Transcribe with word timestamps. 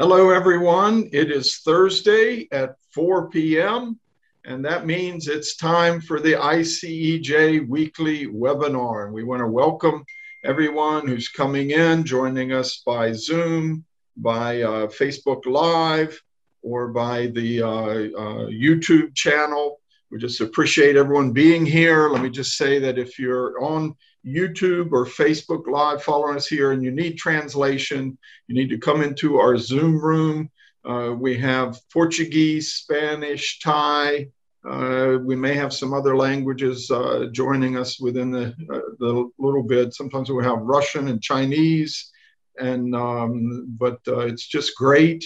Hello, 0.00 0.30
everyone. 0.30 1.08
It 1.12 1.32
is 1.32 1.56
Thursday 1.56 2.46
at 2.52 2.76
4 2.94 3.30
p.m., 3.30 3.98
and 4.44 4.64
that 4.64 4.86
means 4.86 5.26
it's 5.26 5.56
time 5.56 6.00
for 6.00 6.20
the 6.20 6.34
ICEJ 6.34 7.68
weekly 7.68 8.28
webinar. 8.28 9.06
And 9.06 9.12
we 9.12 9.24
want 9.24 9.40
to 9.40 9.48
welcome 9.48 10.04
everyone 10.44 11.08
who's 11.08 11.28
coming 11.28 11.72
in, 11.72 12.04
joining 12.04 12.52
us 12.52 12.80
by 12.86 13.10
Zoom, 13.10 13.84
by 14.16 14.62
uh, 14.62 14.86
Facebook 14.86 15.46
Live, 15.46 16.22
or 16.62 16.92
by 16.92 17.26
the 17.26 17.62
uh, 17.62 17.68
uh, 17.68 18.46
YouTube 18.50 19.16
channel. 19.16 19.80
We 20.12 20.20
just 20.20 20.40
appreciate 20.40 20.94
everyone 20.94 21.32
being 21.32 21.66
here. 21.66 22.08
Let 22.08 22.22
me 22.22 22.30
just 22.30 22.56
say 22.56 22.78
that 22.78 22.98
if 22.98 23.18
you're 23.18 23.60
on 23.60 23.96
YouTube 24.28 24.92
or 24.92 25.06
Facebook 25.06 25.66
Live 25.66 26.02
following 26.02 26.36
us 26.36 26.46
here 26.46 26.72
and 26.72 26.82
you 26.82 26.90
need 26.90 27.16
translation, 27.16 28.16
you 28.46 28.54
need 28.54 28.68
to 28.70 28.78
come 28.78 29.02
into 29.02 29.38
our 29.38 29.56
Zoom 29.56 29.98
room. 29.98 30.50
Uh, 30.84 31.14
we 31.18 31.36
have 31.38 31.80
Portuguese, 31.92 32.72
Spanish, 32.72 33.58
Thai. 33.60 34.28
Uh, 34.68 35.18
we 35.22 35.36
may 35.36 35.54
have 35.54 35.72
some 35.72 35.92
other 35.92 36.16
languages 36.16 36.90
uh, 36.90 37.26
joining 37.32 37.76
us 37.76 38.00
within 38.00 38.30
the, 38.30 38.54
uh, 38.72 38.80
the 38.98 39.30
little 39.38 39.62
bit. 39.62 39.94
Sometimes 39.94 40.30
we 40.30 40.44
have 40.44 40.58
Russian 40.60 41.08
and 41.08 41.22
Chinese, 41.22 42.10
and 42.58 42.94
um, 42.94 43.66
but 43.78 44.00
uh, 44.08 44.20
it's 44.20 44.46
just 44.46 44.76
great 44.76 45.24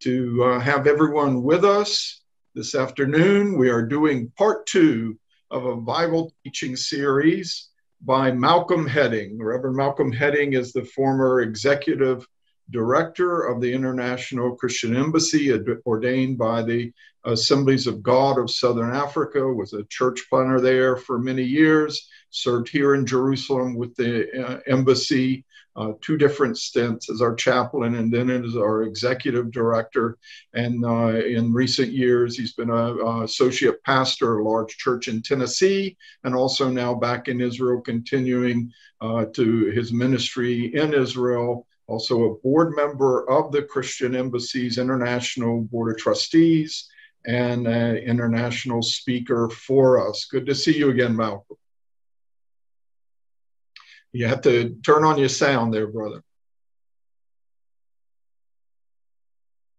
to 0.00 0.44
uh, 0.44 0.60
have 0.60 0.86
everyone 0.86 1.42
with 1.42 1.64
us 1.64 2.20
this 2.54 2.74
afternoon. 2.74 3.58
We 3.58 3.70
are 3.70 3.82
doing 3.82 4.30
part 4.36 4.66
two 4.66 5.18
of 5.50 5.64
a 5.64 5.76
Bible 5.76 6.32
teaching 6.44 6.76
series 6.76 7.70
by 8.06 8.30
Malcolm 8.30 8.86
Hedding. 8.86 9.42
Reverend 9.42 9.76
Malcolm 9.76 10.12
Hedding 10.12 10.52
is 10.52 10.72
the 10.72 10.84
former 10.84 11.40
executive 11.40 12.26
director 12.70 13.42
of 13.42 13.60
the 13.60 13.72
International 13.72 14.54
Christian 14.54 14.96
Embassy, 14.96 15.52
ordained 15.84 16.38
by 16.38 16.62
the 16.62 16.92
Assemblies 17.24 17.88
of 17.88 18.04
God 18.04 18.38
of 18.38 18.50
Southern 18.50 18.94
Africa, 18.94 19.44
was 19.44 19.72
a 19.72 19.84
church 19.84 20.24
planner 20.30 20.60
there 20.60 20.96
for 20.96 21.18
many 21.18 21.42
years, 21.42 22.08
served 22.30 22.68
here 22.68 22.94
in 22.94 23.04
Jerusalem 23.04 23.74
with 23.74 23.94
the 23.96 24.30
uh, 24.40 24.60
embassy, 24.68 25.44
uh, 25.76 25.92
two 26.00 26.16
different 26.16 26.56
stints 26.56 27.10
as 27.10 27.20
our 27.20 27.34
chaplain 27.34 27.96
and 27.96 28.12
then 28.12 28.30
as 28.30 28.56
our 28.56 28.82
executive 28.82 29.50
director. 29.52 30.16
And 30.54 30.84
uh, 30.84 31.18
in 31.18 31.52
recent 31.52 31.92
years, 31.92 32.36
he's 32.36 32.54
been 32.54 32.70
an 32.70 33.22
associate 33.22 33.82
pastor, 33.84 34.38
at 34.38 34.40
a 34.40 34.48
large 34.48 34.76
church 34.78 35.08
in 35.08 35.22
Tennessee, 35.22 35.96
and 36.24 36.34
also 36.34 36.70
now 36.70 36.94
back 36.94 37.28
in 37.28 37.40
Israel, 37.40 37.80
continuing 37.80 38.72
uh, 39.00 39.26
to 39.34 39.66
his 39.66 39.92
ministry 39.92 40.74
in 40.74 40.94
Israel. 40.94 41.66
Also, 41.88 42.24
a 42.24 42.34
board 42.38 42.74
member 42.74 43.28
of 43.30 43.52
the 43.52 43.62
Christian 43.62 44.16
Embassy's 44.16 44.78
International 44.78 45.62
Board 45.62 45.94
of 45.94 45.98
Trustees 45.98 46.88
and 47.26 47.66
an 47.66 47.96
international 47.98 48.82
speaker 48.82 49.48
for 49.50 50.08
us. 50.08 50.24
Good 50.24 50.46
to 50.46 50.54
see 50.54 50.76
you 50.76 50.90
again, 50.90 51.14
Malcolm. 51.14 51.56
You 54.16 54.26
have 54.28 54.40
to 54.42 54.70
turn 54.82 55.04
on 55.04 55.18
your 55.18 55.28
sound 55.28 55.74
there, 55.74 55.86
brother. 55.86 56.22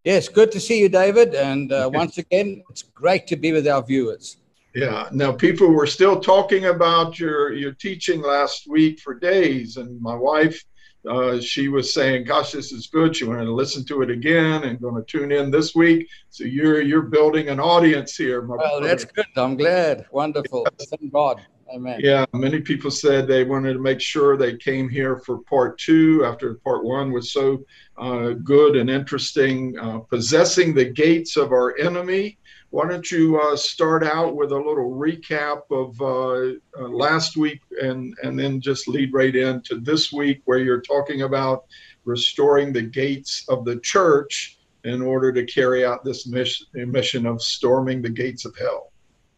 Yes, 0.04 0.30
good 0.30 0.52
to 0.52 0.60
see 0.60 0.80
you, 0.80 0.90
David. 0.90 1.34
And 1.34 1.72
uh, 1.72 1.90
once 1.92 2.20
again, 2.20 2.62
it's 2.70 2.84
great 2.84 3.26
to 3.28 3.36
be 3.36 3.52
with 3.52 3.68
our 3.68 3.84
viewers. 3.84 4.38
Yeah. 4.76 5.10
Now, 5.12 5.32
people 5.32 5.70
were 5.70 5.88
still 5.88 6.20
talking 6.20 6.66
about 6.66 7.20
your 7.20 7.52
your 7.54 7.72
teaching 7.72 8.22
last 8.22 8.68
week 8.70 9.00
for 9.00 9.16
days, 9.16 9.78
and 9.78 10.00
my 10.00 10.14
wife, 10.14 10.64
uh, 11.10 11.40
she 11.40 11.68
was 11.68 11.92
saying, 11.92 12.26
"Gosh, 12.26 12.52
this 12.52 12.72
is 12.72 12.86
good." 12.86 13.16
She 13.16 13.26
wanted 13.26 13.46
to 13.46 13.54
listen 13.54 13.84
to 13.86 14.04
it 14.04 14.12
again 14.12 14.66
and 14.66 14.80
going 14.80 15.04
to 15.04 15.04
tune 15.04 15.32
in 15.32 15.50
this 15.50 15.74
week. 15.74 16.08
So 16.30 16.44
you're 16.44 16.82
you're 16.82 17.10
building 17.18 17.50
an 17.50 17.60
audience 17.60 18.16
here. 18.16 18.44
My 18.44 18.56
well, 18.56 18.80
brother. 18.80 18.88
that's 18.88 19.06
good. 19.06 19.26
I'm 19.36 19.58
glad. 19.58 20.06
Wonderful. 20.12 20.68
Yes. 20.80 20.90
Thank 21.00 21.12
God. 21.12 21.42
Amen. 21.74 22.00
Yeah, 22.02 22.26
many 22.34 22.62
people 22.62 22.92
said 22.92 23.28
they 23.28 23.44
wanted 23.44 23.74
to 23.74 23.80
make 23.80 24.00
sure 24.00 24.38
they 24.38 24.56
came 24.56 24.88
here 24.88 25.18
for 25.18 25.40
part 25.40 25.78
two 25.78 26.24
after 26.26 26.54
part 26.56 26.84
one 26.84 27.12
was 27.12 27.32
so 27.32 27.64
uh, 27.98 28.30
good 28.32 28.76
and 28.76 28.90
interesting. 28.90 29.78
Uh, 29.78 30.00
possessing 30.00 30.74
the 30.74 30.86
gates 30.86 31.36
of 31.36 31.52
our 31.52 31.78
enemy. 31.78 32.38
Why 32.70 32.88
don't 32.88 33.10
you 33.10 33.40
uh, 33.40 33.56
start 33.56 34.04
out 34.04 34.36
with 34.36 34.52
a 34.52 34.56
little 34.58 34.92
recap 34.92 35.62
of 35.72 36.02
uh, 36.02 36.82
uh, 36.82 36.88
last 36.90 37.38
week 37.38 37.62
and, 37.82 38.14
and 38.24 38.38
then 38.38 38.60
just 38.60 38.88
lead 38.88 39.14
right 39.14 39.36
into 39.36 39.80
this 39.80 40.12
week 40.12 40.42
where 40.46 40.60
you're 40.60 40.82
talking 40.82 41.22
about 41.22 41.66
restoring 42.04 42.74
the 42.74 42.82
gates 42.82 43.46
of 43.48 43.64
the 43.64 43.80
church 43.80 44.58
in 44.84 45.02
order 45.02 45.32
to 45.32 45.46
carry 45.46 45.86
out 45.86 46.04
this 46.04 46.28
mission, 46.28 46.68
mission 46.74 47.26
of 47.26 47.42
storming 47.42 48.02
the 48.02 48.10
gates 48.10 48.46
of 48.46 48.56
hell. 48.58 48.92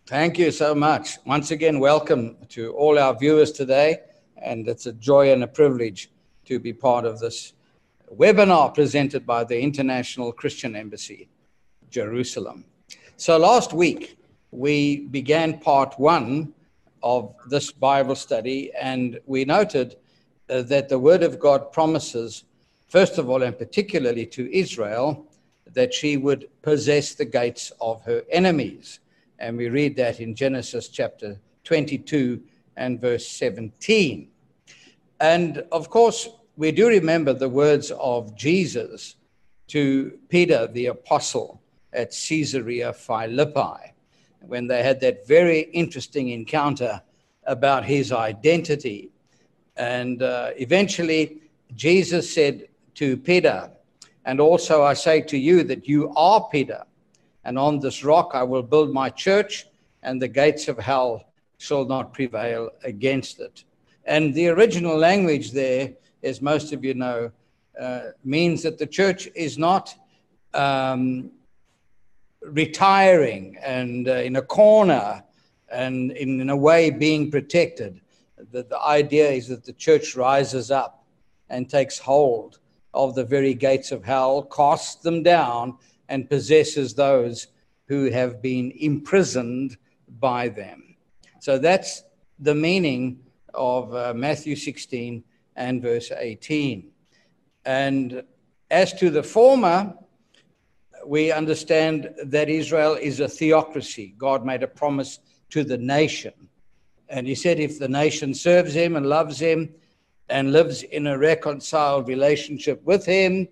Thank 0.09 0.39
you 0.39 0.49
so 0.49 0.73
much. 0.73 1.19
Once 1.23 1.51
again, 1.51 1.79
welcome 1.79 2.35
to 2.49 2.73
all 2.73 2.97
our 2.97 3.15
viewers 3.15 3.51
today. 3.51 3.99
And 4.37 4.67
it's 4.67 4.87
a 4.87 4.93
joy 4.93 5.31
and 5.31 5.43
a 5.43 5.47
privilege 5.47 6.09
to 6.45 6.57
be 6.57 6.73
part 6.73 7.05
of 7.05 7.19
this 7.19 7.53
webinar 8.15 8.73
presented 8.73 9.27
by 9.27 9.43
the 9.43 9.61
International 9.61 10.31
Christian 10.31 10.75
Embassy, 10.75 11.29
Jerusalem. 11.91 12.65
So 13.17 13.37
last 13.37 13.71
week, 13.71 14.17
we 14.49 15.01
began 15.01 15.59
part 15.59 15.93
one 15.99 16.55
of 17.03 17.35
this 17.47 17.71
Bible 17.71 18.15
study, 18.15 18.71
and 18.73 19.19
we 19.27 19.45
noted 19.45 19.95
uh, 20.49 20.63
that 20.63 20.89
the 20.89 20.97
Word 20.97 21.21
of 21.21 21.39
God 21.39 21.71
promises, 21.71 22.45
first 22.87 23.19
of 23.19 23.29
all, 23.29 23.43
and 23.43 23.55
particularly 23.55 24.25
to 24.25 24.51
Israel, 24.51 25.27
that 25.71 25.93
she 25.93 26.17
would 26.17 26.49
possess 26.63 27.13
the 27.13 27.25
gates 27.25 27.71
of 27.79 28.01
her 28.05 28.23
enemies. 28.31 29.01
And 29.39 29.57
we 29.57 29.69
read 29.69 29.95
that 29.95 30.19
in 30.19 30.35
Genesis 30.35 30.89
chapter 30.89 31.39
22 31.63 32.41
and 32.75 32.99
verse 32.99 33.27
17. 33.27 34.27
And 35.21 35.63
of 35.71 35.89
course, 35.89 36.29
we 36.57 36.71
do 36.71 36.87
remember 36.87 37.33
the 37.33 37.49
words 37.49 37.91
of 37.91 38.35
Jesus 38.35 39.15
to 39.67 40.19
Peter 40.27 40.67
the 40.67 40.87
apostle 40.87 41.61
at 41.93 42.11
Caesarea 42.11 42.91
Philippi 42.91 43.93
when 44.41 44.67
they 44.67 44.83
had 44.83 44.99
that 45.01 45.25
very 45.27 45.61
interesting 45.71 46.29
encounter 46.29 47.01
about 47.45 47.85
his 47.85 48.11
identity. 48.11 49.09
And 49.77 50.21
uh, 50.21 50.51
eventually, 50.57 51.41
Jesus 51.75 52.33
said 52.33 52.67
to 52.95 53.15
Peter, 53.15 53.69
And 54.25 54.41
also 54.41 54.83
I 54.83 54.93
say 54.93 55.21
to 55.21 55.37
you 55.37 55.63
that 55.63 55.87
you 55.87 56.13
are 56.15 56.47
Peter, 56.51 56.83
and 57.43 57.57
on 57.57 57.79
this 57.79 58.03
rock 58.03 58.31
I 58.33 58.43
will 58.43 58.63
build 58.63 58.93
my 58.93 59.09
church, 59.09 59.67
and 60.03 60.21
the 60.21 60.27
gates 60.27 60.67
of 60.67 60.77
hell 60.77 61.25
shall 61.57 61.85
not 61.85 62.13
prevail 62.13 62.69
against 62.83 63.39
it. 63.39 63.63
And 64.05 64.33
the 64.33 64.47
original 64.47 64.97
language 64.97 65.51
there, 65.51 65.93
as 66.23 66.41
most 66.41 66.73
of 66.73 66.83
you 66.83 66.93
know, 66.93 67.31
uh, 67.79 68.01
means 68.23 68.63
that 68.63 68.77
the 68.77 68.87
church 68.87 69.29
is 69.35 69.57
not 69.57 69.93
um, 70.53 71.31
retiring 72.41 73.57
and 73.61 74.07
uh, 74.07 74.13
in 74.13 74.37
a 74.37 74.41
corner 74.41 75.23
and 75.71 76.11
in, 76.13 76.41
in 76.41 76.49
a 76.49 76.55
way 76.55 76.89
being 76.89 77.29
protected. 77.29 78.01
The, 78.51 78.63
the 78.63 78.81
idea 78.81 79.29
is 79.29 79.47
that 79.49 79.63
the 79.63 79.73
church 79.73 80.15
rises 80.15 80.71
up 80.71 81.05
and 81.49 81.69
takes 81.69 81.99
hold 81.99 82.59
of 82.93 83.15
the 83.15 83.23
very 83.23 83.53
gates 83.53 83.91
of 83.91 84.03
hell, 84.03 84.43
casts 84.43 84.95
them 84.95 85.23
down, 85.23 85.77
and 86.09 86.29
possesses 86.29 86.93
those 86.93 87.47
who 87.87 88.11
have 88.11 88.41
been 88.41 88.71
imprisoned 88.71 89.77
by 90.19 90.49
them. 90.49 90.95
So 91.39 91.57
that's 91.57 92.03
the 92.39 92.55
meaning 92.55 93.19
of 93.53 93.93
uh, 93.95 94.13
Matthew 94.13 94.55
16 94.55 95.23
and 95.55 95.81
verse 95.81 96.11
18. 96.15 96.91
And 97.65 98.23
as 98.69 98.93
to 98.93 99.09
the 99.09 99.23
former, 99.23 99.93
we 101.05 101.31
understand 101.31 102.13
that 102.25 102.49
Israel 102.49 102.95
is 102.95 103.19
a 103.19 103.27
theocracy. 103.27 104.13
God 104.17 104.45
made 104.45 104.63
a 104.63 104.67
promise 104.67 105.19
to 105.51 105.63
the 105.63 105.77
nation. 105.77 106.33
And 107.09 107.25
he 107.25 107.35
said, 107.35 107.59
if 107.59 107.79
the 107.79 107.87
nation 107.87 108.33
serves 108.33 108.73
him 108.73 108.95
and 108.95 109.05
loves 109.05 109.39
him 109.39 109.73
and 110.29 110.51
lives 110.51 110.83
in 110.83 111.07
a 111.07 111.17
reconciled 111.17 112.07
relationship 112.07 112.83
with 112.83 113.05
him, 113.05 113.47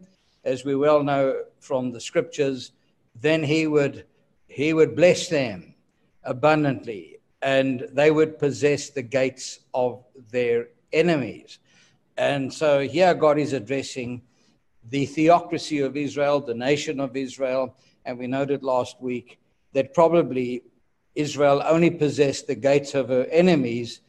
as 0.47 0.63
we 0.63 0.75
well 0.75 1.03
know 1.03 1.43
from 1.59 1.91
the 1.91 1.99
scriptures, 1.99 2.71
then 3.19 3.43
he 3.43 3.67
would, 3.67 4.05
he 4.47 4.73
would 4.73 4.95
bless 4.95 5.27
them 5.27 5.75
abundantly 6.23 7.19
and 7.41 7.85
they 7.91 8.11
would 8.11 8.39
possess 8.39 8.89
the 8.89 9.01
gates 9.01 9.59
of 9.73 10.05
their 10.31 10.69
enemies. 10.93 11.59
And 12.17 12.51
so 12.51 12.79
here 12.79 13.13
God 13.13 13.37
is 13.37 13.51
addressing 13.51 14.21
the 14.89 15.05
theocracy 15.05 15.79
of 15.79 15.97
Israel, 15.97 16.39
the 16.39 16.55
nation 16.55 17.01
of 17.01 17.17
Israel. 17.17 17.75
And 18.05 18.17
we 18.17 18.27
noted 18.27 18.63
last 18.63 19.01
week 19.01 19.39
that 19.73 19.93
probably 19.93 20.63
Israel 21.13 21.61
only 21.65 21.91
possessed 21.91 22.47
the 22.47 22.55
gates 22.55 22.95
of 22.95 23.09
her 23.09 23.25
enemies 23.25 23.99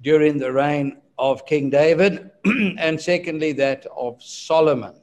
during 0.00 0.38
the 0.38 0.52
reign 0.52 0.98
of 1.18 1.44
King 1.44 1.70
David, 1.70 2.30
and 2.78 3.00
secondly, 3.00 3.52
that 3.52 3.84
of 3.96 4.22
Solomon. 4.22 4.94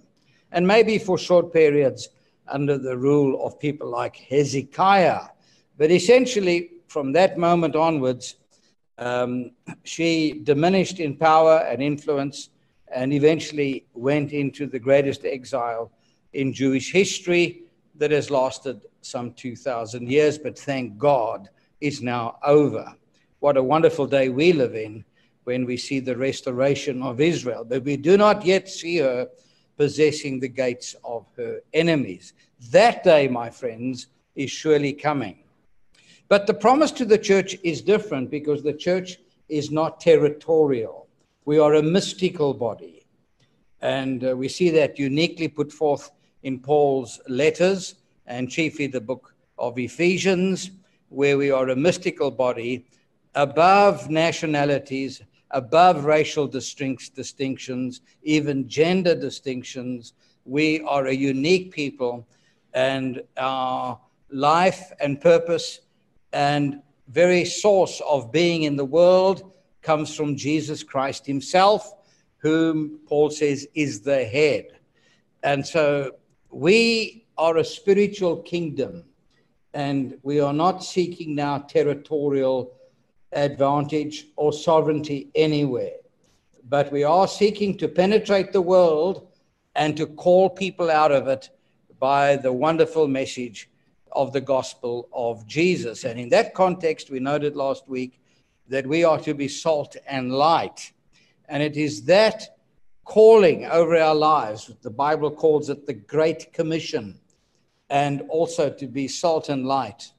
And 0.53 0.65
maybe 0.65 0.97
for 0.97 1.17
short 1.17 1.51
periods 1.51 2.09
under 2.47 2.77
the 2.77 2.95
rule 2.95 3.45
of 3.45 3.59
people 3.59 3.89
like 3.89 4.15
Hezekiah. 4.15 5.23
But 5.77 5.91
essentially, 5.91 6.69
from 6.87 7.11
that 7.13 7.37
moment 7.37 7.75
onwards, 7.75 8.35
um, 8.99 9.51
she 9.83 10.41
diminished 10.43 10.99
in 10.99 11.17
power 11.17 11.57
and 11.67 11.81
influence 11.81 12.49
and 12.93 13.11
eventually 13.11 13.87
went 13.93 14.31
into 14.31 14.67
the 14.67 14.79
greatest 14.79 15.25
exile 15.25 15.91
in 16.33 16.53
Jewish 16.53 16.91
history 16.91 17.63
that 17.95 18.11
has 18.11 18.29
lasted 18.29 18.85
some 19.01 19.33
2,000 19.33 20.09
years, 20.09 20.37
but 20.37 20.57
thank 20.57 20.97
God 20.99 21.49
is 21.81 22.01
now 22.01 22.37
over. 22.45 22.93
What 23.39 23.57
a 23.57 23.63
wonderful 23.63 24.05
day 24.05 24.29
we 24.29 24.53
live 24.53 24.75
in 24.75 25.03
when 25.45 25.65
we 25.65 25.77
see 25.77 25.99
the 25.99 26.15
restoration 26.15 27.01
of 27.01 27.19
Israel, 27.19 27.65
but 27.65 27.83
we 27.83 27.97
do 27.97 28.17
not 28.17 28.45
yet 28.45 28.69
see 28.69 28.97
her 28.97 29.27
possessing 29.77 30.39
the 30.39 30.47
gates 30.47 30.95
of 31.03 31.25
her 31.37 31.61
enemies. 31.73 32.33
That 32.71 33.03
day, 33.03 33.27
my 33.27 33.49
friends, 33.49 34.07
is 34.35 34.51
surely 34.51 34.93
coming. 34.93 35.39
But 36.27 36.47
the 36.47 36.53
promise 36.53 36.91
to 36.91 37.05
the 37.05 37.17
church 37.17 37.57
is 37.63 37.81
different 37.81 38.29
because 38.29 38.63
the 38.63 38.73
church 38.73 39.17
is 39.49 39.71
not 39.71 39.99
territorial. 39.99 41.07
We 41.45 41.59
are 41.59 41.75
a 41.75 41.83
mystical 41.83 42.53
body. 42.53 43.05
And 43.81 44.23
uh, 44.23 44.35
we 44.35 44.47
see 44.47 44.69
that 44.71 44.97
uniquely 44.97 45.47
put 45.47 45.71
forth 45.71 46.11
in 46.43 46.59
Paul's 46.59 47.19
letters 47.27 47.95
and 48.25 48.49
chiefly 48.49 48.87
the 48.87 49.01
book 49.01 49.35
of 49.57 49.77
Ephesians, 49.77 50.71
where 51.09 51.37
we 51.37 51.51
are 51.51 51.69
a 51.69 51.75
mystical 51.75 52.31
body 52.31 52.85
above 53.35 54.09
nationalities, 54.09 55.21
above 55.53 56.05
racial 56.05 56.47
distinctions, 56.47 58.01
even 58.23 58.67
gender 58.67 59.15
distinctions. 59.15 60.13
We 60.45 60.81
are 60.81 61.07
a 61.07 61.13
unique 61.13 61.71
people, 61.71 62.27
and 62.73 63.23
our 63.37 63.99
life 64.29 64.91
and 64.99 65.21
purpose 65.21 65.79
and 66.33 66.81
very 67.07 67.45
source 67.45 68.01
of 68.09 68.31
being 68.31 68.63
in 68.63 68.75
the 68.75 68.85
world 68.85 69.53
comes 69.81 70.15
from 70.15 70.35
Jesus 70.35 70.81
Christ 70.83 71.25
himself, 71.25 71.93
whom 72.37 72.99
Paul 73.07 73.29
says 73.29 73.67
is 73.75 74.01
the 74.01 74.25
head. 74.25 74.79
And 75.43 75.65
so 75.65 76.15
we 76.49 77.25
are 77.37 77.57
a 77.57 77.65
spiritual 77.65 78.37
kingdom, 78.37 79.03
and 79.73 80.17
we 80.23 80.39
are 80.39 80.53
not 80.53 80.83
seeking 80.83 81.35
now 81.35 81.59
territorial 81.59 82.73
advantage 83.35 84.27
or 84.35 84.53
sovereignty 84.53 85.29
anywhere. 85.35 85.97
But 86.69 86.91
we 86.91 87.03
are 87.03 87.27
seeking 87.27 87.77
to 87.77 87.87
penetrate 87.87 88.51
the 88.51 88.61
world 88.61 89.27
and 89.75 89.97
to 89.97 90.05
call 90.05 90.49
people 90.49 90.89
out 90.89 91.11
of 91.11 91.27
it 91.27 91.49
by 91.99 92.35
the 92.35 92.53
wonderful 92.53 93.07
message 93.07 93.69
of 94.11 94.33
the 94.33 94.41
gospel 94.41 95.09
of 95.11 95.45
Jesus. 95.47 96.03
And 96.03 96.19
in 96.19 96.29
that 96.29 96.53
context, 96.53 97.09
we 97.09 97.19
noted 97.19 97.55
last 97.55 97.87
week 97.87 98.19
that 98.67 98.87
we 98.87 99.03
are 99.03 99.19
to 99.19 99.33
be 99.33 99.47
salt 99.47 99.95
and 100.07 100.31
light. 100.31 100.93
And 101.49 101.61
it 101.61 101.75
is 101.75 102.03
that 102.05 102.57
calling 103.03 103.65
over 103.65 103.97
our 103.97 104.15
lives, 104.15 104.71
the 104.81 104.89
Bible 104.89 105.31
calls 105.31 105.69
it 105.69 105.85
the 105.85 105.93
Great 105.93 106.53
Commission, 106.53 107.19
and 107.89 108.21
also 108.29 108.69
to 108.69 108.87
be 108.87 109.07
salt 109.07 109.49
and 109.49 109.65
light. 109.65 110.12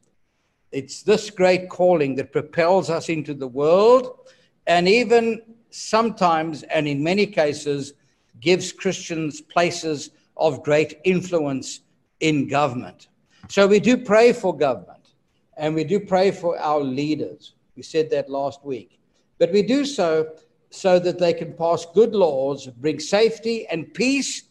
It's 0.75 1.05
this 1.05 1.31
great 1.31 1.69
calling 1.69 2.17
that 2.17 2.32
propels 2.32 2.91
us 2.91 3.09
into 3.09 3.32
the 3.32 3.47
world 3.47 4.29
and 4.67 4.88
even 4.88 5.41
sometimes, 5.71 6.65
and 6.65 6.88
in 6.88 7.00
many 7.00 7.26
cases, 7.26 7.93
gives 8.41 8.73
Christians 8.73 9.41
places 9.41 10.11
of 10.37 10.65
great 10.65 10.99
influence 11.05 11.82
in 12.19 12.49
government. 12.49 13.06
So 13.49 13.69
we 13.69 13.79
do 13.79 13.97
pray 13.97 14.32
for 14.32 14.56
government 14.56 15.15
and 15.56 15.76
we 15.76 15.85
do 15.85 16.00
pray 16.00 16.32
for 16.32 16.59
our 16.59 16.81
leaders. 16.81 17.55
We 17.76 17.85
said 17.85 18.11
that 18.11 18.29
last 18.29 18.65
week. 18.65 18.99
But 19.38 19.53
we 19.53 19.62
do 19.62 19.85
so 19.85 20.32
so 20.71 20.99
that 20.99 21.21
they 21.21 21.35
can 21.35 21.53
pass 21.53 21.87
good 21.94 22.17
laws, 22.17 22.67
bring 22.67 22.99
safety 22.99 23.65
and 23.69 23.94
peace 23.94 24.43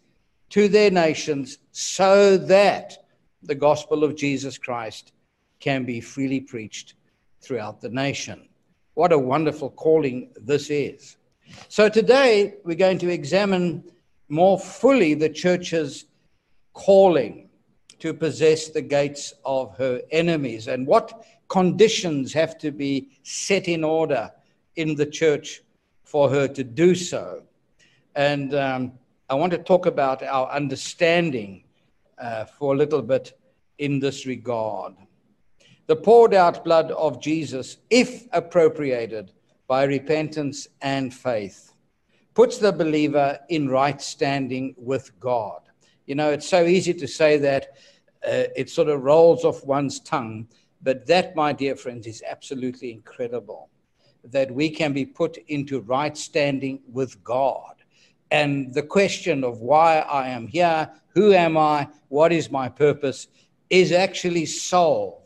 to 0.51 0.69
their 0.69 0.89
nations, 0.89 1.57
so 1.73 2.37
that 2.37 3.05
the 3.41 3.55
gospel 3.55 4.05
of 4.05 4.15
Jesus 4.15 4.57
Christ 4.57 5.11
can 5.63 5.85
be 5.85 6.01
freely 6.01 6.41
preached 6.41 6.95
throughout 7.39 7.79
the 7.79 7.87
nation. 7.87 8.49
What 8.95 9.13
a 9.13 9.17
wonderful 9.17 9.69
calling 9.69 10.29
this 10.35 10.69
is. 10.69 11.15
So, 11.69 11.87
today 11.87 12.55
we're 12.65 12.83
going 12.87 12.97
to 12.97 13.09
examine 13.09 13.85
more 14.27 14.59
fully 14.59 15.13
the 15.13 15.29
church's 15.29 16.05
calling 16.73 17.49
to 17.99 18.13
possess 18.13 18.69
the 18.69 18.81
gates 18.81 19.33
of 19.45 19.77
her 19.77 20.01
enemies 20.11 20.67
and 20.67 20.85
what 20.85 21.25
conditions 21.47 22.33
have 22.33 22.57
to 22.57 22.69
be 22.71 23.07
set 23.23 23.69
in 23.69 23.85
order 23.85 24.29
in 24.75 24.95
the 24.95 25.05
church 25.05 25.61
for 26.03 26.29
her 26.29 26.45
to 26.49 26.63
do 26.63 26.93
so. 26.93 27.41
And 28.15 28.53
um, 28.53 28.91
I 29.29 29.35
want 29.35 29.53
to 29.53 29.59
talk 29.59 29.85
about 29.85 30.23
our 30.23 30.51
understanding 30.51 31.63
uh, 32.17 32.43
for 32.45 32.73
a 32.73 32.77
little 32.77 33.01
bit 33.01 33.39
in 33.77 33.99
this 33.99 34.25
regard. 34.25 34.95
The 35.85 35.95
poured 35.97 36.33
out 36.33 36.63
blood 36.63 36.91
of 36.91 37.21
Jesus, 37.21 37.77
if 37.89 38.25
appropriated 38.31 39.33
by 39.67 39.83
repentance 39.83 40.67
and 40.81 41.13
faith, 41.13 41.73
puts 42.33 42.57
the 42.57 42.71
believer 42.71 43.37
in 43.49 43.67
right 43.67 44.01
standing 44.01 44.75
with 44.77 45.11
God. 45.19 45.59
You 46.05 46.15
know, 46.15 46.31
it's 46.31 46.47
so 46.47 46.65
easy 46.65 46.93
to 46.93 47.07
say 47.07 47.37
that 47.37 47.77
uh, 48.25 48.47
it 48.55 48.69
sort 48.69 48.87
of 48.87 49.03
rolls 49.03 49.43
off 49.43 49.65
one's 49.65 49.99
tongue. 49.99 50.47
But 50.81 51.05
that, 51.07 51.35
my 51.35 51.51
dear 51.51 51.75
friends, 51.75 52.07
is 52.07 52.23
absolutely 52.29 52.91
incredible 52.91 53.69
that 54.23 54.49
we 54.51 54.69
can 54.69 54.93
be 54.93 55.05
put 55.05 55.37
into 55.49 55.81
right 55.81 56.17
standing 56.17 56.79
with 56.91 57.21
God. 57.25 57.75
And 58.31 58.73
the 58.73 58.83
question 58.83 59.43
of 59.43 59.59
why 59.59 59.99
I 59.99 60.29
am 60.29 60.47
here, 60.47 60.89
who 61.09 61.33
am 61.33 61.57
I, 61.57 61.89
what 62.07 62.31
is 62.31 62.49
my 62.49 62.69
purpose, 62.69 63.27
is 63.69 63.91
actually 63.91 64.45
solved 64.45 65.22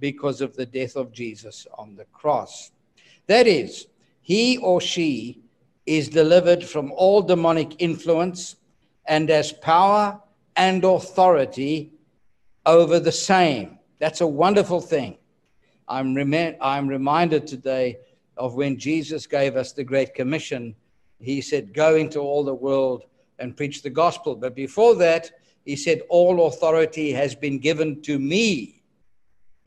because 0.00 0.40
of 0.40 0.56
the 0.56 0.66
death 0.66 0.96
of 0.96 1.12
Jesus 1.12 1.66
on 1.76 1.96
the 1.96 2.04
cross. 2.06 2.70
That 3.26 3.46
is, 3.46 3.86
he 4.20 4.58
or 4.58 4.80
she 4.80 5.40
is 5.86 6.08
delivered 6.08 6.62
from 6.64 6.92
all 6.92 7.22
demonic 7.22 7.80
influence 7.80 8.56
and 9.06 9.28
has 9.28 9.52
power 9.52 10.20
and 10.56 10.84
authority 10.84 11.92
over 12.66 13.00
the 13.00 13.12
same. 13.12 13.78
That's 13.98 14.20
a 14.20 14.26
wonderful 14.26 14.80
thing. 14.80 15.16
I'm, 15.88 16.14
rem- 16.14 16.56
I'm 16.60 16.88
reminded 16.88 17.46
today 17.46 17.98
of 18.36 18.54
when 18.54 18.78
Jesus 18.78 19.26
gave 19.26 19.56
us 19.56 19.72
the 19.72 19.84
Great 19.84 20.14
Commission. 20.14 20.74
He 21.20 21.40
said, 21.40 21.72
Go 21.72 21.96
into 21.96 22.20
all 22.20 22.44
the 22.44 22.54
world 22.54 23.04
and 23.38 23.56
preach 23.56 23.82
the 23.82 23.90
gospel. 23.90 24.36
But 24.36 24.54
before 24.54 24.94
that, 24.96 25.30
he 25.64 25.74
said, 25.74 26.02
All 26.08 26.46
authority 26.46 27.12
has 27.12 27.34
been 27.34 27.58
given 27.58 28.02
to 28.02 28.18
me 28.18 28.77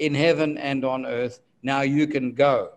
in 0.01 0.13
heaven 0.13 0.57
and 0.57 0.83
on 0.83 1.05
earth. 1.05 1.39
Now 1.63 1.81
you 1.81 2.07
can 2.07 2.33
go. 2.33 2.73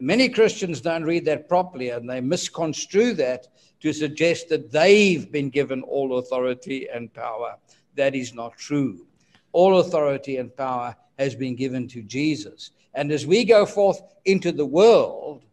Many 0.00 0.28
Christians 0.28 0.80
don't 0.80 1.04
read 1.04 1.24
that 1.24 1.48
properly 1.48 1.90
and 1.90 2.08
they 2.08 2.20
misconstrue 2.20 3.14
that 3.14 3.48
to 3.80 3.92
suggest 3.92 4.48
that 4.50 4.70
they've 4.70 5.30
been 5.30 5.50
given 5.50 5.82
all 5.82 6.18
authority 6.18 6.88
and 6.92 7.12
power. 7.12 7.56
That 7.96 8.14
is 8.14 8.34
not 8.34 8.56
true 8.56 9.08
all 9.52 9.78
authority 9.80 10.36
and 10.36 10.54
power 10.56 10.94
has 11.18 11.34
been 11.34 11.56
given 11.56 11.88
to 11.88 12.02
Jesus. 12.02 12.70
And 12.94 13.10
as 13.10 13.26
we 13.26 13.44
go 13.44 13.66
forth 13.66 14.00
into 14.24 14.52
the 14.52 14.66
world 14.66 15.44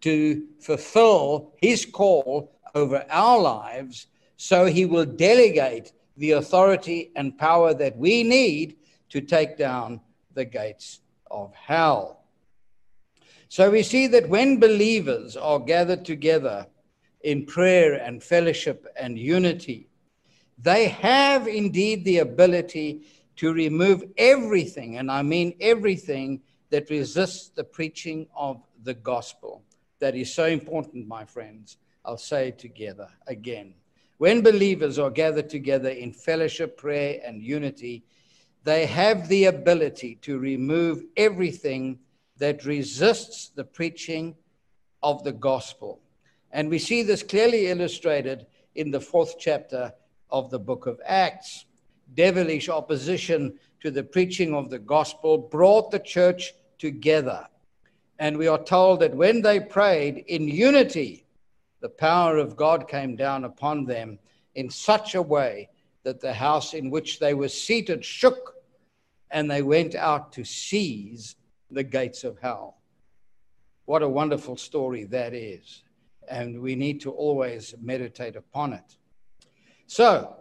to 0.00 0.44
fulfill 0.60 1.52
his 1.60 1.84
call 1.84 2.52
over 2.74 3.04
our 3.10 3.38
lives, 3.38 4.06
so 4.36 4.66
he 4.66 4.86
will 4.86 5.04
delegate 5.04 5.92
the 6.16 6.32
authority 6.32 7.10
and 7.16 7.38
power 7.38 7.74
that 7.74 7.96
we 7.96 8.22
need 8.22 8.76
to 9.10 9.20
take 9.20 9.56
down 9.56 10.00
the 10.34 10.44
gates 10.44 11.00
of 11.30 11.54
hell. 11.54 12.24
So 13.48 13.70
we 13.70 13.82
see 13.82 14.06
that 14.08 14.28
when 14.28 14.60
believers 14.60 15.36
are 15.36 15.58
gathered 15.58 16.04
together 16.04 16.66
in 17.22 17.46
prayer 17.46 17.94
and 17.94 18.22
fellowship 18.22 18.86
and 18.98 19.18
unity, 19.18 19.88
they 20.58 20.88
have 20.88 21.46
indeed 21.46 22.04
the 22.04 22.18
ability 22.18 23.06
to 23.36 23.52
remove 23.52 24.04
everything, 24.16 24.98
and 24.98 25.10
I 25.10 25.22
mean 25.22 25.54
everything, 25.60 26.42
that 26.70 26.90
resists 26.90 27.48
the 27.48 27.64
preaching 27.64 28.26
of 28.36 28.62
the 28.82 28.94
gospel. 28.94 29.62
That 30.00 30.14
is 30.14 30.34
so 30.34 30.46
important, 30.46 31.08
my 31.08 31.24
friends. 31.24 31.78
I'll 32.04 32.18
say 32.18 32.48
it 32.48 32.58
together 32.58 33.08
again. 33.26 33.74
When 34.18 34.42
believers 34.42 34.98
are 34.98 35.10
gathered 35.10 35.48
together 35.48 35.88
in 35.88 36.12
fellowship, 36.12 36.76
prayer, 36.76 37.20
and 37.24 37.42
unity, 37.42 38.04
they 38.64 38.86
have 38.86 39.28
the 39.28 39.46
ability 39.46 40.16
to 40.22 40.38
remove 40.38 41.04
everything 41.16 41.98
that 42.38 42.64
resists 42.64 43.48
the 43.48 43.64
preaching 43.64 44.34
of 45.02 45.24
the 45.24 45.32
gospel. 45.32 46.00
And 46.50 46.68
we 46.68 46.78
see 46.78 47.02
this 47.02 47.22
clearly 47.22 47.68
illustrated 47.68 48.46
in 48.74 48.90
the 48.90 49.00
fourth 49.00 49.38
chapter 49.38 49.92
of 50.30 50.50
the 50.50 50.58
book 50.58 50.86
of 50.86 51.00
Acts. 51.04 51.66
Devilish 52.14 52.68
opposition 52.68 53.58
to 53.80 53.90
the 53.90 54.02
preaching 54.02 54.54
of 54.54 54.70
the 54.70 54.78
gospel 54.78 55.38
brought 55.38 55.90
the 55.90 55.98
church 55.98 56.54
together. 56.78 57.46
And 58.18 58.36
we 58.36 58.48
are 58.48 58.62
told 58.62 59.00
that 59.00 59.14
when 59.14 59.42
they 59.42 59.60
prayed 59.60 60.24
in 60.26 60.48
unity, 60.48 61.24
the 61.80 61.88
power 61.88 62.38
of 62.38 62.56
God 62.56 62.88
came 62.88 63.14
down 63.14 63.44
upon 63.44 63.84
them 63.84 64.18
in 64.54 64.70
such 64.70 65.14
a 65.14 65.22
way 65.22 65.68
that 66.08 66.22
the 66.22 66.32
house 66.32 66.72
in 66.72 66.88
which 66.88 67.18
they 67.18 67.34
were 67.34 67.50
seated 67.50 68.02
shook 68.02 68.54
and 69.30 69.50
they 69.50 69.60
went 69.60 69.94
out 69.94 70.32
to 70.32 70.42
seize 70.42 71.36
the 71.70 71.82
gates 71.82 72.24
of 72.24 72.38
hell. 72.38 72.78
What 73.84 74.02
a 74.02 74.08
wonderful 74.08 74.56
story 74.56 75.04
that 75.04 75.34
is. 75.34 75.82
And 76.26 76.62
we 76.62 76.74
need 76.76 77.02
to 77.02 77.10
always 77.10 77.74
meditate 77.82 78.36
upon 78.36 78.72
it. 78.72 78.96
So, 79.86 80.34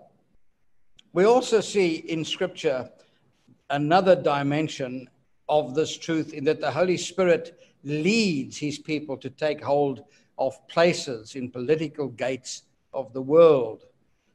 we 1.12 1.26
also 1.26 1.60
see 1.60 1.96
in 1.96 2.24
Scripture 2.24 2.90
another 3.70 4.16
dimension 4.16 5.10
of 5.50 5.76
this 5.76 5.98
truth 5.98 6.34
in 6.34 6.46
that 6.46 6.62
the 6.62 6.72
Holy 6.72 6.96
Spirit 6.96 7.60
leads 7.84 8.56
his 8.56 8.80
people 8.80 9.18
to 9.18 9.30
take 9.30 9.62
hold 9.62 10.06
of 10.38 10.66
places 10.70 11.36
in 11.36 11.52
political 11.52 12.08
gates 12.08 12.64
of 12.94 13.12
the 13.12 13.22
world 13.22 13.84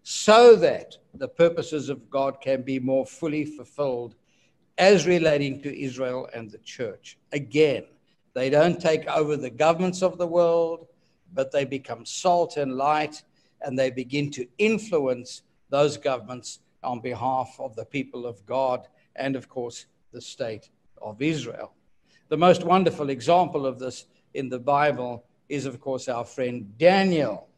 so 0.02 0.56
that 0.56 0.96
the 1.14 1.28
purposes 1.28 1.88
of 1.88 2.10
God 2.10 2.40
can 2.40 2.62
be 2.62 2.78
more 2.78 3.06
fully 3.06 3.44
fulfilled 3.44 4.14
as 4.78 5.06
relating 5.06 5.60
to 5.62 5.80
Israel 5.80 6.28
and 6.34 6.50
the 6.50 6.58
church. 6.58 7.18
Again, 7.32 7.84
they 8.34 8.48
don't 8.48 8.80
take 8.80 9.06
over 9.06 9.36
the 9.36 9.50
governments 9.50 10.02
of 10.02 10.18
the 10.18 10.26
world, 10.26 10.86
but 11.34 11.52
they 11.52 11.64
become 11.64 12.06
salt 12.06 12.56
and 12.56 12.76
light 12.76 13.22
and 13.60 13.78
they 13.78 13.90
begin 13.90 14.30
to 14.32 14.46
influence 14.58 15.42
those 15.70 15.96
governments 15.96 16.60
on 16.82 17.00
behalf 17.00 17.56
of 17.58 17.76
the 17.76 17.84
people 17.84 18.26
of 18.26 18.44
God 18.46 18.88
and, 19.16 19.36
of 19.36 19.48
course, 19.48 19.86
the 20.12 20.20
state 20.20 20.70
of 21.00 21.22
Israel. 21.22 21.72
The 22.28 22.36
most 22.36 22.64
wonderful 22.64 23.10
example 23.10 23.66
of 23.66 23.78
this 23.78 24.06
in 24.34 24.48
the 24.48 24.58
Bible 24.58 25.24
is, 25.48 25.66
of 25.66 25.80
course, 25.80 26.08
our 26.08 26.24
friend 26.24 26.76
Daniel. 26.78 27.48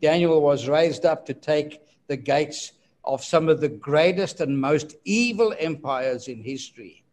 Daniel 0.00 0.40
was 0.40 0.68
raised 0.68 1.04
up 1.04 1.26
to 1.26 1.34
take 1.34 1.80
the 2.06 2.16
gates 2.16 2.72
of 3.04 3.24
some 3.24 3.48
of 3.48 3.60
the 3.60 3.68
greatest 3.68 4.40
and 4.40 4.60
most 4.60 4.94
evil 5.04 5.54
empires 5.58 6.28
in 6.28 6.42
history. 6.42 7.04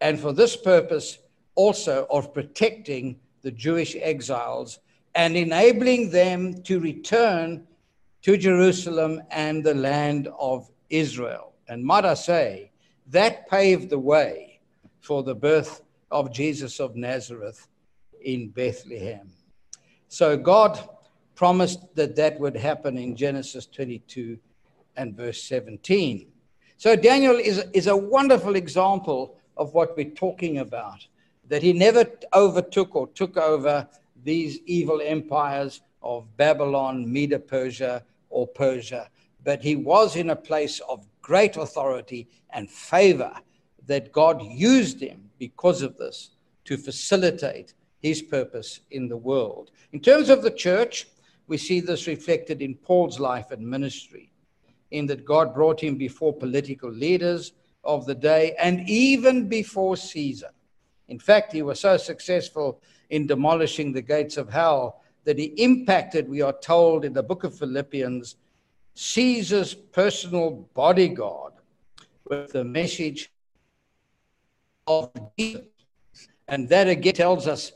And 0.00 0.18
for 0.18 0.32
this 0.32 0.56
purpose, 0.56 1.18
also 1.54 2.06
of 2.10 2.32
protecting 2.32 3.18
the 3.42 3.50
Jewish 3.50 3.96
exiles 3.96 4.78
and 5.14 5.36
enabling 5.36 6.10
them 6.10 6.62
to 6.62 6.80
return 6.80 7.66
to 8.22 8.36
Jerusalem 8.36 9.22
and 9.30 9.64
the 9.64 9.74
land 9.74 10.28
of 10.38 10.70
Israel. 10.88 11.52
And 11.68 11.84
might 11.84 12.04
I 12.04 12.14
say, 12.14 12.70
that 13.08 13.48
paved 13.48 13.90
the 13.90 13.98
way 13.98 14.60
for 15.00 15.22
the 15.22 15.34
birth 15.34 15.82
of 16.10 16.32
Jesus 16.32 16.80
of 16.80 16.96
Nazareth 16.96 17.66
in 18.22 18.50
Bethlehem. 18.50 19.30
So 20.08 20.36
God 20.36 20.78
promised 21.40 21.94
that 21.94 22.14
that 22.16 22.38
would 22.38 22.54
happen 22.54 22.98
in 22.98 23.16
Genesis 23.16 23.64
22 23.64 24.38
and 24.96 25.16
verse 25.16 25.42
17. 25.44 26.26
So 26.76 26.94
Daniel 26.94 27.36
is, 27.36 27.64
is 27.72 27.86
a 27.86 27.96
wonderful 27.96 28.56
example 28.56 29.38
of 29.56 29.72
what 29.72 29.96
we're 29.96 30.10
talking 30.10 30.58
about, 30.58 31.06
that 31.48 31.62
he 31.62 31.72
never 31.72 32.04
overtook 32.34 32.94
or 32.94 33.06
took 33.14 33.38
over 33.38 33.88
these 34.22 34.58
evil 34.66 35.00
empires 35.02 35.80
of 36.02 36.26
Babylon, 36.36 37.10
Medo 37.10 37.38
Persia, 37.38 38.04
or 38.28 38.46
Persia, 38.46 39.08
but 39.42 39.62
he 39.62 39.76
was 39.76 40.16
in 40.16 40.28
a 40.28 40.36
place 40.36 40.78
of 40.90 41.06
great 41.22 41.56
authority 41.56 42.28
and 42.50 42.70
favor 42.70 43.32
that 43.86 44.12
God 44.12 44.42
used 44.42 45.00
him 45.00 45.30
because 45.38 45.80
of 45.80 45.96
this 45.96 46.32
to 46.66 46.76
facilitate 46.76 47.72
his 47.98 48.20
purpose 48.20 48.80
in 48.90 49.08
the 49.08 49.16
world. 49.16 49.70
In 49.94 50.00
terms 50.00 50.28
of 50.28 50.42
the 50.42 50.50
church, 50.50 51.06
we 51.50 51.58
see 51.58 51.80
this 51.80 52.06
reflected 52.06 52.62
in 52.62 52.76
Paul's 52.76 53.18
life 53.18 53.50
and 53.50 53.66
ministry, 53.66 54.30
in 54.92 55.04
that 55.06 55.24
God 55.24 55.52
brought 55.52 55.80
him 55.80 55.96
before 55.96 56.32
political 56.32 56.88
leaders 56.88 57.52
of 57.82 58.06
the 58.06 58.14
day 58.14 58.54
and 58.56 58.88
even 58.88 59.48
before 59.48 59.96
Caesar. 59.96 60.52
In 61.08 61.18
fact, 61.18 61.52
he 61.52 61.62
was 61.62 61.80
so 61.80 61.96
successful 61.96 62.80
in 63.10 63.26
demolishing 63.26 63.92
the 63.92 64.00
gates 64.00 64.36
of 64.36 64.48
hell 64.48 65.02
that 65.24 65.38
he 65.38 65.46
impacted, 65.56 66.28
we 66.28 66.40
are 66.40 66.56
told 66.60 67.04
in 67.04 67.12
the 67.12 67.22
book 67.22 67.42
of 67.42 67.58
Philippians, 67.58 68.36
Caesar's 68.94 69.74
personal 69.74 70.68
bodyguard 70.72 71.54
with 72.26 72.52
the 72.52 72.62
message 72.62 73.32
of 74.86 75.10
Jesus. 75.36 75.64
And 76.46 76.68
that 76.68 76.86
again 76.86 77.14
tells 77.14 77.48
us 77.48 77.72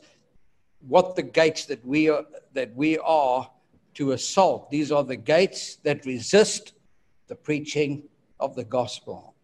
what 0.87 1.17
the 1.17 1.23
gates 1.23 1.65
that 1.65 1.85
we 1.85 2.09
are 2.09 2.25
that 2.53 2.73
we 2.73 2.97
are 2.99 3.49
to 3.95 4.11
assault. 4.11 4.69
These 4.69 4.91
are 4.91 5.03
the 5.03 5.15
gates 5.15 5.77
that 5.77 6.05
resist 6.05 6.73
the 7.27 7.35
preaching 7.35 8.03
of 8.39 8.55
the 8.55 8.63
gospel. 8.63 9.35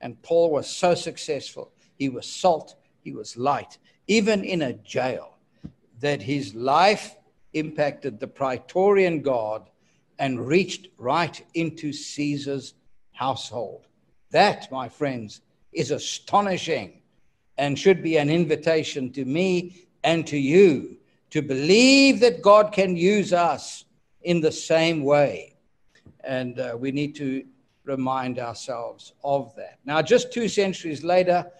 And 0.00 0.20
Paul 0.22 0.50
was 0.50 0.68
so 0.68 0.94
successful. 0.94 1.72
He 1.96 2.08
was 2.08 2.26
salt, 2.26 2.76
he 3.02 3.12
was 3.12 3.36
light, 3.36 3.78
even 4.08 4.44
in 4.44 4.62
a 4.62 4.72
jail, 4.72 5.36
that 6.00 6.22
his 6.22 6.54
life 6.54 7.16
impacted 7.52 8.18
the 8.18 8.26
Praetorian 8.26 9.20
Guard 9.20 9.62
and 10.18 10.46
reached 10.46 10.88
right 10.96 11.44
into 11.54 11.92
Caesar's 11.92 12.74
household. 13.12 13.86
That, 14.30 14.70
my 14.72 14.88
friends, 14.88 15.40
is 15.72 15.90
astonishing 15.90 17.02
and 17.58 17.78
should 17.78 18.02
be 18.02 18.16
an 18.16 18.30
invitation 18.30 19.12
to 19.12 19.24
me 19.24 19.86
and 20.02 20.26
to 20.26 20.38
you 20.38 20.96
to 21.30 21.42
believe 21.42 22.20
that 22.20 22.42
God 22.42 22.72
can 22.72 22.96
use 22.96 23.32
us 23.32 23.84
in 24.22 24.40
the 24.40 24.52
same 24.52 25.02
way. 25.04 25.54
And 26.22 26.58
uh, 26.58 26.76
we 26.78 26.92
need 26.92 27.14
to 27.16 27.44
remind 27.84 28.38
ourselves 28.38 29.14
of 29.24 29.54
that. 29.56 29.78
Now, 29.84 30.02
just 30.02 30.32
two 30.32 30.48
centuries 30.48 31.02
later, 31.02 31.50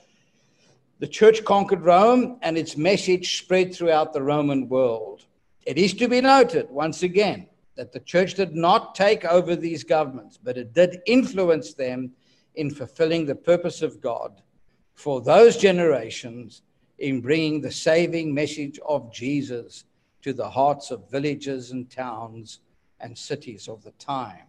the 0.98 1.08
church 1.08 1.44
conquered 1.44 1.82
Rome 1.82 2.38
and 2.42 2.58
its 2.58 2.76
message 2.76 3.38
spread 3.38 3.74
throughout 3.74 4.12
the 4.12 4.22
Roman 4.22 4.68
world. 4.68 5.24
It 5.66 5.78
is 5.78 5.94
to 5.94 6.08
be 6.08 6.20
noted, 6.20 6.70
once 6.70 7.02
again, 7.02 7.46
that 7.76 7.92
the 7.92 8.00
church 8.00 8.34
did 8.34 8.54
not 8.54 8.94
take 8.94 9.24
over 9.24 9.56
these 9.56 9.84
governments, 9.84 10.38
but 10.42 10.58
it 10.58 10.74
did 10.74 11.00
influence 11.06 11.72
them 11.72 12.12
in 12.54 12.70
fulfilling 12.70 13.24
the 13.24 13.34
purpose 13.34 13.80
of 13.80 14.00
God 14.00 14.42
for 14.94 15.22
those 15.22 15.56
generations 15.56 16.62
in 16.98 17.22
bringing 17.22 17.60
the 17.60 17.70
saving 17.70 18.34
message 18.34 18.78
of 18.86 19.10
Jesus 19.12 19.84
to 20.22 20.32
the 20.32 20.48
hearts 20.48 20.90
of 20.90 21.10
villages 21.10 21.70
and 21.70 21.90
towns 21.90 22.60
and 23.00 23.16
cities 23.16 23.68
of 23.68 23.82
the 23.82 23.92
time. 23.92 24.46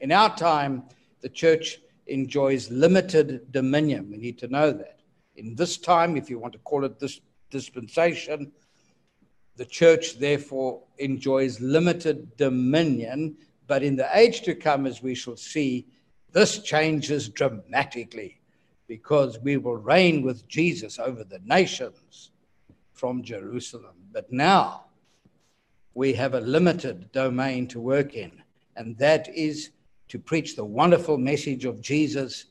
In 0.00 0.12
our 0.12 0.34
time, 0.36 0.84
the 1.20 1.28
church 1.28 1.78
enjoys 2.06 2.70
limited 2.70 3.50
dominion. 3.52 4.10
We 4.10 4.16
need 4.16 4.38
to 4.38 4.48
know 4.48 4.72
that. 4.72 5.00
In 5.36 5.54
this 5.54 5.76
time, 5.76 6.16
if 6.16 6.28
you 6.28 6.38
want 6.38 6.52
to 6.54 6.58
call 6.60 6.84
it 6.84 6.98
this 6.98 7.20
dispensation, 7.50 8.52
the 9.56 9.64
church 9.64 10.18
therefore 10.18 10.82
enjoys 10.98 11.60
limited 11.60 12.36
dominion. 12.36 13.36
But 13.66 13.82
in 13.82 13.96
the 13.96 14.08
age 14.16 14.42
to 14.42 14.54
come, 14.54 14.86
as 14.86 15.02
we 15.02 15.14
shall 15.14 15.36
see, 15.36 15.86
this 16.32 16.60
changes 16.62 17.28
dramatically 17.28 18.40
because 18.86 19.38
we 19.40 19.56
will 19.56 19.76
reign 19.76 20.22
with 20.22 20.46
Jesus 20.48 20.98
over 20.98 21.24
the 21.24 21.40
nations 21.44 22.30
from 22.92 23.22
Jerusalem. 23.22 23.94
But 24.12 24.32
now, 24.32 24.86
we 25.98 26.12
have 26.12 26.34
a 26.34 26.40
limited 26.40 27.10
domain 27.10 27.66
to 27.66 27.80
work 27.80 28.14
in, 28.14 28.30
and 28.76 28.96
that 28.98 29.28
is 29.34 29.70
to 30.06 30.16
preach 30.16 30.54
the 30.54 30.64
wonderful 30.64 31.18
message 31.18 31.64
of 31.64 31.80
Jesus 31.80 32.44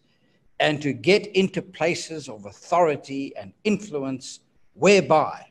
and 0.60 0.82
to 0.82 0.92
get 0.92 1.27
into 1.27 1.62
places 1.62 2.27
of 2.27 2.46
authority 2.46 3.34
and 3.38 3.54
influence 3.63 4.42
whereby 4.74 5.46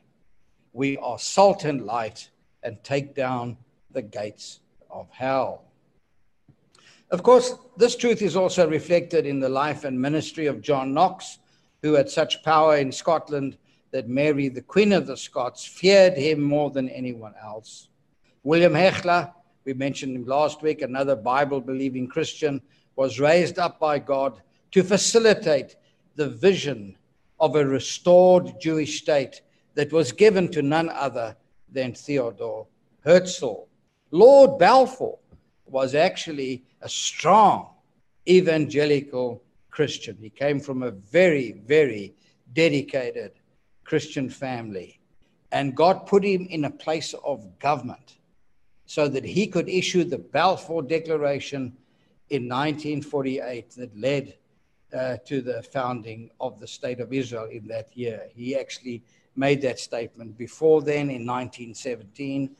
we 0.73 0.95
are 0.97 1.17
salt 1.17 1.65
and 1.65 1.87
light 1.87 2.29
and 2.61 2.77
take 2.83 3.15
down 3.15 3.57
the 3.89 4.03
gates 4.03 4.59
of 4.91 5.09
hell. 5.09 5.63
Of 7.09 7.23
course, 7.23 7.55
this 7.77 7.95
truth 7.95 8.21
is 8.21 8.35
also 8.35 8.69
reflected 8.69 9.25
in 9.25 9.39
the 9.39 9.49
life 9.49 9.85
and 9.85 9.99
ministry 9.99 10.45
of 10.45 10.61
John 10.61 10.93
Knox, 10.93 11.39
who 11.81 11.93
had 11.93 12.11
such 12.11 12.43
power 12.43 12.77
in 12.77 12.91
Scotland 12.91 13.57
that 13.97 14.07
Mary, 14.07 14.47
the 14.47 14.61
Queen 14.61 14.93
of 14.93 15.07
the 15.07 15.17
Scots, 15.17 15.65
feared 15.65 16.13
him 16.13 16.39
more 16.39 16.69
than 16.69 16.87
anyone 16.89 17.33
else. 17.41 17.87
William 18.43 18.73
Hechler, 18.73 19.33
we 19.65 19.73
mentioned 19.73 20.15
him 20.15 20.23
last 20.27 20.61
week, 20.61 20.83
another 20.83 21.15
Bible 21.15 21.59
believing 21.59 22.07
Christian, 22.07 22.61
was 22.95 23.19
raised 23.19 23.57
up 23.57 23.79
by 23.79 23.97
God 23.97 24.39
to 24.73 24.83
facilitate 24.83 25.77
the 26.15 26.29
vision 26.29 26.95
of 27.39 27.55
a 27.55 27.65
restored 27.65 28.61
Jewish 28.61 29.01
state 29.01 29.41
that 29.73 29.91
was 29.91 30.11
given 30.11 30.47
to 30.49 30.61
none 30.61 30.89
other 30.89 31.35
than 31.67 31.95
Theodore 31.95 32.67
Herzl. 33.03 33.63
Lord 34.11 34.59
Balfour 34.59 35.17
was 35.65 35.95
actually 35.95 36.65
a 36.83 36.87
strong 36.87 37.69
evangelical 38.29 39.41
Christian. 39.71 40.19
He 40.21 40.29
came 40.29 40.59
from 40.59 40.83
a 40.83 40.91
very, 40.91 41.53
very 41.65 42.13
dedicated 42.53 43.31
Christian 43.87 44.29
family. 44.29 44.99
And 45.51 45.75
God 45.75 46.05
put 46.05 46.23
him 46.23 46.45
in 46.49 46.65
a 46.65 46.69
place 46.69 47.15
of 47.23 47.57
government 47.57 48.17
so 48.85 49.07
that 49.07 49.23
he 49.23 49.47
could 49.47 49.69
issue 49.69 50.03
the 50.03 50.17
Balfour 50.17 50.83
Declaration 50.83 51.77
in 52.29 52.49
1948 52.49 53.71
that 53.71 53.97
led 53.97 54.35
uh, 54.93 55.17
to 55.25 55.41
the 55.41 55.63
founding 55.63 56.29
of 56.39 56.59
the 56.59 56.67
State 56.67 56.99
of 56.99 57.13
Israel 57.13 57.45
in 57.45 57.65
that 57.67 57.95
year. 57.95 58.27
He 58.35 58.57
actually 58.57 59.03
made 59.35 59.61
that 59.61 59.79
statement 59.79 60.37
before 60.37 60.81
then 60.81 61.09
in 61.09 61.25
1917, 61.25 62.55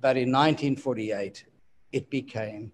but 0.00 0.16
in 0.16 0.32
1948 0.32 1.44
it 1.92 2.10
became 2.10 2.72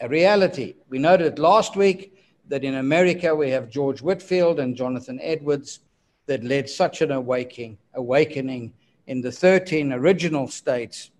a 0.00 0.08
reality. 0.08 0.74
We 0.88 0.98
noted 0.98 1.38
last 1.38 1.76
week 1.76 2.16
that 2.48 2.64
in 2.64 2.76
America 2.76 3.34
we 3.34 3.50
have 3.50 3.68
George 3.68 4.00
Whitefield 4.00 4.60
and 4.60 4.76
Jonathan 4.76 5.18
Edwards 5.22 5.80
that 6.26 6.44
led 6.44 6.68
such 6.68 7.00
an 7.02 7.12
awakening, 7.12 7.78
awakening 7.94 8.72
in 9.06 9.20
the 9.20 9.32
13 9.32 9.92
original 9.92 10.48
states 10.48 11.10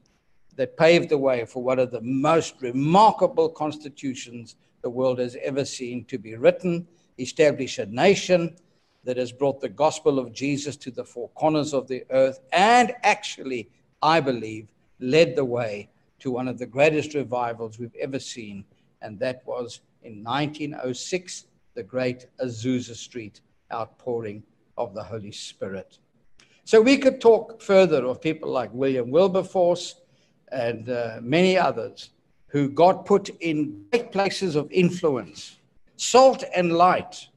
that 0.57 0.77
paved 0.77 1.09
the 1.09 1.19
way 1.19 1.45
for 1.45 1.63
one 1.63 1.79
of 1.79 1.91
the 1.91 2.01
most 2.01 2.55
remarkable 2.61 3.49
constitutions 3.49 4.57
the 4.83 4.91
world 4.91 5.19
has 5.19 5.37
ever 5.43 5.65
seen 5.65 6.05
to 6.05 6.19
be 6.19 6.35
written, 6.37 6.87
establish 7.19 7.79
a 7.79 7.87
nation 7.87 8.57
that 9.05 9.17
has 9.17 9.31
brought 9.33 9.61
the 9.61 9.69
gospel 9.69 10.19
of 10.19 10.33
Jesus 10.33 10.77
to 10.77 10.90
the 10.90 11.05
four 11.05 11.29
corners 11.31 11.73
of 11.73 11.87
the 11.87 12.05
earth, 12.11 12.40
and 12.53 12.92
actually, 13.03 13.69
I 14.03 14.21
believe, 14.21 14.69
led 14.99 15.37
the 15.37 15.45
way 15.45 15.88
to 16.19 16.31
one 16.31 16.49
of 16.49 16.59
the 16.59 16.66
greatest 16.66 17.14
revivals 17.14 17.79
we've 17.79 17.95
ever 18.01 18.19
seen, 18.19 18.64
and 19.03 19.19
that 19.21 19.42
was 19.47 19.81
in 20.03 20.25
1906, 20.25 21.47
the 21.75 21.83
great 21.83 22.27
Azusa 22.40 22.95
Street 22.95 23.40
outpouring 23.73 24.42
of 24.77 24.95
the 24.95 25.03
Holy 25.03 25.33
Spirit. 25.33 25.99
So 26.65 26.81
we 26.81 26.99
could 26.99 27.21
talk 27.21 27.61
further 27.61 28.05
of 28.05 28.21
people 28.21 28.51
like 28.51 28.73
William 28.73 29.11
Wilberforce 29.11 29.97
and 30.51 30.89
uh, 30.89 31.19
many 31.23 31.57
others 31.57 32.11
who 32.49 32.69
God 32.69 33.05
put 33.05 33.29
in 33.41 33.85
great 33.91 34.12
places 34.12 34.57
of 34.57 34.71
influence, 34.73 35.59
salt 35.97 36.45
and 36.55 36.73
light, 36.73 37.29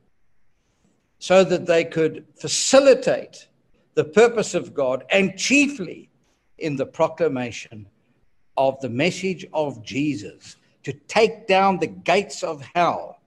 so 1.19 1.43
that 1.43 1.65
they 1.65 1.83
could 1.83 2.25
facilitate 2.39 3.47
the 3.95 4.03
purpose 4.03 4.53
of 4.55 4.73
God 4.73 5.03
and 5.11 5.37
chiefly 5.37 6.09
in 6.57 6.75
the 6.75 6.85
proclamation 6.85 7.85
of 8.57 8.79
the 8.81 8.89
message 8.89 9.45
of 9.53 9.83
Jesus 9.83 10.55
to 10.83 10.93
take 11.07 11.47
down 11.47 11.77
the 11.77 11.87
gates 11.87 12.43
of 12.43 12.63
hell 12.73 13.19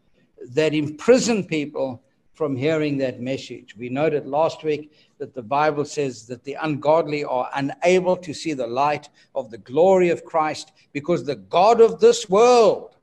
that 0.49 0.75
imprison 0.75 1.45
people 1.45 2.03
from 2.43 2.57
hearing 2.57 2.99
that 2.99 3.21
message. 3.21 3.77
We 3.77 3.89
noted 3.89 4.27
last 4.27 4.65
week 4.65 4.93
that 5.19 5.33
the 5.33 5.45
Bible 5.45 5.85
says 5.85 6.27
that 6.27 6.43
the 6.43 6.55
ungodly 6.55 7.23
are 7.23 7.49
unable 7.55 8.17
to 8.17 8.35
see 8.35 8.53
the 8.53 8.67
light 8.67 9.09
of 9.37 9.53
the 9.53 9.59
glory 9.59 10.09
of 10.09 10.25
Christ 10.25 10.73
because 10.93 11.23
the 11.23 11.37
God 11.37 11.81
of 11.81 12.01
this 12.01 12.29
world 12.29 12.97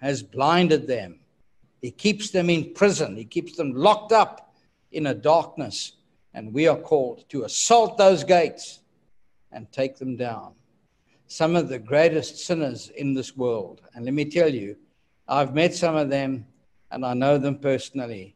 has 0.00 0.22
blinded 0.22 0.86
them. 0.86 1.18
He 1.82 1.90
keeps 1.90 2.30
them 2.30 2.48
in 2.48 2.72
prison, 2.72 3.14
He 3.14 3.26
keeps 3.26 3.56
them 3.56 3.74
locked 3.74 4.12
up 4.12 4.54
in 4.90 5.08
a 5.08 5.14
darkness. 5.14 5.92
And 6.32 6.54
we 6.54 6.66
are 6.66 6.78
called 6.78 7.28
to 7.28 7.44
assault 7.44 7.98
those 7.98 8.24
gates 8.24 8.80
and 9.52 9.70
take 9.70 9.98
them 9.98 10.16
down. 10.16 10.54
Some 11.26 11.56
of 11.56 11.68
the 11.68 11.78
greatest 11.78 12.38
sinners 12.38 12.88
in 12.96 13.12
this 13.12 13.36
world, 13.36 13.82
and 13.92 14.06
let 14.06 14.14
me 14.14 14.24
tell 14.24 14.48
you, 14.48 14.78
I've 15.28 15.54
met 15.54 15.74
some 15.74 15.94
of 15.94 16.08
them 16.08 16.46
and 16.90 17.04
I 17.04 17.12
know 17.12 17.36
them 17.36 17.58
personally 17.58 18.35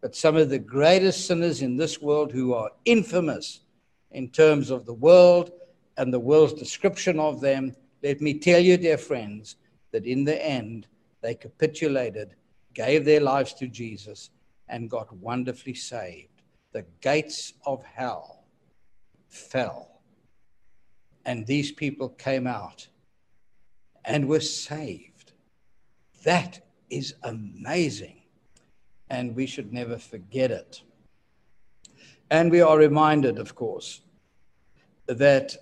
but 0.00 0.14
some 0.14 0.36
of 0.36 0.50
the 0.50 0.58
greatest 0.58 1.26
sinners 1.26 1.62
in 1.62 1.76
this 1.76 2.00
world 2.00 2.32
who 2.32 2.54
are 2.54 2.70
infamous 2.84 3.60
in 4.10 4.28
terms 4.28 4.70
of 4.70 4.86
the 4.86 4.94
world 4.94 5.50
and 5.96 6.12
the 6.12 6.20
world's 6.20 6.52
description 6.52 7.18
of 7.18 7.40
them, 7.40 7.74
let 8.02 8.20
me 8.20 8.38
tell 8.38 8.60
you, 8.60 8.76
dear 8.76 8.98
friends, 8.98 9.56
that 9.92 10.04
in 10.04 10.24
the 10.24 10.44
end, 10.44 10.86
they 11.22 11.34
capitulated, 11.34 12.34
gave 12.74 13.04
their 13.04 13.20
lives 13.20 13.54
to 13.54 13.66
Jesus, 13.66 14.30
and 14.68 14.90
got 14.90 15.12
wonderfully 15.16 15.74
saved. 15.74 16.42
The 16.72 16.84
gates 17.00 17.54
of 17.64 17.82
hell 17.84 18.44
fell, 19.28 20.00
and 21.24 21.46
these 21.46 21.72
people 21.72 22.10
came 22.10 22.46
out 22.46 22.86
and 24.04 24.28
were 24.28 24.40
saved. 24.40 25.32
That 26.24 26.60
is 26.90 27.14
amazing 27.22 28.15
and 29.10 29.34
we 29.34 29.46
should 29.46 29.72
never 29.72 29.98
forget 29.98 30.50
it. 30.50 30.82
And 32.30 32.50
we 32.50 32.60
are 32.60 32.76
reminded, 32.76 33.38
of 33.38 33.54
course, 33.54 34.00
that 35.06 35.56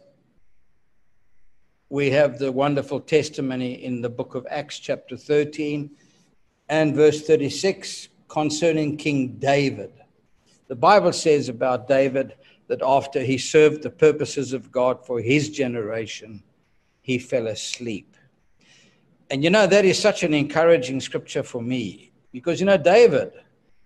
we 1.91 2.11
have 2.11 2.39
the 2.39 2.51
wonderful 2.51 3.01
testimony 3.01 3.85
in 3.85 4.01
the 4.01 4.09
book 4.09 4.35
of 4.35 4.47
Acts, 4.51 4.79
chapter 4.79 5.17
13 5.17 5.91
and 6.69 6.95
verse 6.95 7.23
36, 7.27 8.09
concerning 8.29 8.97
King 8.97 9.37
David. 9.39 9.93
The 10.69 10.75
Bible 10.75 11.13
says 11.13 11.51
about 11.51 11.87
David 11.87 12.35
that 12.69 12.81
after 12.83 13.21
he 13.21 13.37
served 13.37 13.83
the 13.83 13.91
purposes 13.91 14.55
of 14.55 14.73
God 14.73 15.05
for 15.05 15.21
his 15.21 15.51
generation, 15.51 16.43
he 17.03 17.19
fell 17.19 17.47
asleep. 17.49 18.17
And 19.31 19.45
you 19.45 19.51
know, 19.51 19.67
that 19.67 19.85
is 19.85 19.99
such 19.99 20.23
an 20.23 20.33
encouraging 20.33 21.01
scripture 21.01 21.43
for 21.43 21.61
me 21.61 22.14
because, 22.35 22.59
you 22.59 22.67
know, 22.67 22.77
David, 22.77 23.31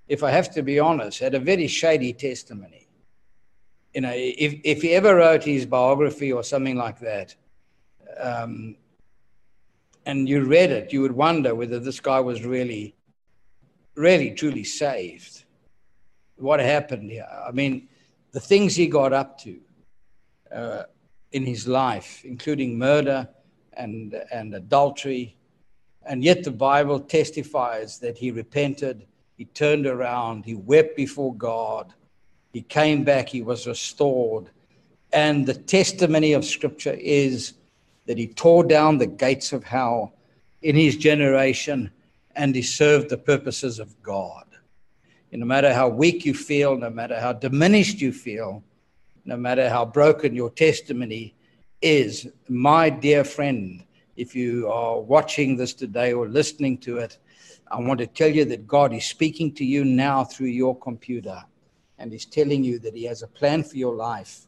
if 0.08 0.22
I 0.22 0.30
have 0.30 0.50
to 0.54 0.62
be 0.62 0.80
honest, 0.80 1.18
had 1.18 1.34
a 1.34 1.38
very 1.38 1.66
shady 1.66 2.14
testimony. 2.14 2.88
You 3.92 4.00
know, 4.00 4.12
if, 4.14 4.58
if 4.64 4.80
he 4.80 4.94
ever 4.94 5.16
wrote 5.16 5.44
his 5.44 5.66
biography 5.66 6.32
or 6.32 6.42
something 6.42 6.74
like 6.74 6.98
that, 7.00 7.34
um, 8.18 8.76
and 10.06 10.26
you 10.26 10.44
read 10.44 10.70
it, 10.70 10.94
you 10.94 11.02
would 11.02 11.12
wonder 11.12 11.54
whether 11.54 11.78
this 11.78 12.00
guy 12.00 12.20
was 12.20 12.42
really, 12.42 12.94
really, 13.96 14.30
truly 14.30 14.64
saved. 14.64 15.44
What 16.36 16.58
happened 16.60 17.10
here? 17.10 17.28
I 17.46 17.52
mean, 17.52 17.86
the 18.32 18.40
things 18.40 18.74
he 18.74 18.86
got 18.86 19.12
up 19.12 19.38
to 19.40 19.60
uh, 20.50 20.82
in 21.32 21.44
his 21.44 21.68
life, 21.68 22.24
including 22.24 22.78
murder 22.78 23.28
and, 23.74 24.14
and 24.32 24.54
adultery 24.54 25.36
and 26.08 26.24
yet 26.24 26.42
the 26.42 26.50
Bible 26.50 26.98
testifies 26.98 27.98
that 27.98 28.16
he 28.16 28.30
repented, 28.30 29.06
he 29.36 29.44
turned 29.44 29.86
around, 29.86 30.46
he 30.46 30.54
wept 30.54 30.96
before 30.96 31.34
God, 31.34 31.92
he 32.50 32.62
came 32.62 33.04
back, 33.04 33.28
he 33.28 33.42
was 33.42 33.66
restored. 33.66 34.48
And 35.12 35.46
the 35.46 35.54
testimony 35.54 36.32
of 36.32 36.46
Scripture 36.46 36.96
is 36.98 37.52
that 38.06 38.16
he 38.16 38.26
tore 38.26 38.64
down 38.64 38.96
the 38.96 39.06
gates 39.06 39.52
of 39.52 39.64
hell 39.64 40.14
in 40.62 40.74
his 40.74 40.96
generation 40.96 41.90
and 42.34 42.54
he 42.54 42.62
served 42.62 43.10
the 43.10 43.18
purposes 43.18 43.78
of 43.78 44.02
God. 44.02 44.46
No 45.30 45.44
matter 45.44 45.74
how 45.74 45.88
weak 45.88 46.24
you 46.24 46.32
feel, 46.32 46.76
no 46.78 46.88
matter 46.88 47.20
how 47.20 47.34
diminished 47.34 48.00
you 48.00 48.12
feel, 48.12 48.62
no 49.26 49.36
matter 49.36 49.68
how 49.68 49.84
broken 49.84 50.34
your 50.34 50.48
testimony 50.48 51.34
is, 51.82 52.26
my 52.48 52.88
dear 52.88 53.24
friend, 53.24 53.84
if 54.18 54.34
you 54.34 54.68
are 54.68 55.00
watching 55.00 55.56
this 55.56 55.72
today 55.72 56.12
or 56.12 56.28
listening 56.28 56.76
to 56.78 56.98
it, 56.98 57.18
I 57.70 57.78
want 57.78 58.00
to 58.00 58.06
tell 58.06 58.28
you 58.28 58.44
that 58.46 58.66
God 58.66 58.92
is 58.92 59.04
speaking 59.06 59.54
to 59.54 59.64
you 59.64 59.84
now 59.84 60.24
through 60.24 60.48
your 60.48 60.76
computer 60.76 61.44
and 61.98 62.10
He's 62.10 62.24
telling 62.24 62.64
you 62.64 62.80
that 62.80 62.94
He 62.94 63.04
has 63.04 63.22
a 63.22 63.28
plan 63.28 63.62
for 63.62 63.76
your 63.76 63.94
life. 63.94 64.46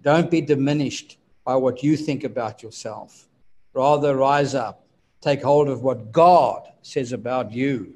Don't 0.00 0.30
be 0.30 0.40
diminished 0.40 1.18
by 1.44 1.54
what 1.54 1.82
you 1.82 1.96
think 1.96 2.24
about 2.24 2.62
yourself. 2.62 3.28
Rather, 3.72 4.16
rise 4.16 4.54
up, 4.54 4.84
take 5.20 5.42
hold 5.42 5.68
of 5.68 5.82
what 5.82 6.10
God 6.10 6.68
says 6.82 7.12
about 7.12 7.52
you, 7.52 7.94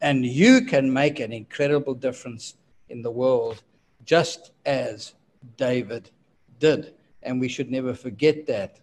and 0.00 0.26
you 0.26 0.64
can 0.64 0.92
make 0.92 1.20
an 1.20 1.32
incredible 1.32 1.94
difference 1.94 2.54
in 2.88 3.02
the 3.02 3.10
world, 3.10 3.62
just 4.04 4.50
as 4.66 5.14
David 5.56 6.10
did. 6.58 6.94
And 7.22 7.40
we 7.40 7.48
should 7.48 7.70
never 7.70 7.94
forget 7.94 8.46
that. 8.46 8.78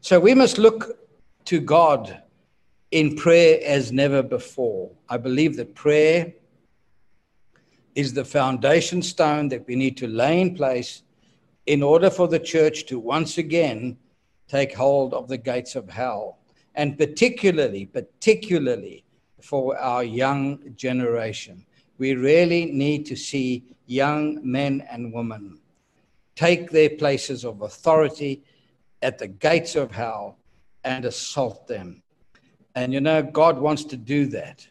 So 0.00 0.20
we 0.20 0.34
must 0.34 0.58
look 0.58 0.98
to 1.46 1.60
God 1.60 2.22
in 2.92 3.16
prayer 3.16 3.58
as 3.64 3.90
never 3.90 4.22
before. 4.22 4.90
I 5.08 5.16
believe 5.16 5.56
that 5.56 5.74
prayer 5.74 6.32
is 7.94 8.14
the 8.14 8.24
foundation 8.24 9.02
stone 9.02 9.48
that 9.48 9.66
we 9.66 9.74
need 9.74 9.96
to 9.96 10.06
lay 10.06 10.40
in 10.40 10.54
place 10.54 11.02
in 11.66 11.82
order 11.82 12.10
for 12.10 12.28
the 12.28 12.38
church 12.38 12.86
to 12.86 12.98
once 12.98 13.38
again 13.38 13.98
take 14.46 14.72
hold 14.72 15.14
of 15.14 15.26
the 15.26 15.36
gates 15.36 15.74
of 15.74 15.90
hell. 15.90 16.38
And 16.76 16.96
particularly, 16.96 17.86
particularly 17.86 19.04
for 19.40 19.76
our 19.76 20.04
young 20.04 20.74
generation. 20.76 21.66
We 21.98 22.14
really 22.14 22.66
need 22.66 23.04
to 23.06 23.16
see 23.16 23.64
young 23.86 24.38
men 24.42 24.86
and 24.90 25.12
women 25.12 25.58
take 26.36 26.70
their 26.70 26.90
places 26.90 27.44
of 27.44 27.62
authority 27.62 28.44
at 29.02 29.18
the 29.18 29.28
gates 29.28 29.76
of 29.76 29.90
hell 29.90 30.38
and 30.84 31.04
assault 31.04 31.66
them. 31.66 32.02
And 32.74 32.92
you 32.92 33.00
know, 33.00 33.22
God 33.22 33.58
wants 33.58 33.84
to 33.84 33.96
do 33.96 34.26
that. 34.26 34.66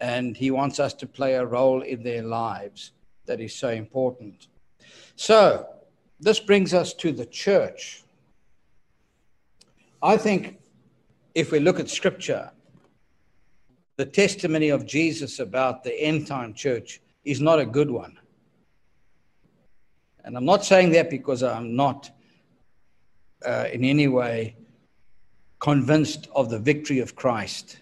And 0.00 0.36
He 0.36 0.50
wants 0.50 0.80
us 0.80 0.94
to 0.94 1.06
play 1.06 1.34
a 1.34 1.46
role 1.46 1.82
in 1.82 2.02
their 2.02 2.22
lives 2.22 2.92
that 3.26 3.40
is 3.40 3.54
so 3.54 3.68
important. 3.68 4.48
So, 5.16 5.66
this 6.18 6.40
brings 6.40 6.74
us 6.74 6.94
to 6.94 7.12
the 7.12 7.26
church. 7.26 8.02
I 10.02 10.16
think 10.16 10.58
if 11.34 11.52
we 11.52 11.60
look 11.60 11.78
at 11.78 11.88
scripture, 11.88 12.50
the 13.96 14.06
testimony 14.06 14.70
of 14.70 14.86
Jesus 14.86 15.38
about 15.38 15.84
the 15.84 15.94
end 16.00 16.26
time 16.26 16.54
church 16.54 17.00
is 17.24 17.40
not 17.40 17.60
a 17.60 17.66
good 17.66 17.90
one. 17.90 18.18
And 20.24 20.36
I'm 20.36 20.44
not 20.44 20.64
saying 20.64 20.90
that 20.92 21.10
because 21.10 21.42
I'm 21.42 21.76
not 21.76 22.10
uh, 23.46 23.68
in 23.72 23.84
any 23.84 24.08
way 24.08 24.56
convinced 25.60 26.28
of 26.34 26.50
the 26.50 26.58
victory 26.58 26.98
of 26.98 27.14
Christ. 27.14 27.80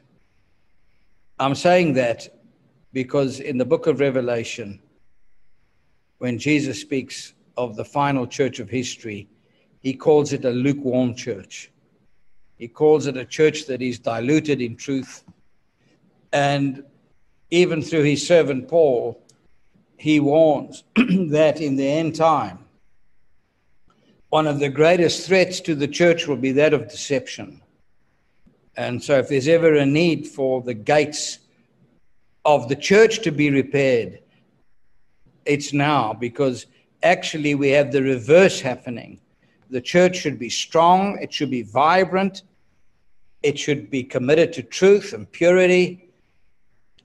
I'm 1.38 1.55
saying 1.55 1.94
that 1.94 2.29
because 2.92 3.40
in 3.40 3.57
the 3.57 3.64
book 3.64 3.87
of 3.87 4.01
Revelation, 4.01 4.81
when 6.18 6.38
Jesus 6.38 6.81
speaks 6.81 7.33
of 7.57 7.77
the 7.77 7.85
final 7.85 8.27
church 8.27 8.61
of 8.61 8.68
history, 8.68 9.29
he 9.81 9.94
calls 9.94 10.35
it 10.35 10.44
a 10.44 10.51
lukewarm 10.51 11.14
church. 11.14 11.70
He 12.59 12.68
calls 12.68 13.07
it 13.07 13.16
a 13.16 13.25
church 13.25 13.66
that 13.66 13.81
is 13.81 13.99
diluted 13.99 14.61
in 14.61 14.77
truth. 14.77 15.25
And 16.33 16.85
even 17.51 17.81
through 17.81 18.03
his 18.03 18.27
servant 18.27 18.68
Paul, 18.68 19.23
he 19.96 20.20
warns 20.20 20.85
that 20.96 21.61
in 21.61 21.77
the 21.77 21.88
end 21.88 22.14
time, 22.16 22.59
one 24.31 24.47
of 24.47 24.61
the 24.61 24.69
greatest 24.69 25.27
threats 25.27 25.61
to 25.61 25.75
the 25.75 25.88
church 25.88 26.27
will 26.29 26.37
be 26.37 26.53
that 26.53 26.73
of 26.73 26.88
deception. 26.88 27.61
And 28.77 29.03
so, 29.03 29.19
if 29.19 29.29
there's 29.29 29.49
ever 29.49 29.75
a 29.75 29.85
need 29.85 30.27
for 30.27 30.62
the 30.62 30.75
gates 30.75 31.38
of 32.45 32.69
the 32.69 32.77
church 32.77 33.21
to 33.23 33.33
be 33.33 33.51
repaired, 33.51 34.21
it's 35.45 35.73
now 35.73 36.12
because 36.12 36.66
actually 37.03 37.57
we 37.57 37.71
have 37.71 37.90
the 37.90 38.03
reverse 38.03 38.61
happening. 38.61 39.21
The 39.69 39.81
church 39.81 40.16
should 40.16 40.38
be 40.38 40.49
strong, 40.49 41.19
it 41.21 41.33
should 41.33 41.51
be 41.51 41.62
vibrant, 41.62 42.43
it 43.43 43.59
should 43.59 43.90
be 43.90 44.05
committed 44.05 44.53
to 44.55 44.62
truth 44.62 45.12
and 45.12 45.31
purity, 45.31 46.09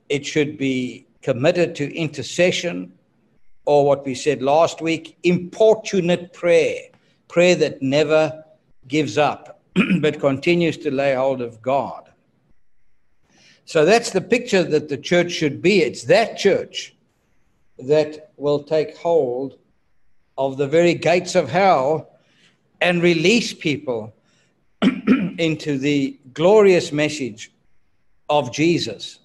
it 0.10 0.26
should 0.26 0.58
be 0.60 1.08
committed 1.24 1.74
to 1.76 1.96
intercession, 1.96 2.94
or 3.66 3.84
what 3.84 4.06
we 4.06 4.14
said 4.14 4.44
last 4.44 4.80
week, 4.80 5.18
importunate 5.24 6.32
prayer 6.32 6.90
prayer 7.28 7.56
that 7.56 7.82
never 7.82 8.44
gives 8.88 9.18
up, 9.18 9.62
but 10.00 10.20
continues 10.20 10.78
to 10.78 10.92
lay 10.92 11.16
hold 11.16 11.42
of 11.42 11.62
God. 11.62 12.10
So 13.66 13.84
that's 13.84 14.12
the 14.12 14.22
picture 14.22 14.64
that 14.64 14.90
the 14.90 14.98
church 14.98 15.32
should 15.32 15.62
be. 15.62 15.82
It's 15.82 16.04
that 16.04 16.38
church 16.38 16.96
that 17.80 18.32
will 18.38 18.64
take 18.64 18.96
hold 18.98 19.58
of 20.38 20.58
the 20.58 20.68
very 20.68 20.94
gates 20.94 21.36
of 21.36 21.50
hell 21.50 22.10
and 22.82 23.02
release 23.02 23.54
people 23.54 24.14
into 25.38 25.78
the 25.78 26.20
glorious 26.34 26.92
message 26.92 27.52
of 28.30 28.54
Jesus 28.54 29.20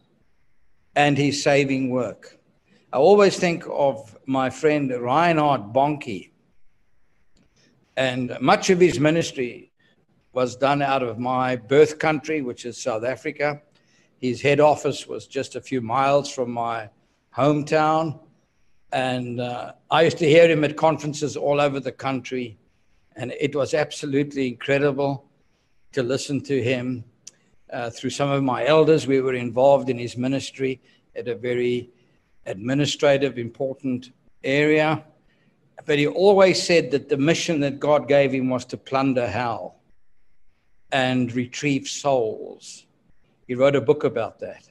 and 0.97 1.17
his 1.17 1.43
saving 1.43 1.91
work. 1.91 2.39
I 2.93 2.97
always 2.97 3.39
think 3.39 3.65
of 3.71 4.17
my 4.27 4.51
friend 4.51 4.91
Reinhard 4.91 5.73
Bonnke, 5.73 6.31
and 8.01 8.35
much 8.41 8.71
of 8.71 8.81
his 8.81 8.99
ministry 8.99 9.73
was 10.33 10.57
done 10.57 10.81
out 10.81 11.03
of 11.03 11.19
my 11.19 11.55
birth 11.55 11.99
country, 11.99 12.41
which 12.41 12.65
is 12.65 12.81
South 12.81 13.05
Africa. 13.05 13.61
His 14.17 14.41
head 14.41 14.59
office 14.59 15.07
was 15.07 15.27
just 15.27 15.55
a 15.55 15.61
few 15.61 15.83
miles 15.83 16.31
from 16.31 16.51
my 16.51 16.89
hometown. 17.37 18.19
And 18.91 19.39
uh, 19.39 19.75
I 19.91 20.01
used 20.01 20.17
to 20.17 20.27
hear 20.27 20.49
him 20.49 20.65
at 20.65 20.79
conferences 20.79 21.37
all 21.37 21.61
over 21.61 21.79
the 21.79 21.93
country. 21.93 22.57
And 23.17 23.35
it 23.39 23.55
was 23.55 23.75
absolutely 23.75 24.49
incredible 24.49 25.27
to 25.93 26.03
listen 26.03 26.41
to 26.45 26.63
him. 26.63 27.05
Uh, 27.71 27.91
through 27.91 28.11
some 28.11 28.31
of 28.31 28.43
my 28.43 28.65
elders, 28.65 29.07
we 29.07 29.21
were 29.21 29.35
involved 29.35 29.91
in 29.91 29.99
his 29.99 30.17
ministry 30.17 30.81
at 31.15 31.29
a 31.29 31.35
very 31.35 31.91
administrative, 32.47 33.37
important 33.37 34.13
area. 34.43 35.05
But 35.87 35.99
he 35.99 36.07
always 36.07 36.63
said 36.63 36.91
that 36.91 37.09
the 37.09 37.17
mission 37.17 37.61
that 37.61 37.81
God 37.81 38.09
gave 38.09 38.33
him 38.33 38.49
was 38.49 38.65
to 38.67 38.77
plunder 38.77 39.27
hell 39.27 39.77
and 40.93 41.33
retrieve 41.33 41.89
souls. 41.89 42.87
He 43.47 43.55
wrote 43.55 43.77
a 43.77 43.81
book 43.81 44.05
about 44.05 44.39
that. 44.41 44.69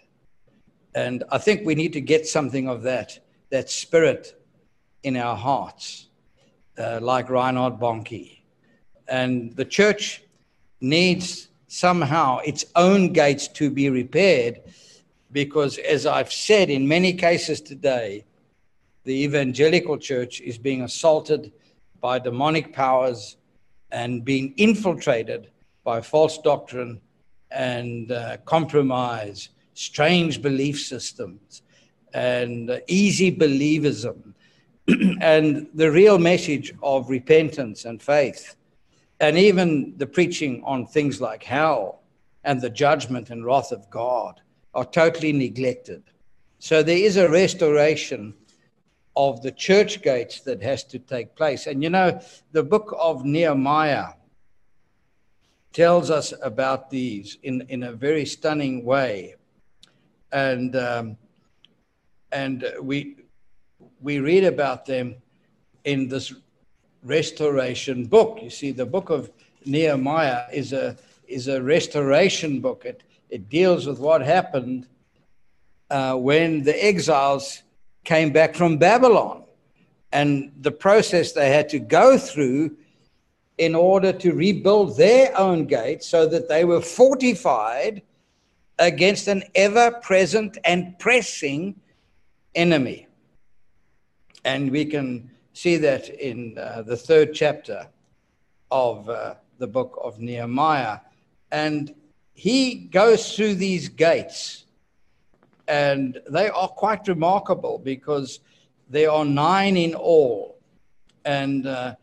And 0.96 1.24
I 1.32 1.38
think 1.38 1.66
we 1.66 1.76
need 1.76 1.94
to 1.94 2.02
get 2.02 2.28
something 2.28 2.68
of 2.68 2.84
that, 2.84 3.20
that 3.50 3.70
spirit 3.70 4.42
in 5.04 5.16
our 5.16 5.36
hearts, 5.36 6.08
uh, 6.78 7.00
like 7.02 7.30
Reinhard 7.30 7.80
Bonnke. 7.80 8.40
And 9.08 9.56
the 9.56 9.66
church 9.66 10.24
needs 10.82 11.50
somehow 11.68 12.40
its 12.40 12.66
own 12.76 13.14
gates 13.14 13.48
to 13.48 13.70
be 13.70 13.90
repaired 13.90 14.62
because, 15.32 15.78
as 15.78 16.06
I've 16.06 16.32
said 16.32 16.70
in 16.70 16.88
many 16.88 17.14
cases 17.14 17.62
today, 17.62 18.26
the 19.10 19.24
evangelical 19.24 19.98
church 19.98 20.40
is 20.40 20.60
being 20.60 20.84
assaulted 20.84 21.52
by 22.00 22.20
demonic 22.20 22.72
powers 22.72 23.38
and 23.90 24.24
being 24.24 24.54
infiltrated 24.58 25.50
by 25.84 26.00
false 26.00 26.38
doctrine 26.38 27.02
and 27.50 28.12
uh, 28.12 28.38
compromise, 28.46 29.50
strange 29.74 30.44
belief 30.44 30.80
systems, 30.80 31.64
and 32.14 32.70
uh, 32.70 32.78
easy 32.86 33.36
believism, 33.36 34.36
and 35.22 35.68
the 35.74 35.90
real 35.90 36.20
message 36.20 36.72
of 36.84 37.10
repentance 37.10 37.86
and 37.86 38.04
faith, 38.04 38.58
and 39.20 39.40
even 39.40 39.92
the 39.98 40.06
preaching 40.06 40.62
on 40.64 40.86
things 40.86 41.20
like 41.20 41.42
hell 41.42 42.04
and 42.44 42.62
the 42.62 42.70
judgment 42.70 43.32
and 43.32 43.44
wrath 43.44 43.72
of 43.72 43.90
God 43.90 44.40
are 44.76 44.86
totally 44.86 45.34
neglected. 45.34 46.04
So 46.60 46.84
there 46.84 46.96
is 46.96 47.18
a 47.18 47.28
restoration 47.28 48.36
of 49.16 49.42
the 49.42 49.52
church 49.52 50.02
gates 50.02 50.42
that 50.42 50.62
has 50.62 50.84
to 50.86 51.00
take 51.00 51.36
place. 51.36 51.68
And 51.68 51.84
you 51.84 51.90
know, 51.90 52.20
the 52.52 52.64
book 52.64 52.96
of 52.98 53.26
Nehemiah 53.26 54.14
tells 55.74 56.10
us 56.10 56.34
about 56.42 56.90
these 56.90 57.38
in, 57.44 57.62
in 57.70 57.84
a 57.84 57.92
very 57.92 58.26
stunning 58.26 58.84
way. 58.84 59.36
And, 60.32 60.76
um, 60.76 61.18
and 62.32 62.66
we, 62.82 63.18
we 64.02 64.20
read 64.20 64.44
about 64.44 64.86
them 64.86 65.16
in 65.84 66.08
this 66.08 66.34
restoration 67.04 68.06
book. 68.06 68.40
You 68.42 68.50
see, 68.50 68.72
the 68.72 68.86
book 68.86 69.10
of 69.10 69.32
Nehemiah 69.66 70.46
is 70.52 70.74
a, 70.74 70.98
is 71.28 71.48
a 71.48 71.62
restoration 71.62 72.60
book. 72.60 72.86
It, 72.86 73.04
it 73.30 73.50
deals 73.50 73.86
with 73.86 74.00
what 74.00 74.22
happened 74.22 74.88
uh, 75.90 76.16
when 76.16 76.64
the 76.64 76.84
exiles 76.84 77.64
came 78.04 78.32
back 78.32 78.56
from 78.56 78.78
Babylon 78.78 79.44
and 80.12 80.52
the 80.62 80.72
process 80.72 81.32
they 81.34 81.50
had 81.50 81.70
to 81.70 81.80
go 81.80 82.18
through 82.18 82.76
in 83.58 83.76
order 83.76 84.14
to 84.14 84.34
rebuild 84.34 84.98
their 84.98 85.38
own 85.38 85.66
gates 85.66 86.08
so 86.08 86.26
that 86.26 86.48
they 86.48 86.64
were 86.64 86.82
fortified 86.82 88.02
against 88.80 89.28
an 89.28 89.44
ever 89.56 89.92
present 90.02 90.58
and 90.64 90.98
pressing 90.98 91.76
enemy. 92.56 93.08
And 94.46 94.72
we 94.72 94.86
can 94.86 95.30
see 95.54 95.76
that 95.78 96.08
in 96.10 96.58
uh, 96.58 96.84
the 96.84 96.96
third 96.96 97.34
chapter 97.34 97.88
of 98.72 99.10
uh, 99.10 99.36
the 99.58 99.68
book 99.68 100.00
of 100.02 100.20
Nehemiah. 100.20 101.00
And 101.52 101.94
he 102.34 102.76
goes 102.76 103.36
through 103.36 103.56
these 103.56 103.90
gates 103.90 104.64
and 105.70 106.20
they 106.28 106.50
are 106.50 106.68
quite 106.68 107.08
remarkable 107.08 107.78
because 107.78 108.40
there 108.90 109.12
are 109.12 109.24
nine 109.24 109.78
in 109.78 109.94
all. 109.94 110.58
And 111.24 111.68
uh, 111.68 111.94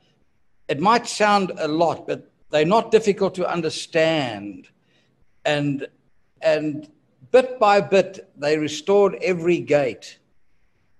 it 0.68 0.78
might 0.78 1.08
sound 1.08 1.52
a 1.58 1.66
lot, 1.66 2.06
but 2.06 2.30
they're 2.50 2.64
not 2.64 2.92
difficult 2.92 3.34
to 3.34 3.50
understand. 3.50 4.68
And, 5.44 5.88
and 6.40 6.88
bit 7.32 7.58
by 7.58 7.80
bit, 7.80 8.30
they 8.36 8.56
restored 8.56 9.16
every 9.20 9.58
gate 9.58 10.20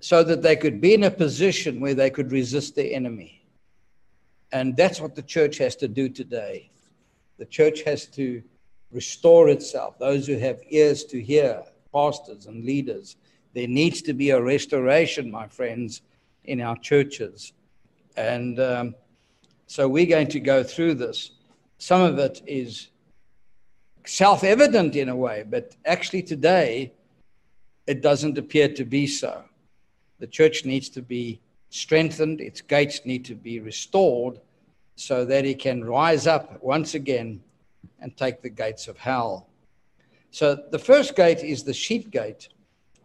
so 0.01 0.25
that 0.25 0.43
they 0.43 0.57
could 0.57 0.81
be 0.81 0.93
in 0.93 1.05
a 1.05 1.11
position 1.11 1.79
where 1.79 1.95
they 1.95 2.11
could 2.11 2.33
resist 2.33 2.75
the 2.75 2.93
enemy. 2.95 3.45
And 4.51 4.77
that's 4.77 5.01
what 5.01 5.15
the 5.15 5.23
church 5.23 5.59
has 5.59 5.77
to 5.77 5.89
do 5.89 6.09
today. 6.09 6.73
The 7.39 7.47
church 7.47 7.83
has 7.83 8.07
to 8.09 8.43
restore 8.91 9.51
itself, 9.51 10.01
those 10.01 10.27
who 10.27 10.39
have 10.39 10.59
ears 10.69 11.05
to 11.05 11.23
hear 11.23 11.63
pastors 11.97 12.45
and 12.45 12.63
leaders. 12.63 13.17
There 13.55 13.67
needs 13.67 14.03
to 14.03 14.13
be 14.13 14.29
a 14.31 14.43
restoration, 14.43 15.31
my 15.31 15.49
friends, 15.49 16.03
in 16.45 16.61
our 16.61 16.77
churches. 16.77 17.55
And 18.19 18.61
um, 18.61 18.95
so 19.67 19.89
we're 19.89 20.13
going 20.17 20.29
to 20.29 20.41
go 20.41 20.63
through 20.63 20.95
this. 20.95 21.31
Some 21.79 22.03
of 22.03 22.19
it 22.19 22.43
is 22.47 22.89
self 24.05 24.45
evident 24.45 24.95
in 24.95 25.09
a 25.09 25.17
way, 25.17 25.45
but 25.49 25.75
actually 25.87 26.23
today 26.23 26.93
it 27.87 28.03
doesn't 28.03 28.37
appear 28.37 28.69
to 28.75 28.85
be 28.85 29.07
so. 29.07 29.45
The 30.19 30.27
church 30.27 30.67
needs 30.67 30.91
to 30.91 31.03
be 31.03 31.41
strengthened, 31.71 32.41
its 32.43 32.61
gates 32.61 33.01
need 33.07 33.25
to 33.25 33.35
be 33.35 33.61
restored 33.61 34.39
so 34.97 35.25
that 35.25 35.47
it 35.47 35.59
can 35.59 35.83
rise 35.83 36.27
up 36.27 36.63
once 36.63 36.95
again 36.95 37.41
and 38.01 38.15
take 38.17 38.43
the 38.43 38.51
gates 38.51 38.87
of 38.87 38.99
hell. 38.99 39.49
So 40.37 40.55
the 40.71 40.79
first 40.79 41.17
gate 41.17 41.43
is 41.43 41.63
the 41.63 41.73
sheep 41.73 42.11
gate, 42.11 42.51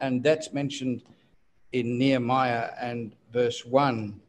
and 0.02 0.22
that's 0.22 0.52
mentioned 0.52 1.04
in 1.72 1.98
Nehemiah 1.98 2.72
and 2.78 3.16
verse 3.32 3.64
1. 3.66 4.20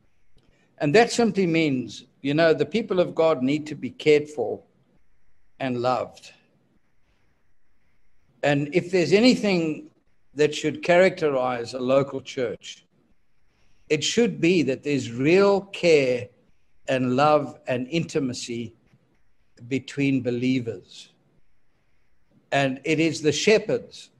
And 0.79 0.95
that 0.95 1.11
simply 1.11 1.45
means, 1.45 2.05
you 2.21 2.33
know, 2.33 2.55
the 2.55 2.65
people 2.65 3.01
of 3.01 3.13
God 3.13 3.43
need 3.43 3.67
to 3.67 3.75
be 3.75 3.91
cared 3.91 4.29
for 4.29 4.63
and 5.59 5.83
loved. 5.83 6.31
And 8.45 8.73
if 8.73 8.93
there's 8.93 9.13
anything 9.13 9.91
that 10.35 10.55
should 10.55 10.85
characterize 10.85 11.75
a 11.75 11.81
local 11.81 12.21
church, 12.21 12.87
it 13.89 14.05
should 14.05 14.41
be 14.41 14.63
that 14.63 14.85
there's 14.85 15.11
real 15.11 15.63
care 15.63 16.29
and 16.87 17.17
love 17.17 17.59
and 17.67 17.89
intimacy 17.89 18.77
between 19.67 20.23
believers. 20.23 21.12
And 22.53 22.81
it 22.85 23.01
is 23.01 23.23
the 23.23 23.33
shepherds, 23.33 24.11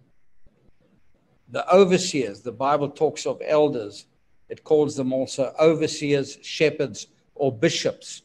the 1.51 1.71
overseers, 1.73 2.41
the 2.41 2.51
Bible 2.51 2.89
talks 2.89 3.27
of 3.27 3.41
elders, 3.45 4.07
it 4.49 4.65
calls 4.65 4.97
them 4.97 5.13
also 5.13 5.55
overseers, 5.61 6.39
shepherds, 6.43 7.07
or 7.35 7.53
bishops. 7.53 8.23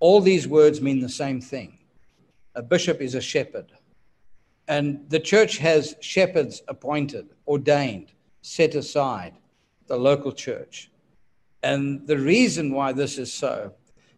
All 0.00 0.20
these 0.20 0.46
words 0.46 0.80
mean 0.80 1.00
the 1.00 1.08
same 1.08 1.40
thing. 1.40 1.78
A 2.54 2.62
bishop 2.62 3.00
is 3.00 3.14
a 3.14 3.20
shepherd. 3.20 3.72
And 4.68 5.08
the 5.08 5.20
church 5.20 5.58
has 5.58 5.96
shepherds 6.00 6.62
appointed, 6.68 7.30
ordained, 7.46 8.12
set 8.42 8.74
aside 8.74 9.34
the 9.86 9.96
local 9.96 10.32
church. 10.32 10.90
And 11.62 12.06
the 12.06 12.18
reason 12.18 12.72
why 12.72 12.92
this 12.92 13.18
is 13.18 13.32
so 13.32 13.72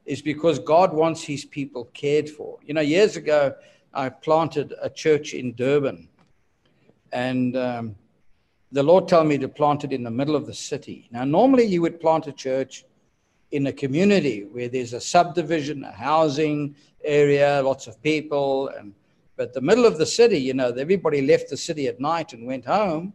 is 0.04 0.22
because 0.22 0.58
God 0.58 0.92
wants 0.92 1.22
his 1.22 1.44
people 1.44 1.84
cared 1.94 2.28
for. 2.28 2.58
You 2.64 2.74
know, 2.74 2.80
years 2.80 3.16
ago, 3.16 3.54
I 3.94 4.08
planted 4.08 4.74
a 4.80 4.90
church 4.90 5.34
in 5.34 5.54
Durban. 5.54 6.08
And 7.12 7.56
um, 7.56 7.96
the 8.72 8.82
Lord 8.82 9.06
told 9.06 9.28
me 9.28 9.38
to 9.38 9.48
plant 9.48 9.84
it 9.84 9.92
in 9.92 10.02
the 10.02 10.10
middle 10.10 10.34
of 10.34 10.46
the 10.46 10.54
city. 10.54 11.08
Now, 11.12 11.24
normally 11.24 11.64
you 11.64 11.80
would 11.82 12.00
plant 12.00 12.26
a 12.26 12.32
church 12.32 12.84
in 13.52 13.68
a 13.68 13.72
community 13.72 14.46
where 14.50 14.68
there's 14.68 14.94
a 14.94 15.00
subdivision, 15.00 15.84
a 15.84 15.92
housing 15.92 16.74
area, 17.04 17.62
lots 17.62 17.86
of 17.86 18.02
people. 18.02 18.68
And, 18.68 18.92
but 19.36 19.52
the 19.52 19.60
middle 19.60 19.86
of 19.86 19.96
the 19.96 20.06
city, 20.06 20.38
you 20.38 20.54
know, 20.54 20.70
everybody 20.70 21.22
left 21.22 21.50
the 21.50 21.56
city 21.56 21.86
at 21.86 22.00
night 22.00 22.32
and 22.32 22.46
went 22.46 22.64
home. 22.64 23.12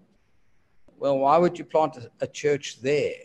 Well, 0.97 1.17
why 1.19 1.37
would 1.37 1.59
you 1.59 1.65
plant 1.65 1.97
a, 1.97 2.09
a 2.21 2.27
church 2.27 2.81
there? 2.81 3.15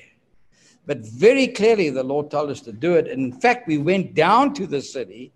But 0.86 0.98
very 1.06 1.46
clearly, 1.46 1.90
the 1.90 2.02
Lord 2.02 2.30
told 2.30 2.50
us 2.50 2.60
to 2.62 2.72
do 2.72 2.94
it. 2.94 3.06
And 3.08 3.32
in 3.32 3.40
fact, 3.40 3.68
we 3.68 3.78
went 3.78 4.14
down 4.14 4.54
to 4.54 4.66
the 4.66 4.82
city, 4.82 5.32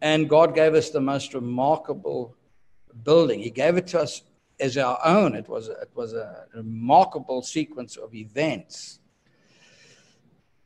and 0.00 0.28
God 0.28 0.54
gave 0.54 0.74
us 0.74 0.90
the 0.90 1.00
most 1.00 1.34
remarkable 1.34 2.36
building. 3.04 3.40
He 3.40 3.50
gave 3.50 3.76
it 3.76 3.86
to 3.88 4.00
us 4.00 4.22
as 4.60 4.76
our 4.76 4.98
own. 5.04 5.34
It 5.34 5.48
was, 5.48 5.68
it 5.68 5.90
was 5.94 6.14
a 6.14 6.46
remarkable 6.54 7.42
sequence 7.42 7.96
of 7.96 8.14
events. 8.14 9.00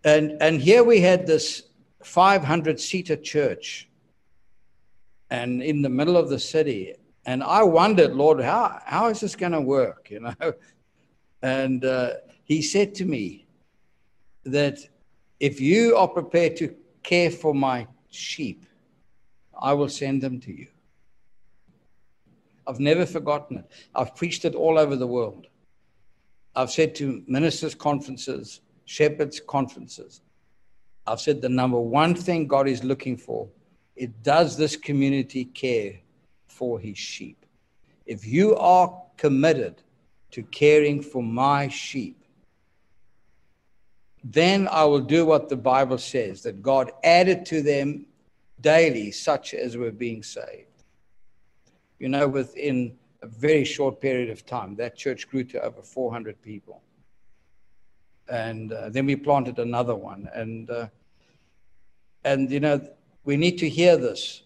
And, 0.05 0.37
and 0.41 0.61
here 0.61 0.83
we 0.83 1.01
had 1.01 1.27
this 1.27 1.65
500 2.03 2.81
seater 2.81 3.17
church 3.17 3.89
and 5.31 5.63
in 5.63 5.83
the 5.83 5.89
middle 5.89 6.17
of 6.17 6.29
the 6.29 6.39
city. 6.39 6.95
And 7.25 7.43
I 7.43 7.63
wondered, 7.63 8.15
Lord, 8.15 8.41
how, 8.41 8.81
how 8.85 9.09
is 9.09 9.21
this 9.21 9.37
going 9.37 9.53
to 9.53 9.61
work? 9.61 10.09
You 10.11 10.21
know, 10.21 10.53
and 11.43 11.85
uh, 11.85 12.11
he 12.45 12.63
said 12.63 12.95
to 12.97 13.05
me 13.05 13.47
that 14.45 14.79
if 15.41 15.61
you 15.61 15.97
are 15.97 16.07
prepared 16.07 16.57
to 16.59 16.75
care 17.03 17.31
for 17.31 17.55
my 17.55 17.87
sheep, 18.11 18.67
I 19.63 19.73
will 19.75 19.89
send 19.89 20.23
them 20.23 20.41
to 20.41 20.53
you. 20.53 20.67
I've 22.67 22.81
never 22.81 23.07
forgotten 23.07 23.59
it. 23.59 23.71
I've 23.95 24.17
preached 24.17 24.45
it 24.45 24.55
all 24.57 24.79
over 24.79 24.97
the 24.97 25.07
world. 25.07 25.47
I've 26.55 26.71
said 26.71 26.95
to 26.97 27.23
ministers' 27.27 27.75
conferences, 27.75 28.61
shepherds' 28.85 29.41
conferences, 29.41 30.21
I've 31.07 31.21
said 31.21 31.41
the 31.41 31.49
number 31.49 31.81
one 31.81 32.15
thing 32.15 32.47
God 32.47 32.69
is 32.69 32.85
looking 32.85 33.17
for 33.17 33.49
it 33.95 34.23
does 34.23 34.57
this 34.57 34.75
community 34.75 35.45
care 35.45 35.95
for 36.49 36.81
his 36.81 36.99
sheep. 36.99 37.45
If 38.07 38.27
you 38.27 38.57
are 38.57 39.03
committed 39.17 39.83
to 40.33 40.43
caring 40.45 41.03
for 41.03 41.23
my 41.23 41.69
sheep, 41.69 42.25
then 44.25 44.67
I 44.69 44.85
will 44.85 45.01
do 45.01 45.27
what 45.27 45.49
the 45.49 45.57
Bible 45.57 45.99
says 45.99 46.43
that 46.43 46.63
God 46.63 46.91
added 47.05 47.45
to 47.47 47.63
them 47.63 48.07
daily 48.63 49.11
such 49.11 49.55
as 49.55 49.77
were 49.77 49.91
being 49.91 50.23
saved. 50.23 50.85
You 51.99 52.09
know, 52.09 52.27
within 52.27 52.97
a 53.23 53.27
very 53.27 53.65
short 53.65 54.01
period 54.01 54.31
of 54.31 54.47
time, 54.47 54.75
that 54.77 54.97
church 54.97 55.29
grew 55.29 55.45
to 55.45 55.63
over 55.63 55.83
400 55.83 56.41
people. 56.43 56.83
And 58.29 58.73
uh, 58.73 58.89
then 58.89 59.07
we 59.07 59.17
planted 59.17 59.59
another 59.59 59.95
one. 59.95 60.29
And, 60.35 60.71
uh, 60.71 60.89
and, 62.25 62.51
you 62.51 62.61
know, 62.61 62.81
we 63.25 63.37
need 63.37 63.59
to 63.59 63.69
hear 63.69 63.97
this. 63.97 64.43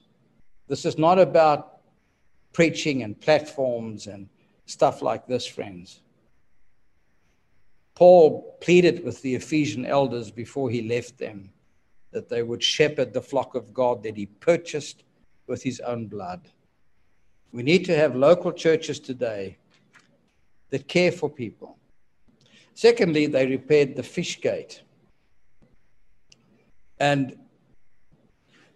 This 0.68 0.84
is 0.84 0.98
not 0.98 1.18
about 1.18 1.80
preaching 2.52 3.02
and 3.02 3.18
platforms 3.20 4.06
and 4.06 4.28
stuff 4.66 5.02
like 5.02 5.26
this, 5.26 5.46
friends. 5.46 6.00
Paul 7.94 8.56
pleaded 8.60 9.04
with 9.04 9.22
the 9.22 9.34
Ephesian 9.34 9.86
elders 9.86 10.30
before 10.30 10.68
he 10.68 10.82
left 10.82 11.18
them 11.18 11.50
that 12.16 12.30
they 12.30 12.42
would 12.42 12.62
shepherd 12.62 13.12
the 13.12 13.20
flock 13.20 13.54
of 13.54 13.74
God 13.74 14.02
that 14.02 14.16
he 14.16 14.24
purchased 14.24 15.04
with 15.46 15.62
his 15.62 15.80
own 15.80 16.06
blood. 16.06 16.48
We 17.52 17.62
need 17.62 17.84
to 17.84 17.94
have 17.94 18.16
local 18.16 18.52
churches 18.52 18.98
today 18.98 19.58
that 20.70 20.88
care 20.88 21.12
for 21.12 21.28
people. 21.28 21.76
Secondly, 22.72 23.26
they 23.26 23.46
repaired 23.46 23.96
the 23.96 24.02
fish 24.02 24.40
gate. 24.40 24.80
And 26.98 27.36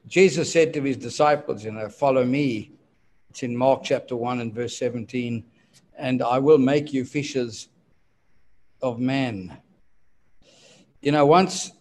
Jesus 0.06 0.52
said 0.52 0.74
to 0.74 0.82
his 0.82 0.98
disciples, 0.98 1.64
You 1.64 1.72
know, 1.72 1.88
follow 1.88 2.26
me. 2.26 2.72
It's 3.30 3.42
in 3.42 3.56
Mark 3.56 3.84
chapter 3.84 4.16
1 4.16 4.40
and 4.42 4.52
verse 4.52 4.76
17 4.76 5.44
and 5.96 6.22
I 6.22 6.38
will 6.38 6.58
make 6.58 6.92
you 6.92 7.06
fishers 7.06 7.68
of 8.82 8.98
men. 8.98 9.56
You 11.00 11.12
know, 11.12 11.24
once 11.24 11.72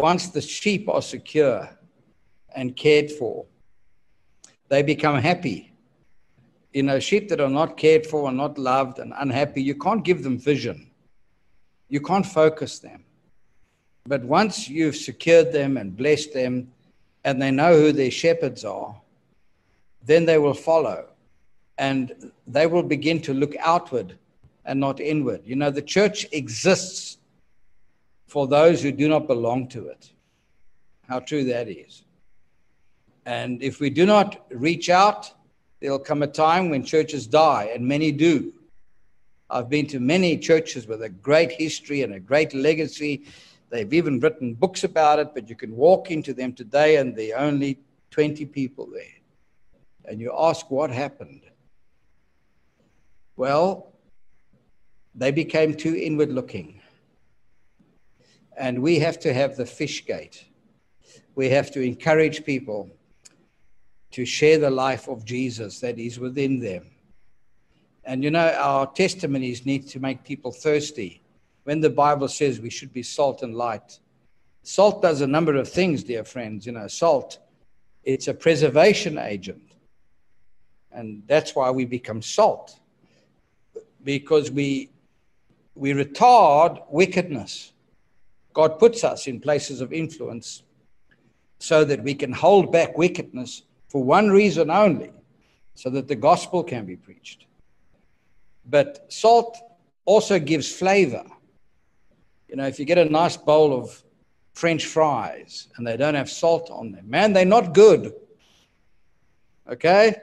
once 0.00 0.28
the 0.28 0.40
sheep 0.40 0.88
are 0.88 1.02
secure 1.02 1.68
and 2.56 2.74
cared 2.74 3.10
for, 3.10 3.46
they 4.68 4.82
become 4.82 5.18
happy. 5.18 5.72
You 6.72 6.84
know, 6.84 6.98
sheep 7.00 7.28
that 7.28 7.40
are 7.40 7.50
not 7.50 7.76
cared 7.76 8.06
for 8.06 8.28
and 8.28 8.36
not 8.36 8.56
loved 8.58 8.98
and 8.98 9.12
unhappy, 9.18 9.62
you 9.62 9.74
can't 9.74 10.04
give 10.04 10.22
them 10.22 10.38
vision. 10.38 10.90
You 11.88 12.00
can't 12.00 12.24
focus 12.24 12.78
them. 12.78 13.04
But 14.06 14.24
once 14.24 14.68
you've 14.68 14.96
secured 14.96 15.52
them 15.52 15.76
and 15.76 15.96
blessed 15.96 16.32
them, 16.32 16.72
and 17.24 17.40
they 17.40 17.50
know 17.50 17.74
who 17.74 17.92
their 17.92 18.10
shepherds 18.10 18.64
are, 18.64 18.98
then 20.02 20.24
they 20.24 20.38
will 20.38 20.54
follow 20.54 21.06
and 21.78 22.32
they 22.46 22.66
will 22.66 22.82
begin 22.82 23.20
to 23.22 23.34
look 23.34 23.54
outward 23.60 24.18
and 24.64 24.80
not 24.80 25.00
inward. 25.00 25.42
You 25.44 25.56
know, 25.56 25.70
the 25.70 25.82
church 25.82 26.26
exists 26.32 27.18
for 28.30 28.46
those 28.46 28.80
who 28.80 28.92
do 28.92 29.08
not 29.08 29.26
belong 29.26 29.66
to 29.66 29.88
it. 29.88 30.12
How 31.08 31.18
true 31.18 31.42
that 31.46 31.68
is. 31.68 32.04
And 33.26 33.60
if 33.60 33.80
we 33.80 33.90
do 33.90 34.06
not 34.06 34.46
reach 34.50 34.88
out, 34.88 35.32
there'll 35.80 35.98
come 35.98 36.22
a 36.22 36.28
time 36.28 36.70
when 36.70 36.84
churches 36.84 37.26
die, 37.26 37.72
and 37.74 37.84
many 37.84 38.12
do. 38.12 38.52
I've 39.50 39.68
been 39.68 39.88
to 39.88 39.98
many 39.98 40.38
churches 40.38 40.86
with 40.86 41.02
a 41.02 41.08
great 41.08 41.50
history 41.50 42.02
and 42.02 42.14
a 42.14 42.20
great 42.20 42.54
legacy. 42.54 43.24
They've 43.68 43.92
even 43.92 44.20
written 44.20 44.54
books 44.54 44.84
about 44.84 45.18
it, 45.18 45.34
but 45.34 45.48
you 45.48 45.56
can 45.56 45.74
walk 45.74 46.12
into 46.12 46.32
them 46.32 46.52
today 46.52 46.96
and 46.96 47.16
there 47.16 47.36
are 47.36 47.44
only 47.44 47.80
20 48.12 48.46
people 48.46 48.86
there. 48.92 49.18
And 50.04 50.20
you 50.20 50.32
ask 50.38 50.70
what 50.70 50.90
happened. 50.90 51.42
Well, 53.36 53.92
they 55.16 55.32
became 55.32 55.74
too 55.74 55.96
inward 55.96 56.30
looking. 56.30 56.79
And 58.56 58.82
we 58.82 58.98
have 58.98 59.18
to 59.20 59.32
have 59.32 59.56
the 59.56 59.66
fish 59.66 60.06
gate. 60.06 60.44
We 61.34 61.48
have 61.50 61.70
to 61.72 61.80
encourage 61.80 62.44
people 62.44 62.90
to 64.10 64.24
share 64.24 64.58
the 64.58 64.70
life 64.70 65.08
of 65.08 65.24
Jesus 65.24 65.80
that 65.80 65.98
is 65.98 66.18
within 66.18 66.58
them. 66.58 66.90
And 68.04 68.24
you 68.24 68.30
know, 68.30 68.52
our 68.58 68.86
testimonies 68.86 69.64
need 69.64 69.86
to 69.88 70.00
make 70.00 70.24
people 70.24 70.52
thirsty. 70.52 71.22
When 71.64 71.80
the 71.80 71.90
Bible 71.90 72.28
says 72.28 72.60
we 72.60 72.70
should 72.70 72.92
be 72.92 73.02
salt 73.02 73.42
and 73.42 73.54
light, 73.54 73.98
salt 74.62 75.02
does 75.02 75.20
a 75.20 75.26
number 75.26 75.54
of 75.54 75.68
things, 75.68 76.02
dear 76.02 76.24
friends. 76.24 76.66
You 76.66 76.72
know, 76.72 76.88
salt, 76.88 77.38
it's 78.02 78.28
a 78.28 78.34
preservation 78.34 79.18
agent. 79.18 79.62
And 80.90 81.22
that's 81.26 81.54
why 81.54 81.70
we 81.70 81.84
become 81.84 82.20
salt, 82.20 82.76
because 84.02 84.50
we, 84.50 84.90
we 85.76 85.92
retard 85.92 86.82
wickedness. 86.90 87.72
God 88.52 88.78
puts 88.78 89.04
us 89.04 89.26
in 89.26 89.40
places 89.40 89.80
of 89.80 89.92
influence 89.92 90.62
so 91.58 91.84
that 91.84 92.02
we 92.02 92.14
can 92.14 92.32
hold 92.32 92.72
back 92.72 92.96
wickedness 92.96 93.62
for 93.88 94.02
one 94.02 94.30
reason 94.30 94.70
only 94.70 95.12
so 95.74 95.90
that 95.90 96.08
the 96.08 96.16
gospel 96.16 96.64
can 96.64 96.84
be 96.84 96.96
preached. 96.96 97.46
But 98.64 99.12
salt 99.12 99.56
also 100.04 100.38
gives 100.38 100.70
flavor. 100.70 101.24
You 102.48 102.56
know, 102.56 102.66
if 102.66 102.78
you 102.78 102.84
get 102.84 102.98
a 102.98 103.04
nice 103.04 103.36
bowl 103.36 103.78
of 103.78 104.02
French 104.54 104.86
fries 104.86 105.68
and 105.76 105.86
they 105.86 105.96
don't 105.96 106.14
have 106.14 106.28
salt 106.28 106.70
on 106.70 106.92
them, 106.92 107.08
man, 107.08 107.32
they're 107.32 107.44
not 107.44 107.74
good. 107.74 108.12
Okay? 109.68 110.16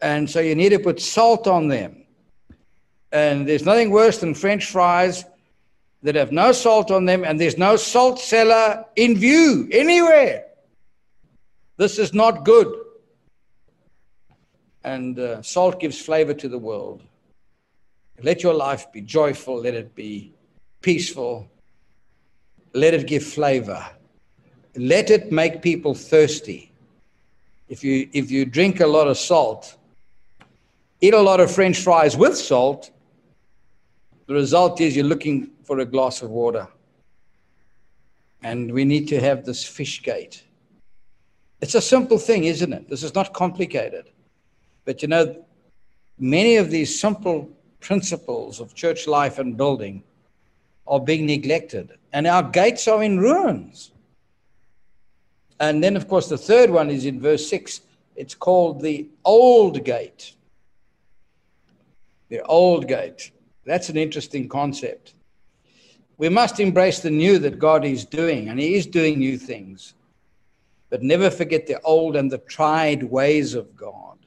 And 0.00 0.28
so 0.28 0.40
you 0.40 0.54
need 0.54 0.70
to 0.70 0.78
put 0.78 1.00
salt 1.00 1.46
on 1.46 1.68
them. 1.68 2.04
And 3.12 3.48
there's 3.48 3.64
nothing 3.64 3.90
worse 3.90 4.18
than 4.18 4.34
French 4.34 4.66
fries 4.70 5.24
that 6.02 6.14
have 6.14 6.32
no 6.32 6.52
salt 6.52 6.90
on 6.90 7.04
them, 7.04 7.24
and 7.24 7.40
there's 7.40 7.58
no 7.58 7.76
salt 7.76 8.20
cellar 8.20 8.84
in 8.94 9.16
view 9.16 9.68
anywhere. 9.72 10.44
This 11.76 11.98
is 11.98 12.14
not 12.14 12.44
good. 12.44 12.72
And 14.84 15.18
uh, 15.18 15.42
salt 15.42 15.80
gives 15.80 16.00
flavor 16.00 16.34
to 16.34 16.48
the 16.48 16.58
world. 16.58 17.02
Let 18.22 18.42
your 18.42 18.54
life 18.54 18.90
be 18.92 19.00
joyful, 19.00 19.60
let 19.60 19.74
it 19.74 19.94
be 19.94 20.32
peaceful, 20.80 21.48
let 22.72 22.94
it 22.94 23.06
give 23.06 23.24
flavor. 23.24 23.84
Let 24.76 25.10
it 25.10 25.32
make 25.32 25.62
people 25.62 25.94
thirsty. 25.94 26.72
If 27.68 27.82
you, 27.82 28.08
if 28.12 28.30
you 28.30 28.44
drink 28.44 28.80
a 28.80 28.86
lot 28.86 29.08
of 29.08 29.18
salt, 29.18 29.76
eat 31.00 31.14
a 31.14 31.20
lot 31.20 31.40
of 31.40 31.50
French 31.50 31.78
fries 31.78 32.16
with 32.16 32.36
salt, 32.36 32.90
the 34.26 34.34
result 34.34 34.80
is 34.80 34.94
you're 34.94 35.04
looking 35.04 35.50
for 35.68 35.80
a 35.80 35.84
glass 35.84 36.22
of 36.22 36.30
water. 36.30 36.66
And 38.42 38.72
we 38.72 38.86
need 38.86 39.06
to 39.08 39.20
have 39.20 39.44
this 39.44 39.62
fish 39.62 40.02
gate. 40.02 40.42
It's 41.60 41.74
a 41.74 41.82
simple 41.82 42.16
thing, 42.16 42.44
isn't 42.44 42.72
it? 42.72 42.88
This 42.88 43.02
is 43.02 43.14
not 43.14 43.34
complicated. 43.34 44.06
But 44.86 45.02
you 45.02 45.08
know, 45.08 45.44
many 46.18 46.56
of 46.56 46.70
these 46.70 46.98
simple 46.98 47.50
principles 47.80 48.60
of 48.60 48.74
church 48.74 49.06
life 49.06 49.38
and 49.38 49.58
building 49.58 50.02
are 50.86 51.00
being 51.00 51.26
neglected, 51.26 51.98
and 52.14 52.26
our 52.26 52.44
gates 52.44 52.88
are 52.88 53.02
in 53.02 53.18
ruins. 53.18 53.90
And 55.60 55.84
then, 55.84 55.96
of 55.96 56.08
course, 56.08 56.30
the 56.30 56.38
third 56.38 56.70
one 56.70 56.88
is 56.88 57.04
in 57.04 57.20
verse 57.20 57.46
6. 57.50 57.82
It's 58.16 58.34
called 58.34 58.80
the 58.80 59.06
old 59.22 59.84
gate. 59.84 60.34
The 62.30 62.40
old 62.44 62.88
gate. 62.88 63.32
That's 63.66 63.90
an 63.90 63.98
interesting 63.98 64.48
concept. 64.48 65.12
We 66.18 66.28
must 66.28 66.58
embrace 66.58 66.98
the 66.98 67.10
new 67.10 67.38
that 67.38 67.60
God 67.60 67.84
is 67.84 68.04
doing, 68.04 68.48
and 68.48 68.58
He 68.58 68.74
is 68.74 68.86
doing 68.86 69.18
new 69.18 69.38
things. 69.38 69.94
But 70.90 71.02
never 71.02 71.30
forget 71.30 71.66
the 71.66 71.80
old 71.82 72.16
and 72.16 72.30
the 72.30 72.38
tried 72.38 73.04
ways 73.04 73.54
of 73.54 73.76
God. 73.76 74.18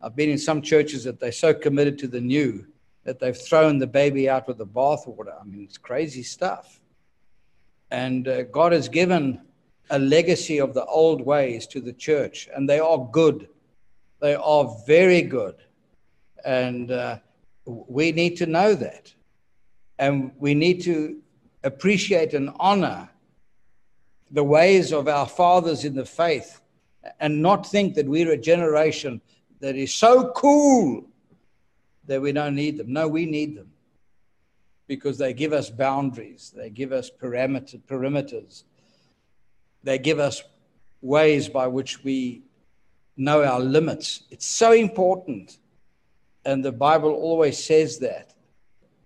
I've 0.00 0.14
been 0.14 0.30
in 0.30 0.38
some 0.38 0.62
churches 0.62 1.02
that 1.04 1.18
they're 1.18 1.32
so 1.32 1.52
committed 1.52 1.98
to 1.98 2.08
the 2.08 2.20
new 2.20 2.66
that 3.02 3.18
they've 3.18 3.36
thrown 3.36 3.78
the 3.78 3.86
baby 3.86 4.28
out 4.28 4.46
with 4.46 4.58
the 4.58 4.66
bathwater. 4.66 5.34
I 5.38 5.44
mean, 5.44 5.62
it's 5.62 5.78
crazy 5.78 6.22
stuff. 6.22 6.80
And 7.90 8.28
uh, 8.28 8.42
God 8.44 8.72
has 8.72 8.88
given 8.88 9.40
a 9.90 9.98
legacy 9.98 10.58
of 10.58 10.74
the 10.74 10.84
old 10.84 11.20
ways 11.20 11.66
to 11.68 11.80
the 11.80 11.92
church, 11.92 12.48
and 12.54 12.68
they 12.68 12.78
are 12.78 13.08
good. 13.10 13.48
They 14.20 14.34
are 14.34 14.76
very 14.86 15.22
good. 15.22 15.56
And 16.44 16.90
uh, 16.90 17.18
we 17.64 18.12
need 18.12 18.36
to 18.36 18.46
know 18.46 18.74
that. 18.74 19.12
And 19.98 20.32
we 20.38 20.54
need 20.54 20.82
to 20.82 21.20
appreciate 21.62 22.34
and 22.34 22.50
honor 22.58 23.08
the 24.30 24.44
ways 24.44 24.92
of 24.92 25.08
our 25.08 25.26
fathers 25.26 25.84
in 25.84 25.94
the 25.94 26.04
faith 26.04 26.60
and 27.20 27.40
not 27.40 27.66
think 27.66 27.94
that 27.94 28.06
we're 28.06 28.32
a 28.32 28.36
generation 28.36 29.20
that 29.60 29.76
is 29.76 29.94
so 29.94 30.32
cool 30.32 31.06
that 32.06 32.20
we 32.20 32.32
don't 32.32 32.54
need 32.54 32.76
them. 32.76 32.92
No, 32.92 33.08
we 33.08 33.26
need 33.26 33.56
them 33.56 33.70
because 34.86 35.16
they 35.16 35.32
give 35.32 35.52
us 35.52 35.70
boundaries, 35.70 36.52
they 36.54 36.68
give 36.68 36.92
us 36.92 37.10
parameter, 37.10 37.80
perimeters, 37.82 38.64
they 39.82 39.98
give 39.98 40.18
us 40.18 40.42
ways 41.00 41.48
by 41.48 41.66
which 41.66 42.02
we 42.04 42.42
know 43.16 43.44
our 43.44 43.60
limits. 43.60 44.24
It's 44.30 44.46
so 44.46 44.72
important. 44.72 45.58
And 46.44 46.64
the 46.64 46.72
Bible 46.72 47.12
always 47.12 47.62
says 47.62 47.98
that. 48.00 48.33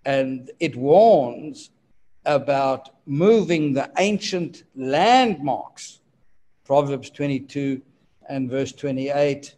And 0.05 0.49
it 0.59 0.75
warns 0.75 1.71
about 2.25 2.89
moving 3.05 3.73
the 3.73 3.91
ancient 3.97 4.63
landmarks. 4.75 5.99
Proverbs 6.63 7.09
22 7.09 7.81
and 8.27 8.49
verse 8.49 8.71
28. 8.71 9.55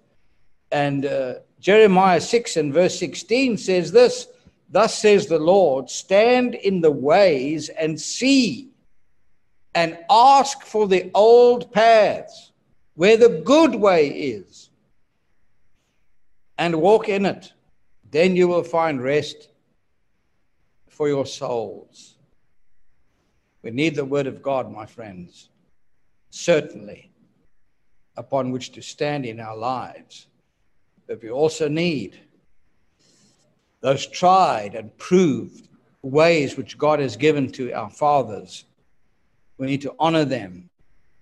And 0.71 1.05
uh, 1.05 1.33
Jeremiah 1.59 2.21
6 2.21 2.57
and 2.57 2.73
verse 2.73 2.97
16 2.97 3.57
says 3.57 3.91
this 3.91 4.27
Thus 4.69 4.97
says 4.97 5.27
the 5.27 5.39
Lord, 5.39 5.89
stand 5.89 6.55
in 6.55 6.79
the 6.79 6.91
ways 6.91 7.69
and 7.69 7.99
see, 7.99 8.69
and 9.75 9.97
ask 10.09 10.63
for 10.63 10.87
the 10.87 11.11
old 11.13 11.71
paths 11.71 12.51
where 12.95 13.17
the 13.17 13.41
good 13.43 13.75
way 13.75 14.07
is, 14.07 14.69
and 16.57 16.81
walk 16.81 17.09
in 17.09 17.25
it. 17.25 17.51
Then 18.09 18.35
you 18.35 18.47
will 18.47 18.63
find 18.63 19.01
rest 19.01 19.50
for 21.01 21.07
your 21.07 21.25
souls. 21.25 22.13
We 23.63 23.71
need 23.71 23.95
the 23.95 24.05
word 24.05 24.27
of 24.27 24.43
God, 24.43 24.71
my 24.71 24.85
friends, 24.85 25.49
certainly, 26.29 27.11
upon 28.17 28.51
which 28.51 28.71
to 28.73 28.83
stand 28.83 29.25
in 29.25 29.39
our 29.39 29.57
lives 29.57 30.27
but 31.07 31.23
we 31.23 31.31
also 31.31 31.67
need 31.67 32.19
those 33.79 34.05
tried 34.05 34.75
and 34.75 34.95
proved 34.99 35.69
ways 36.03 36.55
which 36.55 36.77
God 36.77 36.99
has 36.99 37.17
given 37.17 37.51
to 37.53 37.71
our 37.71 37.89
fathers. 37.89 38.65
We 39.57 39.65
need 39.65 39.81
to 39.81 39.95
honor 39.99 40.23
them 40.23 40.69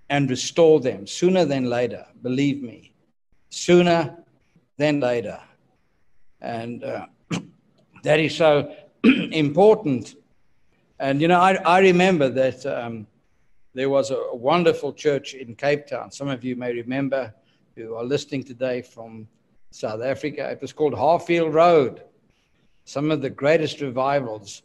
and 0.09 0.29
restore 0.29 0.81
them 0.81 1.07
sooner 1.07 1.45
than 1.45 1.69
later. 1.69 2.05
Believe 2.21 2.61
me, 2.61 2.91
sooner 3.49 4.17
than 4.75 4.99
later. 4.99 5.39
And 6.41 6.83
uh, 6.83 7.05
that 8.03 8.19
is 8.19 8.35
so 8.35 8.75
important. 9.03 10.15
And, 10.99 11.21
you 11.21 11.27
know, 11.27 11.39
I, 11.39 11.53
I 11.55 11.79
remember 11.79 12.29
that 12.29 12.65
um, 12.65 13.07
there 13.73 13.89
was 13.89 14.11
a, 14.11 14.35
wonderful 14.35 14.91
church 14.91 15.33
in 15.33 15.55
Cape 15.55 15.87
Town. 15.87 16.11
Some 16.11 16.27
of 16.27 16.43
you 16.43 16.55
may 16.55 16.73
remember 16.73 17.33
who 17.75 17.95
are 17.95 18.03
listening 18.03 18.43
today 18.43 18.81
from 18.81 19.27
South 19.71 20.01
Africa. 20.01 20.49
It 20.49 20.61
was 20.61 20.73
called 20.73 20.93
Harfield 20.93 21.53
Road. 21.53 22.03
Some 22.83 23.11
of 23.11 23.21
the 23.21 23.29
greatest 23.29 23.79
revivals 23.79 24.63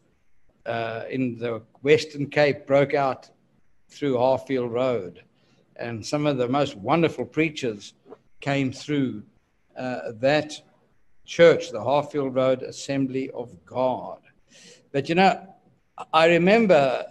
uh, 0.67 1.03
in 1.09 1.39
the 1.39 1.63
Western 1.83 2.27
Cape 2.29 2.67
broke 2.67 2.95
out 2.95 3.31
through 3.89 4.17
Harfield 4.17 4.73
Road. 4.73 5.23
And 5.77 6.05
some 6.05 6.27
of 6.27 6.39
the 6.39 6.49
most 6.49 6.77
wonderful 6.77 7.25
preachers 7.25 7.95
came 8.41 8.73
through 8.73 9.23
uh, 9.77 10.13
that 10.15 10.61
church, 11.25 11.71
the 11.71 11.83
Harfield 11.83 12.35
Road 12.35 12.63
Assembly 12.63 13.31
of 13.31 13.65
God. 13.65 14.24
But 14.95 15.09
you 15.09 15.17
know, 15.17 15.45
I 16.13 16.29
remember 16.29 17.05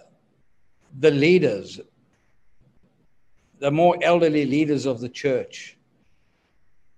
the 0.98 1.10
leaders, 1.10 1.80
the 3.58 3.70
more 3.70 3.98
elderly 4.00 4.46
leaders 4.46 4.86
of 4.86 5.00
the 5.00 5.10
church, 5.10 5.76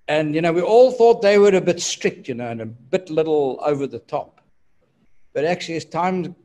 and, 0.07 0.33
you 0.33 0.41
know, 0.41 0.53
we 0.53 0.63
all 0.63 0.93
thought 0.93 1.23
they 1.23 1.39
were 1.39 1.49
a 1.49 1.61
bit 1.61 1.81
strict, 1.81 2.29
you 2.29 2.35
know, 2.35 2.47
and 2.49 2.61
a 2.61 2.67
bit 2.67 3.11
little 3.11 3.59
over 3.67 3.89
the 3.89 3.99
top. 3.99 4.41
But 5.33 5.45
actually, 5.45 5.75
as 5.75 5.85
time 5.85 6.37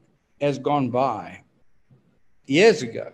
has 0.42 0.58
gone 0.58 0.90
by, 0.90 1.44
years 2.48 2.82
ago, 2.82 3.14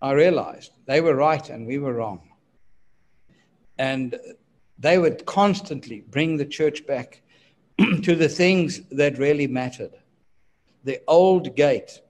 I 0.00 0.12
realized 0.12 0.70
they 0.86 1.00
were 1.00 1.16
right 1.16 1.50
and 1.50 1.66
we 1.66 1.78
were 1.78 1.94
wrong. 1.94 2.20
And 3.76 4.20
they 4.78 4.98
would 4.98 5.26
constantly 5.26 6.04
bring 6.08 6.36
the 6.36 6.46
church 6.46 6.86
back 6.86 7.22
to 8.04 8.14
the 8.14 8.28
things 8.28 8.82
that 8.92 9.18
really 9.18 9.48
mattered 9.48 9.94
the 10.84 11.00
old 11.08 11.54
gate. 11.56 12.00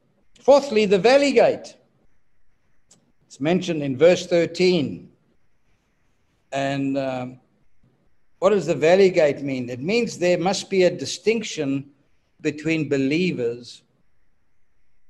Fourthly, 0.41 0.87
the 0.87 0.99
valley 0.99 1.33
gate. 1.33 1.77
It's 3.27 3.41
mentioned 3.41 3.83
in 3.83 3.97
verse 3.97 4.27
13. 4.27 5.11
And 6.53 6.99
um, 6.99 7.41
what 8.39 8.51
does 8.51 8.67
the 8.67 8.75
valley 8.75 9.11
gate 9.11 9.43
mean? 9.43 9.71
It 9.71 9.81
means 9.81 10.19
there 10.19 10.39
must 10.39 10.69
be 10.69 10.83
a 10.83 10.91
distinction 10.91 11.91
between 12.41 12.89
believers 12.89 13.83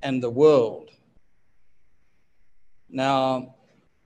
and 0.03 0.23
the 0.23 0.31
world. 0.31 0.91
Now, 2.91 3.55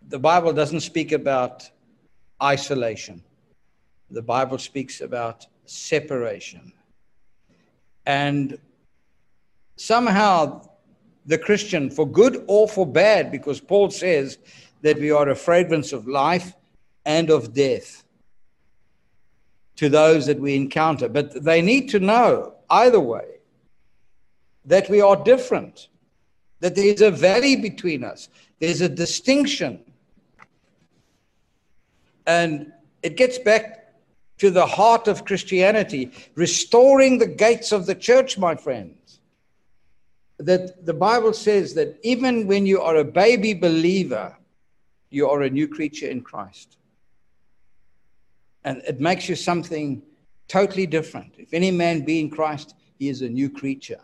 the 0.09 0.19
Bible 0.19 0.53
doesn't 0.53 0.81
speak 0.81 1.13
about 1.13 1.69
isolation. 2.43 3.23
the 4.11 4.23
Bible 4.23 4.59
speaks 4.59 5.01
about 5.01 5.47
separation. 5.65 6.73
And 8.05 8.59
somehow 9.77 10.63
the 11.27 11.39
Christian, 11.39 11.91
for 11.91 12.07
good 12.07 12.45
or 12.47 12.69
for 12.69 12.87
bad, 12.87 13.31
because 13.31 13.61
Paul 13.61 13.91
says 13.91 14.39
that 14.83 14.99
we 14.99 15.11
are 15.11 15.29
a 15.29 15.35
fragrance 15.35 15.93
of 15.93 16.07
life 16.07 16.55
and 17.05 17.31
of 17.31 17.53
death 17.53 18.05
to 19.77 19.89
those 19.89 20.27
that 20.27 20.41
we 20.41 20.55
encounter. 20.55 21.09
But 21.09 21.43
they 21.45 21.63
need 21.63 21.89
to 21.91 22.01
know, 22.01 22.55
either 22.71 23.01
way, 23.01 23.27
that 24.65 24.89
we 24.89 25.01
are 25.01 25.17
different, 25.17 25.89
that 26.61 26.75
there 26.75 26.87
is 26.87 27.03
a 27.03 27.11
valley 27.11 27.57
between 27.57 28.05
us, 28.05 28.29
there's 28.61 28.81
a 28.81 28.89
distinction. 28.89 29.81
And 32.27 32.73
it 33.03 33.17
gets 33.17 33.39
back 33.39 33.95
to 34.39 34.51
the 34.51 34.67
heart 34.67 35.09
of 35.09 35.25
Christianity, 35.25 36.11
restoring 36.35 37.19
the 37.19 37.27
gates 37.27 37.73
of 37.73 37.87
the 37.87 37.95
church, 37.95 38.37
my 38.39 38.55
friends. 38.55 39.06
That 40.39 40.85
the 40.85 40.95
Bible 40.95 41.33
says 41.33 41.75
that 41.75 41.99
even 42.03 42.47
when 42.47 42.67
you 42.67 42.81
are 42.83 42.97
a 42.97 43.05
baby 43.05 43.55
believer, 43.55 44.37
you 45.11 45.29
are 45.29 45.43
a 45.43 45.51
new 45.51 45.67
creature 45.67 46.09
in 46.09 46.21
Christ. 46.21 46.77
And 48.65 48.83
it 48.87 49.01
makes 49.01 49.29
you 49.29 49.37
something 49.37 50.03
totally 50.49 50.87
different. 50.87 51.35
If 51.39 51.55
any 51.55 51.71
man 51.71 52.05
be 52.05 52.21
in 52.21 52.31
Christ, 52.31 52.75
he 52.99 53.09
is 53.09 53.23
a 53.23 53.29
new 53.29 53.49
creature. 53.49 54.01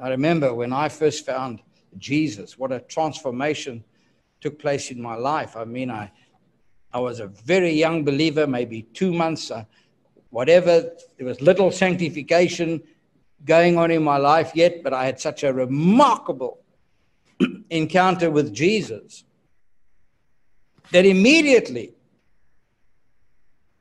I 0.00 0.08
remember 0.08 0.54
when 0.54 0.72
I 0.72 0.88
first 0.88 1.26
found 1.26 1.60
Jesus, 1.98 2.58
what 2.58 2.72
a 2.72 2.80
transformation 2.80 3.84
took 4.40 4.58
place 4.58 4.90
in 4.90 5.00
my 5.00 5.14
life. 5.14 5.56
I 5.56 5.64
mean, 5.64 5.90
I, 5.90 6.10
I 6.92 6.98
was 6.98 7.20
a 7.20 7.26
very 7.26 7.72
young 7.72 8.04
believer, 8.04 8.46
maybe 8.46 8.82
two 8.94 9.12
months, 9.12 9.50
uh, 9.50 9.64
whatever. 10.30 10.90
There 11.16 11.26
was 11.26 11.40
little 11.40 11.70
sanctification 11.70 12.82
going 13.44 13.76
on 13.76 13.90
in 13.90 14.02
my 14.02 14.18
life 14.18 14.52
yet, 14.54 14.82
but 14.82 14.92
I 14.92 15.04
had 15.04 15.20
such 15.20 15.42
a 15.42 15.52
remarkable 15.52 16.60
encounter 17.70 18.30
with 18.30 18.54
Jesus 18.54 19.24
that 20.90 21.06
immediately 21.06 21.94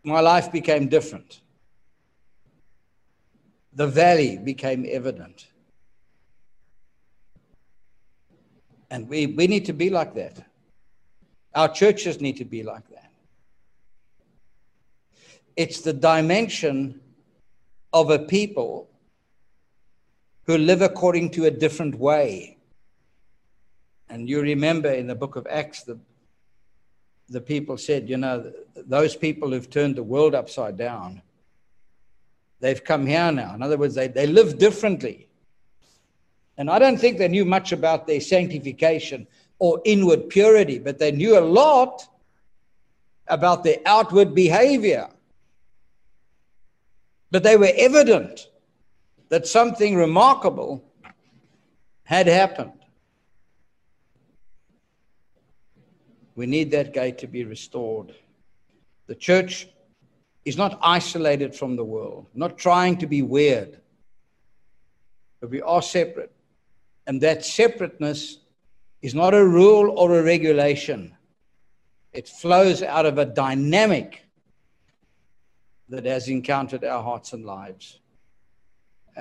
my 0.04 0.20
life 0.20 0.52
became 0.52 0.88
different. 0.88 1.42
The 3.74 3.88
valley 3.88 4.38
became 4.38 4.86
evident. 4.90 5.48
And 8.90 9.08
we, 9.08 9.28
we 9.28 9.48
need 9.48 9.66
to 9.66 9.74
be 9.74 9.90
like 9.90 10.16
that. 10.16 10.44
Our 11.56 11.70
churches 11.70 12.20
need 12.20 12.38
to 12.38 12.46
be 12.46 12.64
like 12.64 12.88
that. 12.90 13.12
It's 15.56 15.82
the 15.82 15.94
dimension 15.94 17.00
of 17.94 18.10
a 18.10 18.20
people 18.20 18.91
who 20.46 20.58
live 20.58 20.82
according 20.82 21.32
to 21.32 21.46
a 21.46 21.52
different 21.52 21.96
way. 21.96 22.58
And 24.10 24.28
you 24.28 24.42
remember 24.42 24.92
in 24.92 25.08
the 25.08 25.16
book 25.16 25.36
of 25.36 25.48
Acts, 25.50 25.84
the, 25.84 25.98
the 27.30 27.42
people 27.42 27.78
said, 27.78 28.10
you 28.10 28.18
know, 28.18 28.52
those 28.76 29.16
people 29.16 29.52
who've 29.52 29.70
turned 29.70 29.96
the 29.96 30.04
world 30.04 30.36
upside 30.36 30.78
down, 30.78 31.22
they've 32.60 32.84
come 32.84 33.06
here 33.06 33.32
now. 33.32 33.54
In 33.56 33.62
other 33.62 33.78
words, 33.78 33.96
they, 33.96 34.08
they 34.08 34.28
live 34.28 34.58
differently. 34.58 35.28
And 36.58 36.70
I 36.70 36.78
don't 36.80 36.98
think 36.98 37.18
they 37.18 37.30
knew 37.30 37.46
much 37.46 37.72
about 37.72 38.06
their 38.06 38.20
sanctification 38.20 39.28
or 39.60 39.82
inward 39.86 40.30
purity, 40.30 40.80
but 40.80 41.00
they 41.00 41.12
knew 41.12 41.38
a 41.38 41.42
lot 41.42 42.06
about 43.28 43.64
their 43.64 43.78
outward 43.86 44.36
behavior. 44.36 45.08
But 47.30 47.44
they 47.44 47.56
were 47.56 47.72
evident 47.76 48.50
that 49.32 49.48
something 49.48 49.96
remarkable 49.96 50.84
had 52.04 52.28
happened. 52.28 52.74
We 56.36 56.46
need 56.46 56.72
that 56.72 56.94
gate 56.94 57.20
to 57.20 57.28
be 57.28 57.46
restored. 57.46 58.14
The 59.08 59.16
church 59.16 59.70
is 60.44 60.58
not 60.58 60.78
isolated 60.82 61.56
from 61.56 61.78
the 61.78 61.84
world, 61.84 62.28
not 62.34 62.58
trying 62.58 62.98
to 62.98 63.08
be 63.08 63.22
weird, 63.22 63.80
but 65.40 65.50
we 65.50 65.62
are 65.62 65.82
separate. 65.82 66.34
And 67.08 67.22
that 67.22 67.46
separateness 67.46 68.40
is 69.02 69.16
not 69.16 69.34
a 69.34 69.48
rule 69.48 69.98
or 69.98 70.20
a 70.20 70.24
regulation, 70.24 71.16
it 72.12 72.28
flows 72.28 72.84
out 72.84 73.06
of 73.06 73.18
a 73.18 73.26
dynamic 73.26 74.26
that 75.88 76.04
has 76.04 76.28
encountered 76.28 76.84
our 76.84 77.02
hearts 77.02 77.32
and 77.32 77.46
lives. 77.46 78.01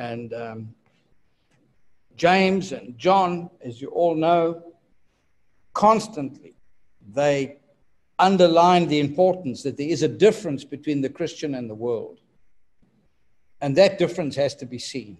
And 0.00 0.32
um, 0.32 0.74
James 2.16 2.72
and 2.72 2.96
John, 2.96 3.50
as 3.62 3.82
you 3.82 3.88
all 3.88 4.14
know, 4.14 4.62
constantly 5.74 6.54
they 7.12 7.58
underline 8.18 8.88
the 8.88 8.98
importance 8.98 9.62
that 9.62 9.76
there 9.76 9.88
is 9.88 10.02
a 10.02 10.08
difference 10.08 10.64
between 10.64 11.02
the 11.02 11.10
Christian 11.10 11.54
and 11.54 11.68
the 11.68 11.74
world. 11.74 12.18
And 13.60 13.76
that 13.76 13.98
difference 13.98 14.36
has 14.36 14.54
to 14.56 14.64
be 14.64 14.78
seen. 14.78 15.18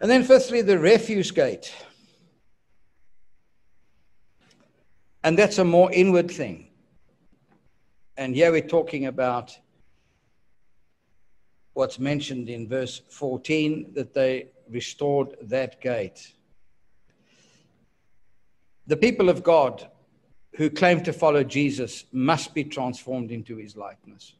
And 0.00 0.08
then, 0.08 0.22
fifthly, 0.22 0.62
the 0.62 0.78
refuse 0.78 1.32
gate. 1.32 1.74
And 5.24 5.36
that's 5.36 5.58
a 5.58 5.64
more 5.64 5.90
inward 5.90 6.30
thing. 6.30 6.68
And 8.16 8.36
here 8.36 8.52
we're 8.52 8.68
talking 8.68 9.06
about 9.06 9.58
what's 11.74 11.98
mentioned 11.98 12.48
in 12.48 12.68
verse 12.68 13.02
14 13.10 13.92
that 13.94 14.14
they 14.14 14.46
restored 14.70 15.36
that 15.42 15.80
gate. 15.80 16.32
The 18.86 18.96
people 18.96 19.28
of 19.28 19.42
God 19.42 19.88
who 20.54 20.70
claim 20.70 21.02
to 21.02 21.12
follow 21.12 21.42
Jesus 21.42 22.04
must 22.12 22.54
be 22.54 22.64
transformed 22.64 23.32
into 23.32 23.56
his 23.56 23.76
likeness. 23.76 24.34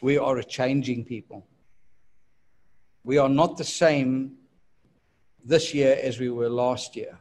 We 0.00 0.18
are 0.18 0.38
a 0.38 0.44
changing 0.44 1.04
people. 1.04 1.46
We 3.04 3.18
are 3.18 3.28
not 3.28 3.56
the 3.56 3.64
same 3.64 4.32
this 5.44 5.74
year 5.74 5.98
as 6.02 6.18
we 6.18 6.30
were 6.30 6.48
last 6.48 6.96
year. 6.96 7.18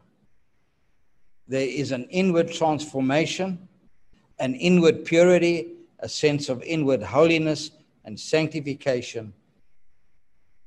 There 1.47 1.67
is 1.67 1.91
an 1.91 2.05
inward 2.05 2.51
transformation, 2.51 3.67
an 4.39 4.55
inward 4.55 5.05
purity, 5.05 5.73
a 5.99 6.09
sense 6.09 6.49
of 6.49 6.63
inward 6.63 7.03
holiness 7.03 7.69
and 8.05 8.19
sanctification 8.19 9.33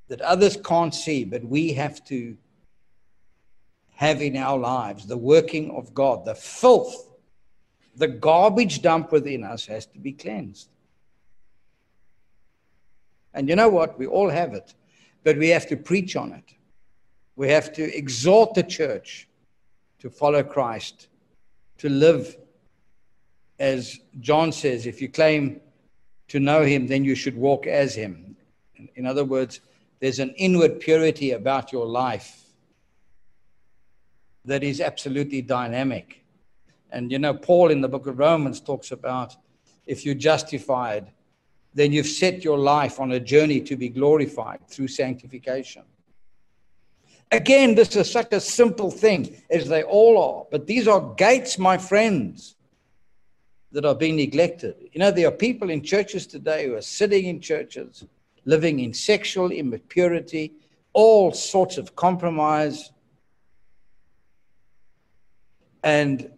that 0.09 0.20
others 0.20 0.57
can't 0.57 0.95
see, 0.95 1.24
but 1.24 1.45
we 1.45 1.72
have 1.72 2.05
to 2.07 2.37
have 3.95 4.22
in 4.22 4.37
our 4.37 4.59
lives. 4.59 5.07
The 5.07 5.16
working 5.16 5.70
of 5.70 5.95
God, 5.95 6.24
the 6.24 6.34
filth, 6.34 7.11
the 7.97 8.09
garbage 8.09 8.82
dump 8.82 9.11
within 9.11 9.43
us 9.43 9.66
has 9.66 9.87
to 9.87 9.99
be 9.99 10.12
cleansed. 10.12 10.68
And 13.34 13.49
you 13.49 13.57
know 13.57 13.68
what? 13.68 13.99
We 13.99 14.07
all 14.07 14.30
have 14.30 14.55
it 14.55 14.74
but 15.26 15.37
we 15.39 15.49
have 15.49 15.66
to 15.66 15.76
preach 15.76 16.14
on 16.14 16.32
it. 16.32 16.55
We 17.34 17.49
have 17.49 17.72
to 17.72 17.99
exhort 17.99 18.55
the 18.55 18.62
church 18.62 19.26
to 19.99 20.09
follow 20.09 20.45
Christ, 20.45 21.09
to 21.78 21.89
live 21.89 22.37
as 23.59 23.99
John 24.20 24.53
says, 24.53 24.87
if 24.87 25.03
you 25.03 25.09
claim 25.09 25.61
to 26.28 26.40
know 26.40 26.64
him, 26.64 26.86
then 26.86 27.04
you 27.04 27.14
should 27.14 27.36
walk 27.36 27.66
as 27.66 27.94
him. 27.94 28.36
In 28.94 29.06
other 29.06 29.24
words, 29.24 29.60
there's 30.00 30.18
an 30.18 30.30
inward 30.36 30.80
purity 30.80 31.32
about 31.32 31.72
your 31.72 31.86
life 31.86 32.42
that 34.44 34.62
is 34.62 34.80
absolutely 34.80 35.42
dynamic. 35.42 36.24
And 36.90 37.10
you 37.10 37.18
know, 37.18 37.34
Paul 37.34 37.70
in 37.70 37.80
the 37.80 37.88
book 37.88 38.06
of 38.06 38.18
Romans 38.18 38.60
talks 38.60 38.92
about 38.92 39.36
if 39.86 40.04
you're 40.04 40.14
justified, 40.14 41.12
then 41.74 41.92
you've 41.92 42.06
set 42.06 42.42
your 42.42 42.58
life 42.58 42.98
on 43.00 43.12
a 43.12 43.20
journey 43.20 43.60
to 43.60 43.76
be 43.76 43.88
glorified 43.88 44.66
through 44.68 44.88
sanctification. 44.88 45.82
Again, 47.32 47.74
this 47.74 47.94
is 47.96 48.10
such 48.10 48.32
a 48.32 48.40
simple 48.40 48.90
thing, 48.90 49.36
as 49.50 49.68
they 49.68 49.82
all 49.82 50.22
are, 50.22 50.46
but 50.50 50.66
these 50.66 50.86
are 50.86 51.14
gates, 51.14 51.58
my 51.58 51.76
friends, 51.76 52.55
that 53.76 53.84
are 53.84 53.94
being 53.94 54.16
neglected. 54.16 54.74
You 54.94 55.00
know, 55.00 55.10
there 55.10 55.28
are 55.28 55.30
people 55.30 55.68
in 55.68 55.82
churches 55.82 56.26
today 56.26 56.64
who 56.64 56.76
are 56.76 56.80
sitting 56.80 57.26
in 57.26 57.42
churches, 57.42 58.06
living 58.46 58.80
in 58.80 58.94
sexual 58.94 59.50
impurity, 59.52 60.54
all 60.94 61.30
sorts 61.30 61.76
of 61.76 61.94
compromise. 61.94 62.90
And 65.84 66.30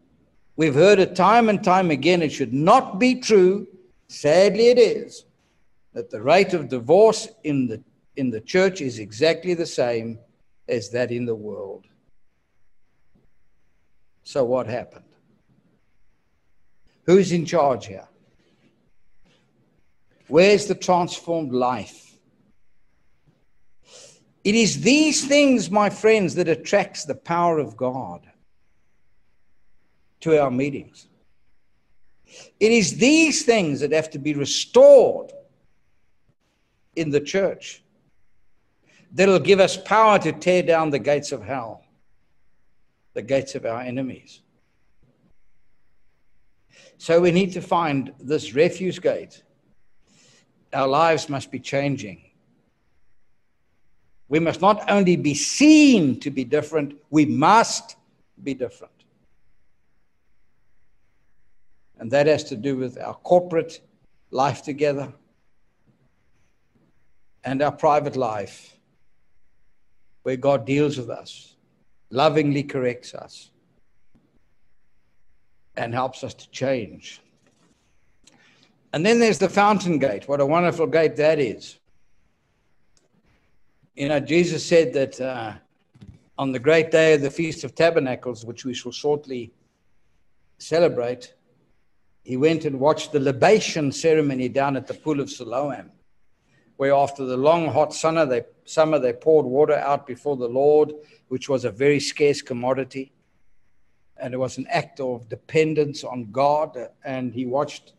we've 0.56 0.74
heard 0.74 0.98
it 0.98 1.14
time 1.14 1.48
and 1.48 1.62
time 1.62 1.92
again. 1.92 2.22
It 2.22 2.32
should 2.32 2.52
not 2.52 2.98
be 2.98 3.14
true. 3.20 3.68
Sadly, 4.08 4.70
it 4.70 4.78
is 4.80 5.24
that 5.92 6.10
the 6.10 6.20
rate 6.20 6.54
of 6.54 6.68
divorce 6.68 7.28
in 7.44 7.68
the, 7.68 7.80
in 8.16 8.30
the 8.30 8.40
church 8.40 8.80
is 8.80 8.98
exactly 8.98 9.54
the 9.54 9.64
same 9.64 10.18
as 10.66 10.90
that 10.90 11.12
in 11.12 11.24
the 11.24 11.36
world. 11.36 11.86
So, 14.24 14.42
what 14.44 14.66
happened? 14.66 15.07
Who's 17.08 17.32
in 17.32 17.46
charge 17.46 17.86
here? 17.86 18.06
Where's 20.26 20.66
the 20.66 20.74
transformed 20.74 21.52
life? 21.52 22.18
It 24.44 24.54
is 24.54 24.82
these 24.82 25.26
things, 25.26 25.70
my 25.70 25.88
friends, 25.88 26.34
that 26.34 26.48
attracts 26.48 27.06
the 27.06 27.14
power 27.14 27.58
of 27.58 27.78
God 27.78 28.30
to 30.20 30.38
our 30.38 30.50
meetings. 30.50 31.08
It 32.60 32.72
is 32.72 32.98
these 32.98 33.42
things 33.42 33.80
that 33.80 33.92
have 33.92 34.10
to 34.10 34.18
be 34.18 34.34
restored 34.34 35.32
in 36.94 37.08
the 37.08 37.22
church 37.22 37.82
that'll 39.12 39.38
give 39.38 39.60
us 39.60 39.78
power 39.78 40.18
to 40.18 40.32
tear 40.32 40.62
down 40.62 40.90
the 40.90 40.98
gates 40.98 41.32
of 41.32 41.42
hell, 41.42 41.86
the 43.14 43.22
gates 43.22 43.54
of 43.54 43.64
our 43.64 43.80
enemies. 43.80 44.42
So 46.98 47.20
we 47.20 47.30
need 47.30 47.52
to 47.52 47.62
find 47.62 48.12
this 48.18 48.54
refuse 48.54 48.98
gate. 48.98 49.42
Our 50.72 50.88
lives 50.88 51.28
must 51.28 51.50
be 51.50 51.60
changing. 51.60 52.22
We 54.28 54.40
must 54.40 54.60
not 54.60 54.90
only 54.90 55.16
be 55.16 55.32
seen 55.34 56.20
to 56.20 56.30
be 56.30 56.44
different, 56.44 56.94
we 57.08 57.24
must 57.24 57.96
be 58.42 58.52
different. 58.52 58.92
And 61.98 62.10
that 62.10 62.26
has 62.26 62.44
to 62.44 62.56
do 62.56 62.76
with 62.76 62.98
our 62.98 63.14
corporate 63.14 63.80
life 64.30 64.62
together 64.62 65.12
and 67.44 67.62
our 67.62 67.72
private 67.72 68.16
life, 68.16 68.76
where 70.24 70.36
God 70.36 70.66
deals 70.66 70.98
with 70.98 71.10
us, 71.10 71.54
lovingly 72.10 72.64
corrects 72.64 73.14
us 73.14 73.50
and 75.78 75.94
helps 75.94 76.24
us 76.24 76.34
to 76.34 76.50
change. 76.50 77.22
And 78.92 79.06
then 79.06 79.20
there's 79.20 79.38
the 79.38 79.48
fountain 79.48 79.98
gate. 79.98 80.28
What 80.28 80.40
a 80.40 80.46
wonderful 80.46 80.86
gate 80.86 81.16
that 81.16 81.38
is. 81.38 81.78
You 83.94 84.08
know, 84.08 84.20
Jesus 84.20 84.64
said 84.64 84.92
that 84.94 85.20
uh, 85.20 85.54
on 86.36 86.52
the 86.52 86.58
great 86.58 86.90
day 86.90 87.14
of 87.14 87.22
the 87.22 87.30
Feast 87.30 87.64
of 87.64 87.74
Tabernacles, 87.74 88.44
which 88.44 88.64
we 88.64 88.74
shall 88.74 88.92
shortly 88.92 89.52
celebrate, 90.58 91.34
he 92.24 92.36
went 92.36 92.64
and 92.64 92.80
watched 92.80 93.12
the 93.12 93.20
libation 93.20 93.92
ceremony 93.92 94.48
down 94.48 94.76
at 94.76 94.86
the 94.86 94.94
pool 94.94 95.20
of 95.20 95.30
Siloam, 95.30 95.90
where 96.76 96.94
after 96.94 97.24
the 97.24 97.36
long 97.36 97.68
hot 97.68 97.94
summer 97.94 98.26
they, 98.26 98.42
summer, 98.64 98.98
they 98.98 99.12
poured 99.12 99.46
water 99.46 99.74
out 99.74 100.06
before 100.06 100.36
the 100.36 100.48
Lord, 100.48 100.92
which 101.28 101.48
was 101.48 101.64
a 101.64 101.70
very 101.70 102.00
scarce 102.00 102.42
commodity 102.42 103.12
and 104.20 104.34
it 104.34 104.36
was 104.36 104.58
an 104.58 104.66
act 104.70 105.00
of 105.00 105.28
dependence 105.28 106.04
on 106.04 106.30
God. 106.30 106.76
And 107.04 107.32
he 107.32 107.46
watched 107.46 107.92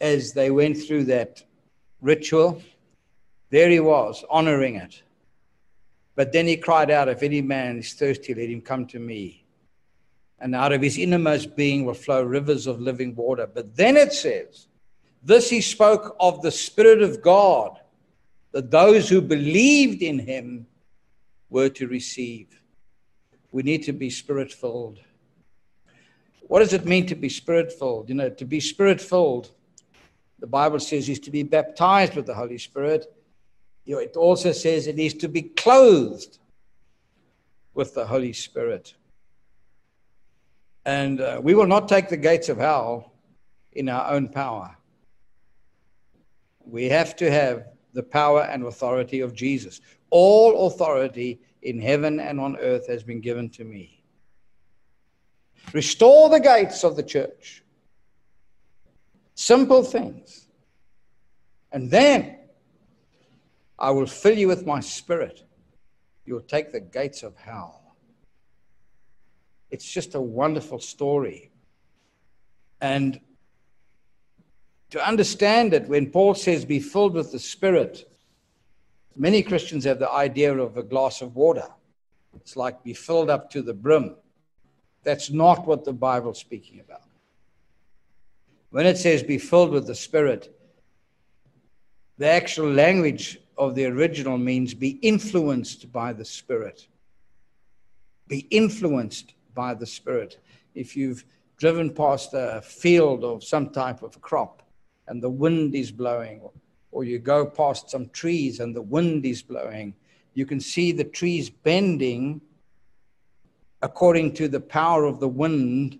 as 0.00 0.32
they 0.32 0.50
went 0.50 0.76
through 0.76 1.04
that 1.04 1.42
ritual. 2.00 2.62
There 3.50 3.70
he 3.70 3.80
was, 3.80 4.24
honoring 4.30 4.76
it. 4.76 5.02
But 6.14 6.32
then 6.32 6.46
he 6.46 6.56
cried 6.56 6.90
out, 6.90 7.08
If 7.08 7.22
any 7.22 7.42
man 7.42 7.78
is 7.78 7.92
thirsty, 7.92 8.34
let 8.34 8.48
him 8.48 8.60
come 8.60 8.86
to 8.86 8.98
me. 8.98 9.44
And 10.38 10.54
out 10.54 10.72
of 10.72 10.82
his 10.82 10.98
innermost 10.98 11.56
being 11.56 11.84
will 11.84 11.94
flow 11.94 12.22
rivers 12.22 12.66
of 12.66 12.80
living 12.80 13.14
water. 13.14 13.46
But 13.46 13.76
then 13.76 13.96
it 13.96 14.12
says, 14.12 14.68
This 15.22 15.50
he 15.50 15.60
spoke 15.60 16.16
of 16.20 16.42
the 16.42 16.50
Spirit 16.50 17.02
of 17.02 17.22
God, 17.22 17.78
that 18.52 18.70
those 18.70 19.08
who 19.08 19.20
believed 19.20 20.02
in 20.02 20.18
him 20.18 20.66
were 21.50 21.68
to 21.70 21.86
receive. 21.86 22.60
We 23.52 23.62
need 23.62 23.84
to 23.84 23.92
be 23.92 24.10
spirit 24.10 24.52
filled 24.52 25.00
what 26.48 26.60
does 26.60 26.72
it 26.72 26.84
mean 26.84 27.06
to 27.06 27.14
be 27.14 27.28
spirit 27.28 27.72
filled? 27.72 28.08
You 28.08 28.14
know, 28.14 28.30
to 28.30 28.44
be 28.44 28.60
spirit 28.60 29.00
filled, 29.00 29.50
the 30.38 30.46
Bible 30.46 30.78
says 30.78 31.08
is 31.08 31.20
to 31.20 31.30
be 31.30 31.42
baptized 31.42 32.14
with 32.14 32.26
the 32.26 32.34
Holy 32.34 32.58
Spirit. 32.58 33.06
You 33.84 33.96
know, 33.96 34.00
it 34.00 34.16
also 34.16 34.52
says 34.52 34.86
it 34.86 34.98
is 34.98 35.14
to 35.14 35.28
be 35.28 35.42
clothed 35.42 36.38
with 37.74 37.94
the 37.94 38.06
Holy 38.06 38.32
Spirit. 38.32 38.94
And 40.84 41.20
uh, 41.20 41.40
we 41.42 41.54
will 41.54 41.66
not 41.66 41.88
take 41.88 42.08
the 42.08 42.16
gates 42.16 42.48
of 42.48 42.58
hell 42.58 43.12
in 43.72 43.88
our 43.88 44.12
own 44.12 44.28
power. 44.28 44.76
We 46.64 46.88
have 46.88 47.16
to 47.16 47.30
have 47.30 47.66
the 47.92 48.02
power 48.02 48.42
and 48.42 48.64
authority 48.64 49.20
of 49.20 49.34
Jesus. 49.34 49.80
All 50.10 50.66
authority 50.66 51.40
in 51.62 51.80
heaven 51.80 52.20
and 52.20 52.38
on 52.38 52.56
earth 52.58 52.86
has 52.88 53.02
been 53.02 53.20
given 53.20 53.48
to 53.50 53.64
me. 53.64 53.95
Restore 55.72 56.30
the 56.30 56.40
gates 56.40 56.84
of 56.84 56.96
the 56.96 57.02
church. 57.02 57.62
Simple 59.34 59.82
things. 59.82 60.48
And 61.72 61.90
then 61.90 62.38
I 63.78 63.90
will 63.90 64.06
fill 64.06 64.38
you 64.38 64.48
with 64.48 64.64
my 64.64 64.80
spirit. 64.80 65.42
You'll 66.24 66.40
take 66.40 66.72
the 66.72 66.80
gates 66.80 67.22
of 67.22 67.36
hell. 67.36 67.96
It's 69.70 69.84
just 69.84 70.14
a 70.14 70.20
wonderful 70.20 70.78
story. 70.78 71.50
And 72.80 73.20
to 74.90 75.06
understand 75.06 75.74
it, 75.74 75.88
when 75.88 76.10
Paul 76.10 76.34
says, 76.34 76.64
be 76.64 76.80
filled 76.80 77.14
with 77.14 77.32
the 77.32 77.38
Spirit, 77.38 78.08
many 79.16 79.42
Christians 79.42 79.84
have 79.84 79.98
the 79.98 80.10
idea 80.10 80.56
of 80.56 80.76
a 80.76 80.82
glass 80.82 81.20
of 81.20 81.34
water. 81.34 81.66
It's 82.36 82.56
like 82.56 82.84
be 82.84 82.94
filled 82.94 83.28
up 83.28 83.50
to 83.50 83.62
the 83.62 83.74
brim. 83.74 84.16
That's 85.06 85.30
not 85.30 85.68
what 85.68 85.84
the 85.84 85.92
Bible's 85.92 86.40
speaking 86.40 86.80
about. 86.80 87.04
When 88.70 88.86
it 88.86 88.98
says 88.98 89.22
be 89.22 89.38
filled 89.38 89.70
with 89.70 89.86
the 89.86 89.94
Spirit, 89.94 90.52
the 92.18 92.26
actual 92.26 92.72
language 92.72 93.38
of 93.56 93.76
the 93.76 93.86
original 93.86 94.36
means 94.36 94.74
be 94.74 94.98
influenced 95.02 95.92
by 95.92 96.12
the 96.12 96.24
Spirit. 96.24 96.88
Be 98.26 98.48
influenced 98.50 99.34
by 99.54 99.74
the 99.74 99.86
Spirit. 99.86 100.40
If 100.74 100.96
you've 100.96 101.24
driven 101.56 101.94
past 101.94 102.34
a 102.34 102.60
field 102.60 103.22
of 103.22 103.44
some 103.44 103.70
type 103.70 104.02
of 104.02 104.20
crop 104.20 104.64
and 105.06 105.22
the 105.22 105.30
wind 105.30 105.76
is 105.76 105.92
blowing, 105.92 106.40
or 106.90 107.04
you 107.04 107.20
go 107.20 107.46
past 107.46 107.90
some 107.90 108.08
trees 108.08 108.58
and 108.58 108.74
the 108.74 108.82
wind 108.82 109.24
is 109.24 109.40
blowing, 109.40 109.94
you 110.34 110.46
can 110.46 110.58
see 110.58 110.90
the 110.90 111.04
trees 111.04 111.48
bending 111.48 112.40
according 113.86 114.32
to 114.32 114.48
the 114.48 114.58
power 114.58 115.04
of 115.04 115.20
the 115.20 115.28
wind 115.28 115.96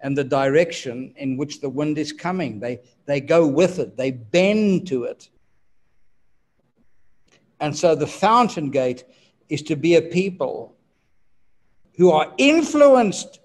and 0.00 0.16
the 0.16 0.24
direction 0.24 1.12
in 1.18 1.36
which 1.36 1.60
the 1.60 1.68
wind 1.68 1.98
is 1.98 2.14
coming. 2.14 2.58
They, 2.60 2.80
they 3.04 3.20
go 3.20 3.46
with 3.46 3.78
it, 3.78 3.94
they 3.98 4.10
bend 4.10 4.86
to 4.88 5.04
it. 5.04 5.28
And 7.60 7.76
so 7.76 7.94
the 7.94 8.06
fountain 8.06 8.70
gate 8.70 9.04
is 9.50 9.60
to 9.64 9.76
be 9.76 9.96
a 9.96 10.00
people 10.00 10.74
who 11.98 12.10
are 12.10 12.32
influenced 12.38 13.40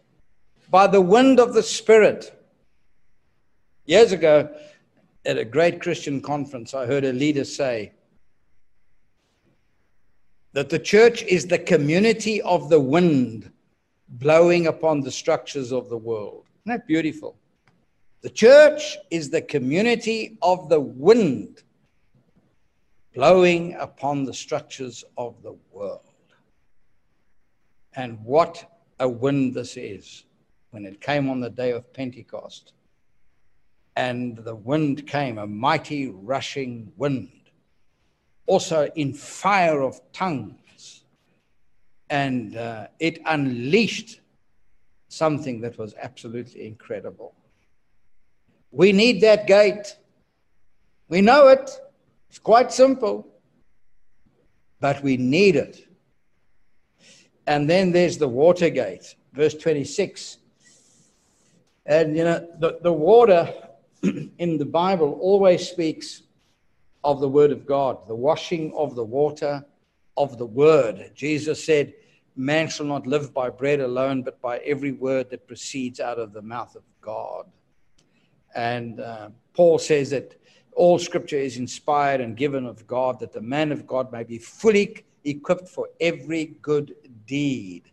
by 0.71 0.87
the 0.87 1.01
wind 1.01 1.37
of 1.41 1.53
the 1.53 1.63
Spirit. 1.63 2.33
Years 3.85 4.13
ago, 4.13 4.49
at 5.25 5.37
a 5.37 5.43
great 5.43 5.81
Christian 5.81 6.21
conference, 6.21 6.73
I 6.73 6.85
heard 6.85 7.03
a 7.03 7.11
leader 7.11 7.43
say, 7.43 7.91
that 10.53 10.69
the 10.69 10.79
church 10.79 11.23
is 11.23 11.45
the 11.45 11.59
community 11.59 12.41
of 12.41 12.69
the 12.69 12.79
wind 12.79 13.51
blowing 14.07 14.67
upon 14.67 15.01
the 15.01 15.11
structures 15.11 15.71
of 15.71 15.89
the 15.89 15.97
world. 15.97 16.45
Isn't 16.65 16.79
that 16.79 16.87
beautiful? 16.87 17.37
The 18.21 18.29
church 18.29 18.97
is 19.11 19.29
the 19.29 19.41
community 19.41 20.37
of 20.41 20.67
the 20.69 20.79
wind 20.79 21.63
blowing 23.13 23.75
upon 23.75 24.25
the 24.25 24.33
structures 24.33 25.03
of 25.17 25.41
the 25.43 25.55
world. 25.71 26.01
And 27.95 28.19
what 28.23 28.65
a 28.99 29.07
wind 29.07 29.53
this 29.53 29.77
is 29.77 30.25
when 30.71 30.85
it 30.85 31.01
came 31.01 31.29
on 31.29 31.39
the 31.39 31.49
day 31.49 31.71
of 31.71 31.91
Pentecost. 31.93 32.73
And 33.95 34.37
the 34.37 34.55
wind 34.55 35.07
came, 35.07 35.37
a 35.37 35.47
mighty 35.47 36.07
rushing 36.07 36.91
wind 36.97 37.38
also 38.49 38.89
in 38.95 39.13
fire 39.13 39.81
of 39.81 40.01
tongues. 40.11 41.03
And 42.09 42.57
uh, 42.57 42.87
it 42.99 43.19
unleashed 43.25 44.21
something 45.07 45.61
that 45.61 45.77
was 45.77 45.93
absolutely 46.01 46.65
incredible. 46.65 47.35
We 48.71 48.91
need 48.91 49.21
that 49.21 49.45
gate. 49.45 49.95
We 51.07 51.21
know 51.21 51.47
it. 51.49 51.69
It's 52.29 52.39
quite 52.39 52.73
simple. 52.73 53.27
But 54.79 55.03
we 55.03 55.17
need 55.17 55.55
it. 55.55 55.87
And 57.45 57.69
then 57.69 57.91
there's 57.91 58.17
the 58.17 58.27
water 58.27 58.69
gate, 58.69 59.15
verse 59.33 59.53
26. 59.53 60.37
And 61.85 62.17
you 62.17 62.23
know, 62.23 62.47
the, 62.59 62.79
the 62.81 62.93
water 62.93 63.53
in 64.03 64.57
the 64.57 64.65
Bible 64.65 65.19
always 65.21 65.69
speaks 65.69 66.23
of 67.03 67.19
the 67.19 67.29
Word 67.29 67.51
of 67.51 67.65
God, 67.65 68.07
the 68.07 68.15
washing 68.15 68.73
of 68.75 68.95
the 68.95 69.03
water 69.03 69.65
of 70.17 70.37
the 70.37 70.45
Word. 70.45 71.11
Jesus 71.15 71.63
said, 71.63 71.93
Man 72.35 72.69
shall 72.69 72.85
not 72.85 73.05
live 73.05 73.33
by 73.33 73.49
bread 73.49 73.81
alone, 73.81 74.21
but 74.21 74.41
by 74.41 74.59
every 74.59 74.93
word 74.93 75.29
that 75.29 75.45
proceeds 75.45 75.99
out 75.99 76.19
of 76.19 76.31
the 76.31 76.41
mouth 76.41 76.73
of 76.75 76.83
God. 77.01 77.45
And 78.55 79.01
uh, 79.01 79.29
Paul 79.53 79.77
says 79.77 80.11
that 80.11 80.39
all 80.73 80.97
scripture 80.99 81.37
is 81.37 81.57
inspired 81.57 82.21
and 82.21 82.37
given 82.37 82.65
of 82.65 82.87
God, 82.87 83.19
that 83.19 83.33
the 83.33 83.41
man 83.41 83.73
of 83.73 83.85
God 83.85 84.11
may 84.11 84.23
be 84.23 84.37
fully 84.37 85.03
equipped 85.25 85.67
for 85.67 85.89
every 85.99 86.55
good 86.61 86.95
deed. 87.25 87.91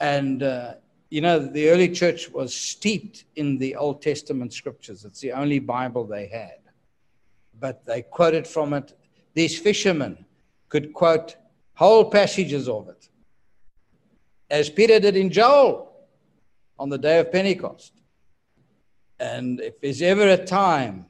And, 0.00 0.42
uh, 0.42 0.74
you 1.10 1.20
know, 1.20 1.38
the 1.38 1.68
early 1.68 1.90
church 1.90 2.30
was 2.30 2.54
steeped 2.54 3.24
in 3.36 3.58
the 3.58 3.76
Old 3.76 4.00
Testament 4.00 4.54
scriptures. 4.54 5.04
It's 5.04 5.20
the 5.20 5.32
only 5.32 5.58
Bible 5.58 6.06
they 6.06 6.28
had. 6.28 6.65
But 7.58 7.84
they 7.86 8.02
quoted 8.02 8.46
from 8.46 8.74
it. 8.74 8.92
These 9.34 9.58
fishermen 9.58 10.24
could 10.68 10.92
quote 10.92 11.36
whole 11.74 12.10
passages 12.10 12.68
of 12.68 12.88
it, 12.88 13.08
as 14.50 14.70
Peter 14.70 14.98
did 14.98 15.16
in 15.16 15.30
Joel 15.30 15.92
on 16.78 16.88
the 16.88 16.98
day 16.98 17.18
of 17.18 17.30
Pentecost. 17.30 17.92
And 19.18 19.60
if 19.60 19.80
there's 19.80 20.02
ever 20.02 20.28
a 20.28 20.44
time 20.44 21.06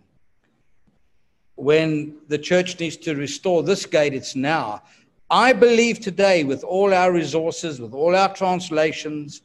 when 1.57 2.17
the 2.29 2.39
church 2.39 2.79
needs 2.79 2.97
to 2.99 3.15
restore 3.15 3.63
this 3.63 3.87
gate, 3.87 4.15
it's 4.15 4.37
now. 4.37 4.83
I 5.31 5.53
believe 5.53 6.01
today, 6.01 6.45
with 6.45 6.63
all 6.63 6.95
our 6.95 7.13
resources, 7.13 7.81
with 7.81 7.95
all 7.95 8.15
our 8.15 8.33
translations, 8.33 9.43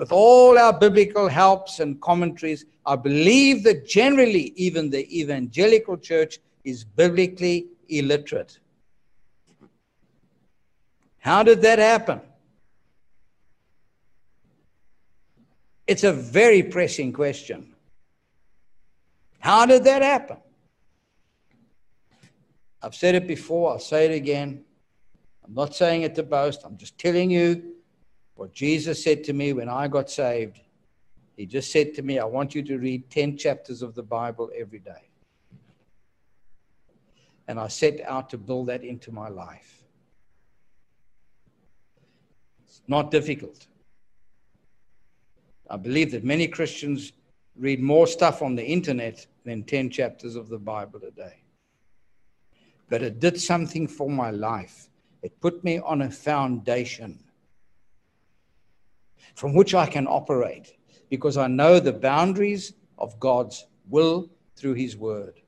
with 0.00 0.12
all 0.12 0.58
our 0.58 0.72
biblical 0.72 1.28
helps 1.28 1.78
and 1.78 2.00
commentaries, 2.00 2.64
I 2.86 2.96
believe 2.96 3.62
that 3.64 3.86
generally, 3.86 4.54
even 4.56 4.88
the 4.88 5.04
evangelical 5.20 5.98
church 5.98 6.38
is 6.64 6.84
biblically 6.84 7.66
illiterate. 7.90 8.60
How 11.18 11.42
did 11.42 11.60
that 11.60 11.78
happen? 11.78 12.22
It's 15.86 16.04
a 16.04 16.14
very 16.14 16.62
pressing 16.62 17.12
question. 17.12 17.74
How 19.38 19.66
did 19.66 19.84
that 19.84 20.00
happen? 20.00 20.38
I've 22.82 22.94
said 22.94 23.16
it 23.16 23.26
before, 23.26 23.72
I'll 23.72 23.78
say 23.78 24.06
it 24.06 24.14
again. 24.14 24.64
I'm 25.44 25.52
not 25.52 25.74
saying 25.74 26.02
it 26.02 26.14
to 26.14 26.22
boast, 26.22 26.62
I'm 26.64 26.78
just 26.78 26.96
telling 26.96 27.30
you 27.30 27.74
what 28.40 28.54
Jesus 28.54 29.04
said 29.04 29.22
to 29.24 29.34
me 29.34 29.52
when 29.52 29.68
I 29.68 29.86
got 29.86 30.08
saved. 30.08 30.60
He 31.36 31.44
just 31.44 31.70
said 31.70 31.92
to 31.96 32.02
me, 32.02 32.18
I 32.18 32.24
want 32.24 32.54
you 32.54 32.62
to 32.62 32.78
read 32.78 33.10
10 33.10 33.36
chapters 33.36 33.82
of 33.82 33.94
the 33.94 34.02
Bible 34.02 34.50
every 34.56 34.78
day. 34.78 35.10
And 37.48 37.60
I 37.60 37.68
set 37.68 38.00
out 38.00 38.30
to 38.30 38.38
build 38.38 38.68
that 38.68 38.82
into 38.82 39.12
my 39.12 39.28
life. 39.28 39.82
It's 42.64 42.80
not 42.88 43.10
difficult. 43.10 43.66
I 45.68 45.76
believe 45.76 46.10
that 46.12 46.24
many 46.24 46.48
Christians 46.48 47.12
read 47.56 47.82
more 47.82 48.06
stuff 48.06 48.40
on 48.40 48.54
the 48.54 48.64
internet 48.64 49.26
than 49.44 49.64
10 49.64 49.90
chapters 49.90 50.34
of 50.34 50.48
the 50.48 50.58
Bible 50.58 51.02
a 51.06 51.10
day 51.10 51.42
but 52.88 53.02
it 53.02 53.20
did 53.20 53.40
something 53.40 53.86
for 53.86 54.10
my 54.10 54.32
life. 54.32 54.88
It 55.22 55.40
put 55.40 55.62
me 55.62 55.78
on 55.78 56.02
a 56.02 56.10
foundation 56.10 57.20
from 59.34 59.54
which 59.54 59.74
I 59.74 59.86
can 59.86 60.06
operate 60.06 60.76
because 61.08 61.36
I 61.36 61.46
know 61.46 61.80
the 61.80 61.92
boundaries 61.92 62.72
of 62.98 63.18
God's 63.18 63.66
will 63.88 64.30
through 64.56 64.74
His 64.74 64.96
Word. 64.96 65.40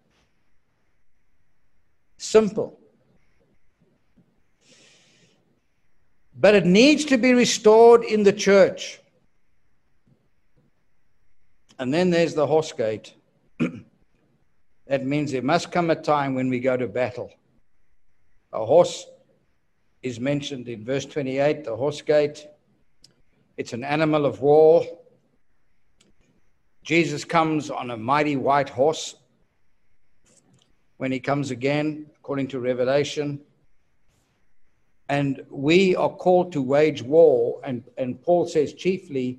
Simple. 2.16 2.78
But 6.35 6.55
it 6.55 6.66
needs 6.66 7.05
to 7.07 7.18
be 7.18 7.35
restored 7.35 8.05
in 8.05 8.22
the 8.22 8.33
church. 8.33 9.01
And 11.78 11.93
then 11.93 12.11
there's 12.11 12.35
the 12.35 12.47
horse 12.47 12.72
gate. 12.72 13.14
That 14.87 15.07
means 15.07 15.33
there 15.33 15.41
must 15.41 15.72
come 15.72 15.89
a 15.89 15.97
time 15.97 16.35
when 16.35 16.51
we 16.51 16.61
go 16.61 16.76
to 16.76 16.87
battle. 16.87 17.33
A 18.53 18.62
horse 18.62 19.07
is 20.03 20.20
mentioned 20.20 20.68
in 20.68 20.85
verse 20.85 21.07
28, 21.07 21.64
the 21.64 21.74
horse 21.74 22.03
gate. 22.03 22.47
It's 23.57 23.73
an 23.73 23.85
animal 23.85 24.25
of 24.25 24.41
war. 24.41 24.85
Jesus 26.83 27.25
comes 27.25 27.71
on 27.71 27.91
a 27.91 27.97
mighty 27.97 28.37
white 28.37 28.69
horse 28.69 29.15
when 30.97 31.13
he 31.13 31.21
comes 31.21 31.51
again, 31.51 32.07
according 32.17 32.49
to 32.49 32.61
Revelation. 32.61 33.41
And 35.09 35.45
we 35.51 35.95
are 35.95 36.09
called 36.09 36.53
to 36.53 36.63
wage 36.63 37.03
war, 37.03 37.61
and, 37.65 37.85
and 37.99 38.21
Paul 38.23 38.47
says 38.47 38.73
chiefly 38.73 39.39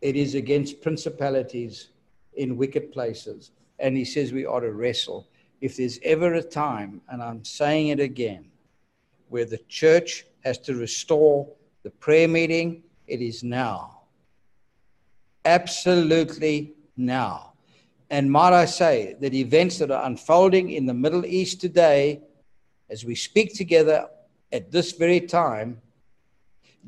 it 0.00 0.16
is 0.16 0.34
against 0.34 0.82
principalities 0.82 1.88
in 2.34 2.56
wicked 2.56 2.92
places. 2.92 3.52
And 3.78 3.96
he 3.96 4.04
says 4.04 4.32
we 4.32 4.46
ought 4.46 4.60
to 4.60 4.72
wrestle. 4.72 5.28
If 5.60 5.76
there's 5.76 5.98
ever 6.02 6.34
a 6.34 6.42
time, 6.42 7.00
and 7.08 7.22
I'm 7.22 7.44
saying 7.44 7.88
it 7.88 8.00
again, 8.00 8.46
where 9.28 9.44
the 9.44 9.58
church 9.68 10.24
has 10.44 10.58
to 10.58 10.74
restore 10.74 11.48
the 11.86 11.90
prayer 11.90 12.26
meeting, 12.26 12.82
it 13.06 13.22
is 13.22 13.44
now. 13.44 14.00
Absolutely 15.44 16.74
now. 16.96 17.52
And 18.10 18.28
might 18.28 18.52
I 18.52 18.64
say 18.64 19.14
that 19.20 19.32
events 19.32 19.78
that 19.78 19.92
are 19.92 20.04
unfolding 20.04 20.72
in 20.72 20.86
the 20.86 20.94
Middle 20.94 21.24
East 21.24 21.60
today, 21.60 22.22
as 22.90 23.04
we 23.04 23.14
speak 23.14 23.54
together 23.54 24.08
at 24.50 24.72
this 24.72 24.90
very 24.90 25.20
time, 25.20 25.80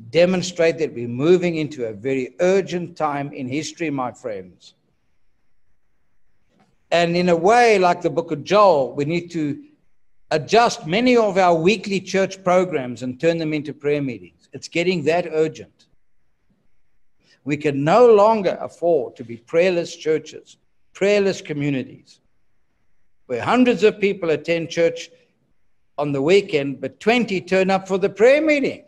demonstrate 0.09 0.77
that 0.79 0.93
we're 0.93 1.07
moving 1.07 1.55
into 1.55 1.85
a 1.85 1.93
very 1.93 2.35
urgent 2.41 2.97
time 2.97 3.31
in 3.31 3.47
history, 3.47 3.89
my 3.89 4.11
friends. 4.11 4.73
And 6.91 7.15
in 7.15 7.29
a 7.29 7.37
way, 7.37 7.79
like 7.79 8.01
the 8.01 8.09
book 8.09 8.31
of 8.31 8.43
Joel, 8.43 8.95
we 8.95 9.05
need 9.05 9.31
to 9.31 9.63
adjust 10.29 10.85
many 10.85 11.15
of 11.15 11.37
our 11.37 11.55
weekly 11.55 12.01
church 12.01 12.43
programs 12.43 13.01
and 13.01 13.17
turn 13.17 13.37
them 13.37 13.53
into 13.53 13.73
prayer 13.73 14.01
meetings. 14.01 14.38
It's 14.53 14.67
getting 14.67 15.03
that 15.03 15.27
urgent. 15.31 15.85
We 17.43 17.57
can 17.57 17.83
no 17.83 18.13
longer 18.13 18.57
afford 18.59 19.15
to 19.17 19.23
be 19.23 19.37
prayerless 19.37 19.95
churches, 19.95 20.57
prayerless 20.93 21.41
communities, 21.41 22.19
where 23.27 23.41
hundreds 23.41 23.83
of 23.83 23.99
people 23.99 24.29
attend 24.29 24.69
church 24.69 25.09
on 25.97 26.11
the 26.11 26.21
weekend, 26.21 26.81
but 26.81 26.99
20 26.99 27.41
turn 27.41 27.69
up 27.69 27.87
for 27.87 27.97
the 27.97 28.09
prayer 28.09 28.41
meeting. 28.41 28.85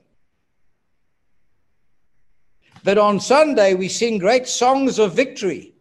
But 2.83 2.97
on 2.97 3.19
Sunday, 3.19 3.75
we 3.75 3.87
sing 3.87 4.17
great 4.17 4.47
songs 4.47 4.97
of 4.97 5.13
victory. 5.13 5.73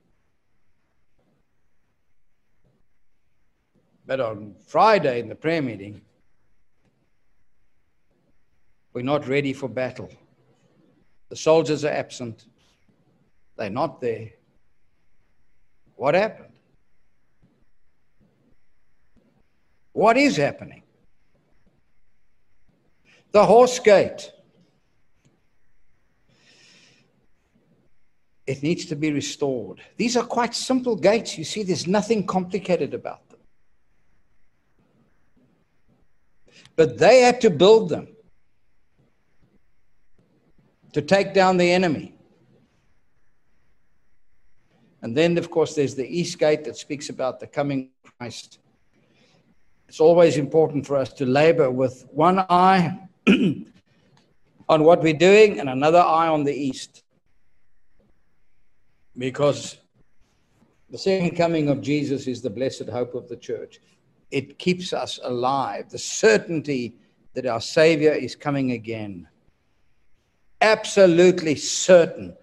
But 4.04 4.20
on 4.20 4.56
Friday 4.66 5.20
in 5.20 5.28
the 5.28 5.34
prayer 5.34 5.62
meeting, 5.62 6.02
we're 8.92 9.02
not 9.02 9.28
ready 9.28 9.52
for 9.52 9.68
battle. 9.68 10.10
The 11.28 11.36
soldiers 11.36 11.84
are 11.84 11.92
absent, 11.92 12.46
they're 13.56 13.70
not 13.70 14.00
there. 14.00 14.30
What 15.94 16.14
happened? 16.14 16.54
What 19.92 20.16
is 20.16 20.36
happening? 20.36 20.82
The 23.32 23.44
horse 23.44 23.78
gate. 23.78 24.32
It 28.46 28.62
needs 28.62 28.86
to 28.86 28.96
be 28.96 29.12
restored. 29.12 29.80
These 29.96 30.16
are 30.16 30.24
quite 30.24 30.54
simple 30.54 30.96
gates. 30.96 31.38
You 31.38 31.44
see, 31.44 31.62
there's 31.62 31.86
nothing 31.86 32.26
complicated 32.26 32.94
about 32.94 33.28
them. 33.28 33.38
But 36.74 36.98
they 36.98 37.20
had 37.20 37.40
to 37.42 37.50
build 37.50 37.90
them 37.90 38.08
to 40.92 41.02
take 41.02 41.34
down 41.34 41.56
the 41.56 41.70
enemy. 41.70 42.14
And 45.02 45.16
then, 45.16 45.38
of 45.38 45.50
course, 45.50 45.74
there's 45.74 45.94
the 45.94 46.06
East 46.06 46.38
Gate 46.38 46.64
that 46.64 46.76
speaks 46.76 47.08
about 47.08 47.40
the 47.40 47.46
coming 47.46 47.90
Christ. 48.18 48.58
It's 49.88 50.00
always 50.00 50.36
important 50.36 50.86
for 50.86 50.96
us 50.96 51.12
to 51.14 51.26
labor 51.26 51.70
with 51.70 52.06
one 52.12 52.38
eye 52.50 53.08
on 53.28 54.84
what 54.84 55.02
we're 55.02 55.14
doing 55.14 55.58
and 55.58 55.68
another 55.68 56.00
eye 56.00 56.28
on 56.28 56.44
the 56.44 56.54
East. 56.54 57.02
Because 59.16 59.78
the 60.90 60.98
second 60.98 61.36
coming 61.36 61.68
of 61.68 61.80
Jesus 61.80 62.26
is 62.26 62.42
the 62.42 62.50
blessed 62.50 62.88
hope 62.88 63.14
of 63.14 63.28
the 63.28 63.36
church 63.36 63.80
it 64.30 64.58
keeps 64.58 64.92
us 64.92 65.18
alive. 65.22 65.90
The 65.90 65.98
certainty 65.98 66.96
that 67.34 67.46
our 67.46 67.60
Savior 67.60 68.12
is 68.12 68.36
coming 68.36 68.72
again. 68.72 69.28
Absolutely 70.60 71.54
certain. 71.54 72.36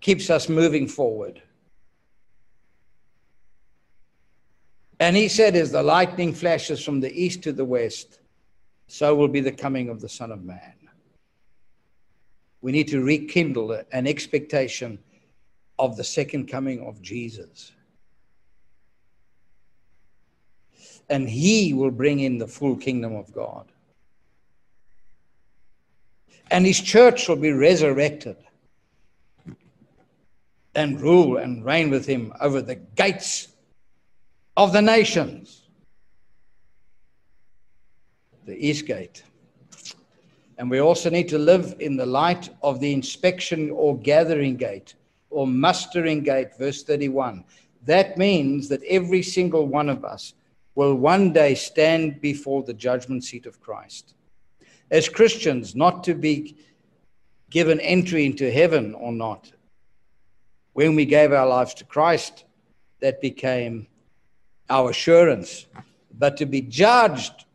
Keeps 0.00 0.30
us 0.30 0.48
moving 0.48 0.86
forward. 0.86 1.42
And 5.00 5.16
he 5.16 5.28
said, 5.28 5.56
As 5.56 5.72
the 5.72 5.82
lightning 5.82 6.34
flashes 6.34 6.84
from 6.84 7.00
the 7.00 7.12
east 7.12 7.42
to 7.42 7.52
the 7.52 7.64
west, 7.64 8.20
so 8.88 9.14
will 9.14 9.28
be 9.28 9.40
the 9.40 9.52
coming 9.52 9.88
of 9.88 10.00
the 10.00 10.08
Son 10.08 10.32
of 10.32 10.42
Man. 10.42 10.74
We 12.60 12.72
need 12.72 12.88
to 12.88 13.02
rekindle 13.02 13.82
an 13.92 14.06
expectation 14.06 14.98
of 15.78 15.96
the 15.96 16.04
second 16.04 16.48
coming 16.48 16.84
of 16.84 17.00
Jesus. 17.00 17.72
And 21.08 21.28
he 21.28 21.72
will 21.72 21.92
bring 21.92 22.20
in 22.20 22.38
the 22.38 22.48
full 22.48 22.76
kingdom 22.76 23.14
of 23.14 23.32
God. 23.32 23.70
And 26.50 26.64
his 26.66 26.80
church 26.80 27.28
will 27.28 27.36
be 27.36 27.52
resurrected 27.52 28.36
and 30.74 31.00
rule 31.00 31.38
and 31.38 31.64
reign 31.64 31.90
with 31.90 32.06
him 32.06 32.32
over 32.40 32.62
the 32.62 32.76
gates 32.76 33.48
of 34.56 34.72
the 34.72 34.82
nations. 34.82 35.62
The 38.46 38.56
east 38.56 38.86
gate. 38.86 39.22
And 40.56 40.70
we 40.70 40.80
also 40.80 41.10
need 41.10 41.28
to 41.28 41.38
live 41.38 41.76
in 41.78 41.96
the 41.96 42.06
light 42.06 42.50
of 42.62 42.80
the 42.80 42.92
inspection 42.92 43.70
or 43.70 43.98
gathering 43.98 44.56
gate 44.56 44.94
or 45.30 45.46
mustering 45.46 46.22
gate, 46.22 46.56
verse 46.58 46.82
31. 46.82 47.44
That 47.84 48.18
means 48.18 48.68
that 48.68 48.82
every 48.84 49.22
single 49.22 49.66
one 49.66 49.88
of 49.88 50.04
us 50.04 50.34
will 50.74 50.94
one 50.94 51.32
day 51.32 51.54
stand 51.54 52.20
before 52.20 52.62
the 52.62 52.74
judgment 52.74 53.24
seat 53.24 53.46
of 53.46 53.60
Christ. 53.60 54.14
As 54.90 55.08
Christians, 55.08 55.74
not 55.74 56.04
to 56.04 56.14
be 56.14 56.56
given 57.50 57.80
entry 57.80 58.26
into 58.26 58.50
heaven 58.50 58.94
or 58.94 59.12
not. 59.12 59.50
When 60.72 60.94
we 60.94 61.04
gave 61.04 61.32
our 61.32 61.46
lives 61.46 61.74
to 61.74 61.84
Christ, 61.84 62.44
that 63.00 63.20
became 63.20 63.86
our 64.68 64.90
assurance, 64.90 65.66
but 66.16 66.36
to 66.38 66.46
be 66.46 66.60
judged 66.60 67.46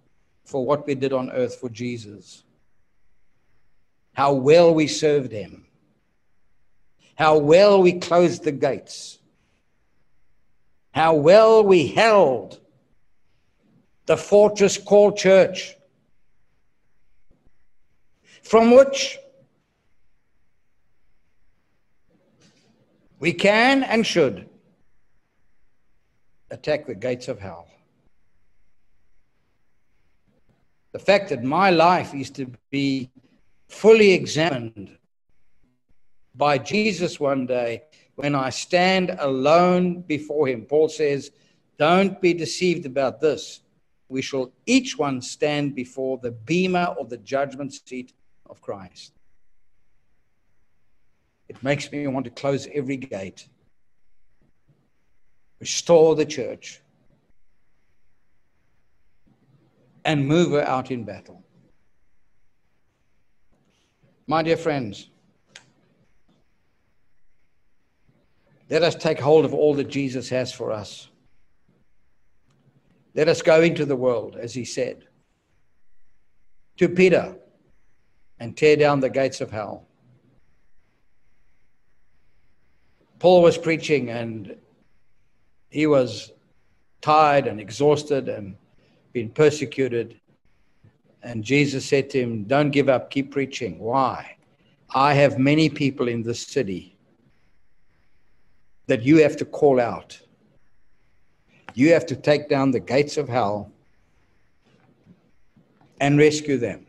for 0.46 0.66
what 0.66 0.88
we 0.88 0.96
did 0.96 1.14
on 1.14 1.32
earth 1.32 1.56
for 1.56 1.70
Jesus. 1.70 2.44
How 4.14 4.34
well 4.34 4.74
we 4.74 4.88
served 4.88 5.32
him, 5.32 5.66
how 7.16 7.38
well 7.38 7.82
we 7.82 7.94
closed 7.94 8.44
the 8.44 8.52
gates, 8.52 9.20
how 10.92 11.16
well 11.16 11.64
we 11.64 11.88
held 11.88 12.60
the 14.06 14.18
fortress 14.18 14.78
called 14.78 15.18
church, 15.18 15.76
from 18.44 18.72
which 18.72 19.18
we 23.20 23.34
can 23.34 23.84
and 23.84 24.06
should 24.06 24.50
attack 26.52 26.86
the 26.86 26.94
gates 26.94 27.28
of 27.28 27.40
hell. 27.40 27.68
The 30.92 31.00
fact 31.00 31.30
that 31.30 31.44
my 31.44 31.72
life 31.72 32.14
is 32.14 32.30
to 32.32 32.52
be 32.70 33.10
fully 33.68 34.12
examined 34.12 34.96
by 36.36 36.58
Jesus 36.60 37.20
one 37.20 37.48
day 37.48 37.84
when 38.16 38.36
I 38.36 38.50
stand 38.50 39.16
alone 39.18 40.02
before 40.02 40.48
him. 40.48 40.66
Paul 40.66 40.90
says, 40.90 41.32
Don't 41.80 42.22
be 42.22 42.34
deceived 42.34 42.86
about 42.86 43.20
this. 43.20 43.62
We 44.10 44.22
shall 44.22 44.52
each 44.68 44.98
one 44.98 45.22
stand 45.22 45.74
before 45.74 46.20
the 46.20 46.32
bema 46.32 46.96
of 47.00 47.10
the 47.10 47.18
judgment 47.18 47.74
seat 47.74 48.14
of 48.50 48.62
Christ. 48.62 49.14
It 51.50 51.62
makes 51.62 51.92
me 51.92 52.08
want 52.08 52.26
to 52.26 52.32
close 52.32 52.68
every 52.74 52.98
gate, 52.98 53.48
restore 55.60 56.16
the 56.16 56.26
church, 56.26 56.82
and 60.06 60.28
move 60.28 60.52
her 60.52 60.64
out 60.64 60.92
in 60.92 61.04
battle. 61.04 61.44
My 64.28 64.42
dear 64.42 64.58
friends, 64.58 65.10
let 68.70 68.84
us 68.84 68.96
take 68.96 69.20
hold 69.20 69.46
of 69.46 69.54
all 69.54 69.76
that 69.76 69.90
Jesus 69.90 70.30
has 70.30 70.52
for 70.52 70.72
us. 70.72 71.10
Let 73.14 73.28
us 73.28 73.42
go 73.42 73.62
into 73.62 73.86
the 73.86 73.96
world, 73.96 74.38
as 74.40 74.54
he 74.54 74.66
said, 74.66 75.08
to 76.78 76.90
Peter 76.90 77.36
and 78.44 78.58
tear 78.58 78.76
down 78.76 79.00
the 79.00 79.10
gates 79.10 79.40
of 79.40 79.50
hell. 79.50 79.88
Paul 83.20 83.42
was 83.42 83.58
preaching 83.58 84.10
and 84.10 84.58
he 85.70 85.88
was 85.88 86.34
tired 87.00 87.48
and 87.48 87.62
exhausted 87.62 88.28
and 88.28 88.58
been 89.14 89.30
persecuted. 89.30 90.20
And 91.24 91.42
Jesus 91.42 91.86
said 91.86 92.10
to 92.10 92.20
him, 92.22 92.44
Don't 92.44 92.72
give 92.72 92.90
up, 92.90 93.10
keep 93.10 93.32
preaching. 93.32 93.80
Why? 93.80 94.36
I 94.94 95.14
have 95.14 95.40
many 95.40 95.70
people 95.70 96.10
in 96.10 96.22
this 96.22 96.42
city 96.42 96.98
that 98.88 99.04
you 99.04 99.24
have 99.24 99.38
to 99.38 99.46
call 99.46 99.80
out. 99.80 100.20
You 101.76 101.94
have 101.94 102.06
to 102.08 102.16
take 102.18 102.50
down 102.50 102.72
the 102.72 102.82
gates 102.82 103.16
of 103.16 103.30
hell 103.30 103.72
and 106.02 106.18
rescue 106.18 106.58
them. 106.58 106.88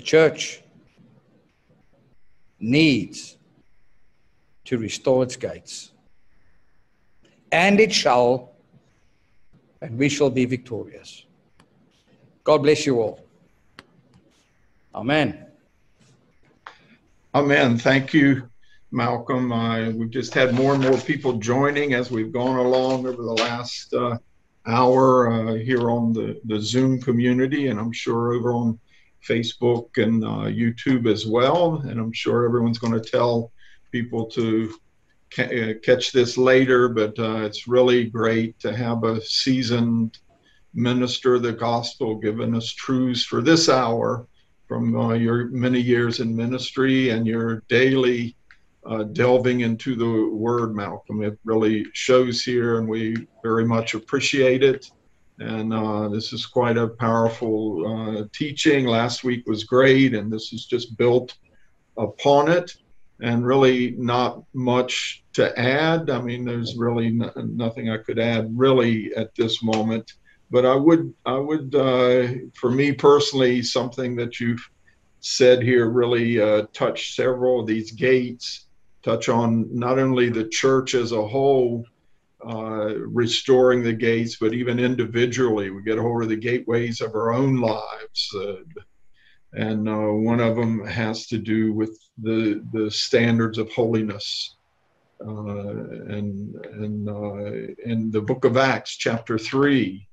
The 0.00 0.06
church 0.06 0.62
needs 2.58 3.36
to 4.64 4.78
restore 4.78 5.24
its 5.24 5.36
gates, 5.36 5.92
and 7.52 7.78
it 7.78 7.92
shall 7.92 8.52
and 9.82 9.98
we 9.98 10.08
shall 10.08 10.30
be 10.30 10.46
victorious. 10.46 11.26
God 12.44 12.62
bless 12.62 12.86
you 12.86 13.02
all. 13.02 13.20
Amen. 14.94 15.44
Amen. 17.34 17.76
Thank 17.76 18.14
you, 18.14 18.48
Malcolm. 18.90 19.52
Uh, 19.52 19.90
we've 19.90 20.08
just 20.08 20.32
had 20.32 20.54
more 20.54 20.72
and 20.72 20.82
more 20.82 20.96
people 20.96 21.34
joining 21.34 21.92
as 21.92 22.10
we've 22.10 22.32
gone 22.32 22.56
along 22.56 23.06
over 23.06 23.22
the 23.22 23.38
last 23.44 23.92
uh, 23.92 24.16
hour 24.66 25.30
uh, 25.30 25.54
here 25.56 25.90
on 25.90 26.14
the, 26.14 26.40
the 26.46 26.58
Zoom 26.58 27.02
community, 27.02 27.66
and 27.66 27.78
I'm 27.78 27.92
sure 27.92 28.32
over 28.32 28.54
on 28.54 28.78
Facebook 29.28 30.02
and 30.02 30.24
uh, 30.24 30.48
YouTube 30.48 31.10
as 31.10 31.26
well. 31.26 31.76
And 31.76 31.98
I'm 31.98 32.12
sure 32.12 32.44
everyone's 32.44 32.78
going 32.78 33.00
to 33.00 33.10
tell 33.10 33.52
people 33.92 34.26
to 34.26 34.74
ca- 35.34 35.70
uh, 35.70 35.74
catch 35.82 36.12
this 36.12 36.36
later, 36.36 36.88
but 36.88 37.18
uh, 37.18 37.42
it's 37.42 37.68
really 37.68 38.04
great 38.04 38.58
to 38.60 38.76
have 38.76 39.04
a 39.04 39.20
seasoned 39.20 40.18
minister 40.74 41.34
of 41.34 41.42
the 41.42 41.52
gospel 41.52 42.16
giving 42.16 42.54
us 42.54 42.72
truths 42.72 43.24
for 43.24 43.42
this 43.42 43.68
hour 43.68 44.26
from 44.68 44.96
uh, 44.96 45.14
your 45.14 45.48
many 45.48 45.80
years 45.80 46.20
in 46.20 46.34
ministry 46.34 47.10
and 47.10 47.26
your 47.26 47.64
daily 47.68 48.36
uh, 48.86 49.02
delving 49.02 49.60
into 49.60 49.94
the 49.94 50.34
word, 50.34 50.74
Malcolm. 50.74 51.22
It 51.22 51.38
really 51.44 51.84
shows 51.92 52.42
here, 52.42 52.78
and 52.78 52.88
we 52.88 53.16
very 53.42 53.64
much 53.64 53.94
appreciate 53.94 54.62
it. 54.62 54.86
And 55.40 55.72
uh, 55.72 56.08
this 56.08 56.34
is 56.34 56.44
quite 56.44 56.76
a 56.76 56.86
powerful 56.86 57.86
uh, 58.20 58.24
teaching. 58.32 58.86
Last 58.86 59.24
week 59.24 59.46
was 59.46 59.64
great, 59.64 60.14
and 60.14 60.30
this 60.30 60.52
is 60.52 60.66
just 60.66 60.98
built 60.98 61.34
upon 61.96 62.50
it 62.50 62.76
and 63.22 63.44
really 63.44 63.92
not 63.92 64.42
much 64.52 65.24
to 65.34 65.58
add. 65.58 66.10
I 66.10 66.20
mean, 66.20 66.44
there's 66.44 66.76
really 66.76 67.06
n- 67.06 67.32
nothing 67.36 67.90
I 67.90 67.98
could 67.98 68.18
add 68.18 68.50
really 68.56 69.14
at 69.16 69.34
this 69.34 69.62
moment. 69.62 70.12
But 70.50 70.66
I 70.66 70.74
would, 70.74 71.14
I 71.24 71.38
would, 71.38 71.74
uh, 71.74 72.28
for 72.54 72.70
me 72.70 72.92
personally, 72.92 73.62
something 73.62 74.16
that 74.16 74.40
you've 74.40 74.68
said 75.20 75.62
here 75.62 75.88
really 75.88 76.40
uh, 76.40 76.66
touched 76.72 77.14
several 77.14 77.60
of 77.60 77.66
these 77.66 77.92
gates. 77.92 78.66
Touch 79.02 79.28
on 79.28 79.68
not 79.72 79.98
only 79.98 80.28
the 80.28 80.48
church 80.48 80.94
as 80.94 81.12
a 81.12 81.26
whole, 81.26 81.84
uh, 82.46 82.94
restoring 83.06 83.82
the 83.82 83.92
gates, 83.92 84.36
but 84.36 84.54
even 84.54 84.78
individually, 84.78 85.70
we 85.70 85.82
get 85.82 85.98
a 85.98 86.02
hold 86.02 86.22
of 86.22 86.28
the 86.28 86.36
gateways 86.36 87.00
of 87.00 87.14
our 87.14 87.32
own 87.32 87.60
lives. 87.60 88.34
Uh, 88.34 88.54
and 89.52 89.88
uh, 89.88 90.12
one 90.12 90.40
of 90.40 90.56
them 90.56 90.84
has 90.86 91.26
to 91.26 91.38
do 91.38 91.72
with 91.72 91.98
the 92.22 92.64
the 92.72 92.90
standards 92.90 93.58
of 93.58 93.70
holiness. 93.72 94.56
Uh, 95.20 95.68
and 96.08 96.54
and 96.54 97.08
uh, 97.08 97.72
in 97.84 98.10
the 98.10 98.22
book 98.22 98.44
of 98.44 98.56
Acts, 98.56 98.96
chapter 98.96 99.36
three, 99.36 100.08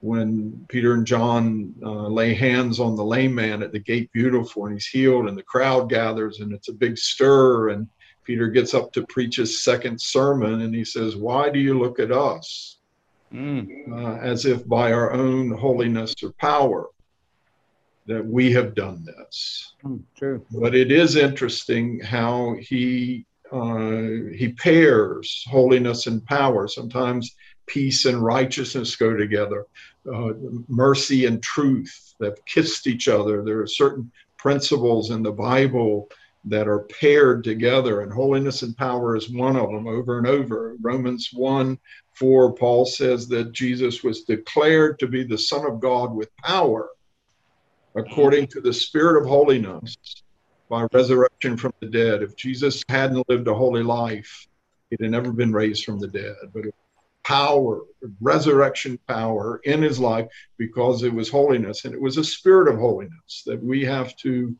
when 0.00 0.66
Peter 0.68 0.92
and 0.92 1.06
John 1.06 1.74
uh, 1.82 2.08
lay 2.08 2.34
hands 2.34 2.80
on 2.80 2.96
the 2.96 3.04
lame 3.04 3.34
man 3.34 3.62
at 3.62 3.72
the 3.72 3.78
gate 3.78 4.10
beautiful, 4.12 4.66
and 4.66 4.74
he's 4.74 4.86
healed, 4.86 5.28
and 5.28 5.38
the 5.38 5.42
crowd 5.42 5.88
gathers, 5.88 6.40
and 6.40 6.52
it's 6.52 6.68
a 6.68 6.74
big 6.74 6.98
stir, 6.98 7.70
and 7.70 7.88
Peter 8.26 8.48
gets 8.48 8.74
up 8.74 8.92
to 8.92 9.06
preach 9.06 9.36
his 9.36 9.62
second 9.62 10.00
sermon, 10.00 10.62
and 10.62 10.74
he 10.74 10.84
says, 10.84 11.16
"Why 11.16 11.48
do 11.48 11.60
you 11.60 11.78
look 11.78 12.00
at 12.00 12.10
us?" 12.10 12.78
Mm. 13.32 13.90
Uh, 13.90 14.18
as 14.20 14.46
if 14.46 14.66
by 14.68 14.92
our 14.92 15.12
own 15.12 15.50
holiness 15.50 16.14
or 16.22 16.32
power 16.32 16.88
that 18.06 18.24
we 18.24 18.52
have 18.52 18.74
done 18.74 19.04
this. 19.04 19.74
Mm, 19.84 20.02
true. 20.16 20.44
But 20.50 20.74
it 20.74 20.92
is 20.92 21.16
interesting 21.16 22.00
how 22.00 22.56
he 22.60 23.26
uh, 23.52 24.32
he 24.34 24.54
pairs 24.58 25.44
holiness 25.48 26.06
and 26.08 26.24
power. 26.24 26.66
Sometimes 26.66 27.36
peace 27.66 28.04
and 28.06 28.22
righteousness 28.22 28.96
go 28.96 29.16
together. 29.16 29.66
Uh, 30.12 30.32
mercy 30.68 31.26
and 31.26 31.42
truth 31.42 32.14
that 32.18 32.44
kissed 32.46 32.86
each 32.86 33.08
other. 33.08 33.44
There 33.44 33.60
are 33.60 33.66
certain 33.66 34.10
principles 34.36 35.10
in 35.10 35.22
the 35.22 35.32
Bible 35.32 36.08
that 36.46 36.68
are 36.68 36.86
paired 37.00 37.42
together, 37.42 38.02
and 38.02 38.12
holiness 38.12 38.62
and 38.62 38.76
power 38.76 39.16
is 39.16 39.30
one 39.30 39.56
of 39.56 39.70
them 39.70 39.86
over 39.86 40.18
and 40.18 40.26
over. 40.26 40.76
Romans 40.80 41.30
1 41.32 41.78
4, 42.14 42.54
Paul 42.54 42.86
says 42.86 43.28
that 43.28 43.52
Jesus 43.52 44.02
was 44.02 44.22
declared 44.22 44.98
to 45.00 45.08
be 45.08 45.24
the 45.24 45.36
Son 45.36 45.66
of 45.66 45.80
God 45.80 46.14
with 46.14 46.34
power 46.38 46.88
according 47.94 48.46
to 48.46 48.60
the 48.60 48.72
Spirit 48.72 49.20
of 49.20 49.28
holiness 49.28 49.96
by 50.68 50.86
resurrection 50.92 51.56
from 51.56 51.72
the 51.80 51.86
dead. 51.86 52.22
If 52.22 52.36
Jesus 52.36 52.82
hadn't 52.88 53.28
lived 53.28 53.48
a 53.48 53.54
holy 53.54 53.82
life, 53.82 54.46
he'd 54.90 55.00
have 55.00 55.10
never 55.10 55.32
been 55.32 55.52
raised 55.52 55.84
from 55.84 55.98
the 55.98 56.08
dead. 56.08 56.34
But 56.54 56.64
power, 57.24 57.80
resurrection 58.20 58.98
power 59.08 59.60
in 59.64 59.82
his 59.82 59.98
life 59.98 60.28
because 60.58 61.02
it 61.02 61.12
was 61.12 61.28
holiness 61.28 61.84
and 61.84 61.92
it 61.92 62.00
was 62.00 62.18
a 62.18 62.24
spirit 62.24 62.72
of 62.72 62.78
holiness 62.78 63.42
that 63.46 63.62
we 63.62 63.84
have 63.84 64.14
to 64.16 64.54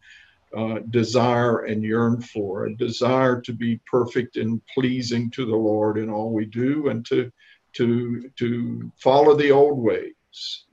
uh, 0.57 0.79
desire 0.91 1.65
and 1.65 1.83
yearn 1.83 2.21
for, 2.21 2.67
a 2.67 2.77
desire 2.77 3.41
to 3.43 3.53
be 3.53 3.81
perfect 3.91 4.37
and 4.37 4.63
pleasing 4.75 5.31
to 5.33 5.45
the 5.45 5.57
Lord 5.57 5.99
in 5.99 6.09
all 6.09 6.33
we 6.33 6.47
do 6.47 6.89
and 6.89 7.05
to 7.07 7.31
to 7.75 8.31
to 8.37 8.91
follow 8.97 9.37
the 9.37 9.51
old 9.51 9.79
ways 9.79 10.65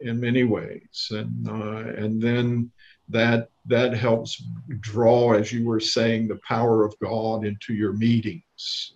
in 0.00 0.18
many 0.18 0.44
ways. 0.44 1.08
And 1.10 1.46
uh, 1.46 1.92
and 2.02 2.22
then 2.22 2.70
that 3.10 3.50
that 3.66 3.92
helps 3.92 4.42
draw 4.80 5.32
as 5.32 5.52
you 5.52 5.66
were 5.66 5.80
saying 5.80 6.28
the 6.28 6.40
power 6.48 6.84
of 6.84 6.98
god 6.98 7.44
into 7.44 7.74
your 7.74 7.92
meetings 7.92 8.94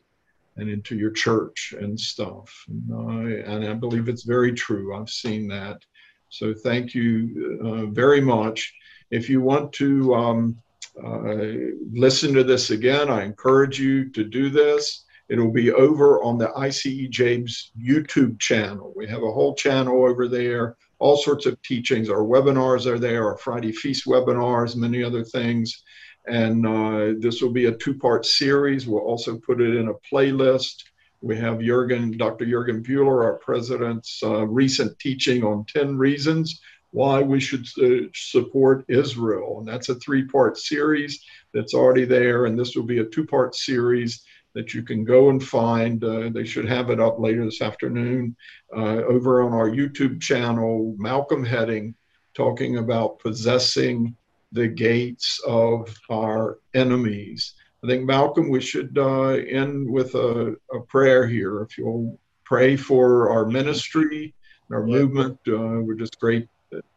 and 0.56 0.70
into 0.70 0.96
your 0.96 1.10
church 1.10 1.74
and 1.78 1.98
stuff. 1.98 2.64
And, 2.68 2.90
uh, 2.90 3.52
and 3.52 3.68
i 3.68 3.74
believe 3.74 4.08
it's 4.08 4.24
very 4.24 4.52
true. 4.52 4.96
I've 4.96 5.10
seen 5.10 5.46
that. 5.48 5.82
So 6.30 6.54
thank 6.54 6.94
you 6.94 7.60
uh, 7.62 7.86
very 7.92 8.22
much 8.22 8.72
if 9.12 9.28
you 9.30 9.40
want 9.40 9.72
to 9.72 10.12
um, 10.14 10.58
uh, 11.02 11.46
listen 11.92 12.34
to 12.34 12.42
this 12.42 12.70
again 12.70 13.08
i 13.08 13.22
encourage 13.22 13.78
you 13.78 14.10
to 14.10 14.24
do 14.24 14.50
this 14.50 15.04
It'll 15.28 15.52
be 15.52 15.72
over 15.72 16.22
on 16.22 16.36
the 16.36 16.48
ICEJ's 16.48 17.70
YouTube 17.80 18.38
channel. 18.38 18.92
We 18.94 19.06
have 19.06 19.22
a 19.22 19.32
whole 19.32 19.54
channel 19.54 20.04
over 20.04 20.28
there 20.28 20.76
all 21.02 21.16
sorts 21.16 21.46
of 21.46 21.60
teachings. 21.62 22.08
Our 22.08 22.22
webinars 22.22 22.86
are 22.86 22.98
there, 22.98 23.26
our 23.26 23.36
Friday 23.36 23.72
Feast 23.72 24.06
webinars, 24.06 24.76
many 24.76 25.02
other 25.02 25.24
things. 25.24 25.82
And 26.28 26.64
uh, 26.64 27.14
this 27.18 27.42
will 27.42 27.50
be 27.50 27.66
a 27.66 27.72
two 27.72 27.94
part 27.98 28.24
series. 28.24 28.86
We'll 28.86 29.02
also 29.02 29.36
put 29.36 29.60
it 29.60 29.74
in 29.74 29.88
a 29.88 30.14
playlist. 30.14 30.84
We 31.20 31.36
have 31.38 31.60
Jurgen, 31.60 32.16
Dr. 32.16 32.46
Jurgen 32.46 32.84
Buehler, 32.84 33.24
our 33.24 33.34
president's 33.38 34.22
uh, 34.22 34.46
recent 34.46 34.96
teaching 35.00 35.42
on 35.42 35.64
10 35.74 35.98
reasons 35.98 36.60
why 36.92 37.20
we 37.20 37.40
should 37.40 37.66
uh, 37.82 38.06
support 38.14 38.84
Israel. 38.88 39.58
And 39.58 39.66
that's 39.66 39.88
a 39.88 39.96
three 39.96 40.24
part 40.24 40.56
series 40.56 41.24
that's 41.52 41.74
already 41.74 42.04
there. 42.04 42.46
And 42.46 42.58
this 42.58 42.76
will 42.76 42.84
be 42.84 42.98
a 42.98 43.04
two 43.04 43.26
part 43.26 43.54
series 43.56 44.22
that 44.54 44.74
you 44.74 44.82
can 44.82 45.04
go 45.04 45.30
and 45.30 45.42
find. 45.42 46.04
Uh, 46.04 46.28
they 46.28 46.44
should 46.44 46.68
have 46.68 46.90
it 46.90 47.00
up 47.00 47.18
later 47.18 47.44
this 47.44 47.62
afternoon 47.62 48.36
uh, 48.76 49.02
over 49.04 49.42
on 49.42 49.52
our 49.52 49.70
YouTube 49.70 50.20
channel, 50.20 50.94
Malcolm 50.98 51.44
Hedding, 51.44 51.94
talking 52.34 52.76
about 52.76 53.18
possessing 53.18 54.14
the 54.52 54.68
gates 54.68 55.40
of 55.46 55.94
our 56.10 56.58
enemies. 56.74 57.54
I 57.82 57.88
think, 57.88 58.04
Malcolm, 58.04 58.50
we 58.50 58.60
should 58.60 58.96
uh, 58.98 59.30
end 59.30 59.90
with 59.90 60.14
a, 60.14 60.54
a, 60.72 60.80
prayer 60.88 61.26
here. 61.26 61.62
If 61.62 61.76
you'll 61.78 62.18
pray 62.44 62.76
for 62.76 63.30
our 63.30 63.46
ministry, 63.46 64.34
our 64.70 64.86
movement, 64.86 65.38
uh, 65.48 65.80
we're 65.80 65.94
just 65.94 66.20
great 66.20 66.46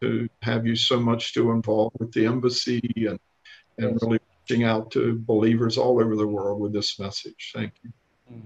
to 0.01 0.30
have 0.41 0.65
you 0.65 0.76
so 0.76 0.99
much 0.99 1.34
to 1.34 1.51
involve 1.51 1.91
with 1.99 2.11
the 2.13 2.26
embassy 2.26 2.82
and, 2.95 3.19
and 3.78 3.99
really 4.01 4.19
reaching 4.41 4.63
out 4.63 4.91
to 4.91 5.19
believers 5.19 5.78
all 5.78 5.99
over 6.01 6.15
the 6.15 6.28
world 6.28 6.59
with 6.59 6.73
this 6.73 6.99
message. 6.99 7.51
Thank 7.53 7.73
you. 7.84 7.91
Mm. 8.32 8.41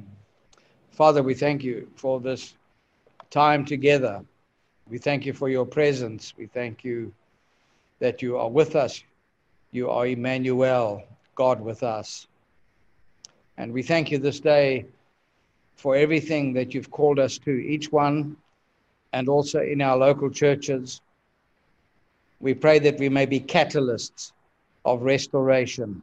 Father, 0.92 1.24
we 1.24 1.34
thank 1.34 1.64
you 1.64 1.90
for 1.96 2.20
this 2.20 2.56
time 3.30 3.64
together. 3.64 4.22
We 4.90 4.98
thank 4.98 5.26
you 5.26 5.34
for 5.34 5.50
your 5.50 5.66
presence. 5.66 6.34
We 6.38 6.48
thank 6.48 6.84
you 6.84 7.14
that 8.00 8.22
you 8.22 8.38
are 8.38 8.50
with 8.50 8.76
us. 8.76 9.04
You 9.72 9.90
are 9.90 10.08
Emmanuel, 10.08 11.04
God 11.36 11.62
with 11.62 11.84
us. 11.84 12.28
And 13.58 13.72
we 13.72 13.84
thank 13.84 14.10
you 14.12 14.18
this 14.18 14.40
day 14.40 14.86
for 15.76 15.96
everything 15.96 16.54
that 16.54 16.74
you've 16.74 16.92
called 16.92 17.20
us 17.20 17.38
to, 17.40 17.52
each 17.52 17.92
one, 17.92 18.36
and 19.14 19.30
also 19.30 19.62
in 19.62 19.82
our 19.82 19.98
local 19.98 20.30
churches. 20.30 21.02
We 22.40 22.54
pray 22.54 22.80
that 22.80 23.00
we 23.00 23.10
may 23.10 23.26
be 23.26 23.40
catalysts 23.40 24.32
of 24.86 25.02
restoration. 25.02 26.02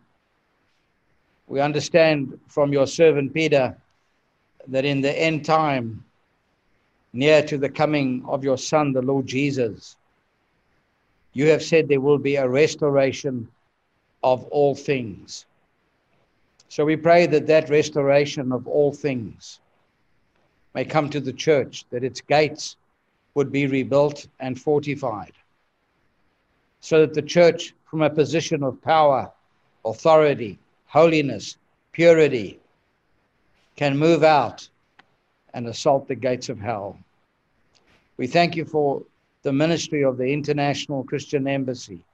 We 1.46 1.60
understand 1.60 2.38
from 2.48 2.72
your 2.72 2.86
servant 2.86 3.32
Peter 3.32 3.76
that 4.68 4.84
in 4.84 5.00
the 5.00 5.12
end 5.12 5.44
time, 5.44 6.04
near 7.12 7.42
to 7.42 7.56
the 7.56 7.68
coming 7.68 8.22
of 8.28 8.44
your 8.44 8.58
Son, 8.58 8.92
the 8.92 9.00
Lord 9.00 9.26
Jesus, 9.26 9.96
you 11.32 11.48
have 11.48 11.62
said 11.62 11.88
there 11.88 12.00
will 12.00 12.18
be 12.18 12.36
a 12.36 12.48
restoration 12.48 13.48
of 14.22 14.44
all 14.46 14.74
things. 14.74 15.46
So 16.68 16.84
we 16.84 16.96
pray 16.96 17.26
that 17.26 17.46
that 17.46 17.70
restoration 17.70 18.52
of 18.52 18.66
all 18.66 18.92
things 18.92 19.60
may 20.74 20.84
come 20.84 21.08
to 21.10 21.20
the 21.20 21.32
church, 21.32 21.84
that 21.90 22.04
its 22.04 22.20
gates 22.20 22.76
would 23.34 23.52
be 23.52 23.66
rebuilt 23.66 24.26
and 24.40 24.60
fortified, 24.60 25.32
so 26.86 27.00
that 27.00 27.14
the 27.14 27.22
church 27.22 27.74
from 27.90 28.02
a 28.02 28.08
position 28.08 28.62
of 28.62 28.80
power, 28.80 29.28
authority, 29.84 30.56
holiness, 30.86 31.56
purity, 31.90 32.60
can 33.74 33.98
move 33.98 34.22
out 34.22 34.68
and 35.52 35.66
assault 35.66 36.06
the 36.06 36.14
gates 36.14 36.48
of 36.48 36.60
hell. 36.60 36.96
We 38.18 38.28
thank 38.28 38.54
you 38.54 38.64
for 38.64 39.02
the 39.42 39.52
ministry 39.52 40.04
of 40.04 40.16
the 40.16 40.32
International 40.32 41.02
Christian 41.02 41.48
Embassy, 41.48 42.04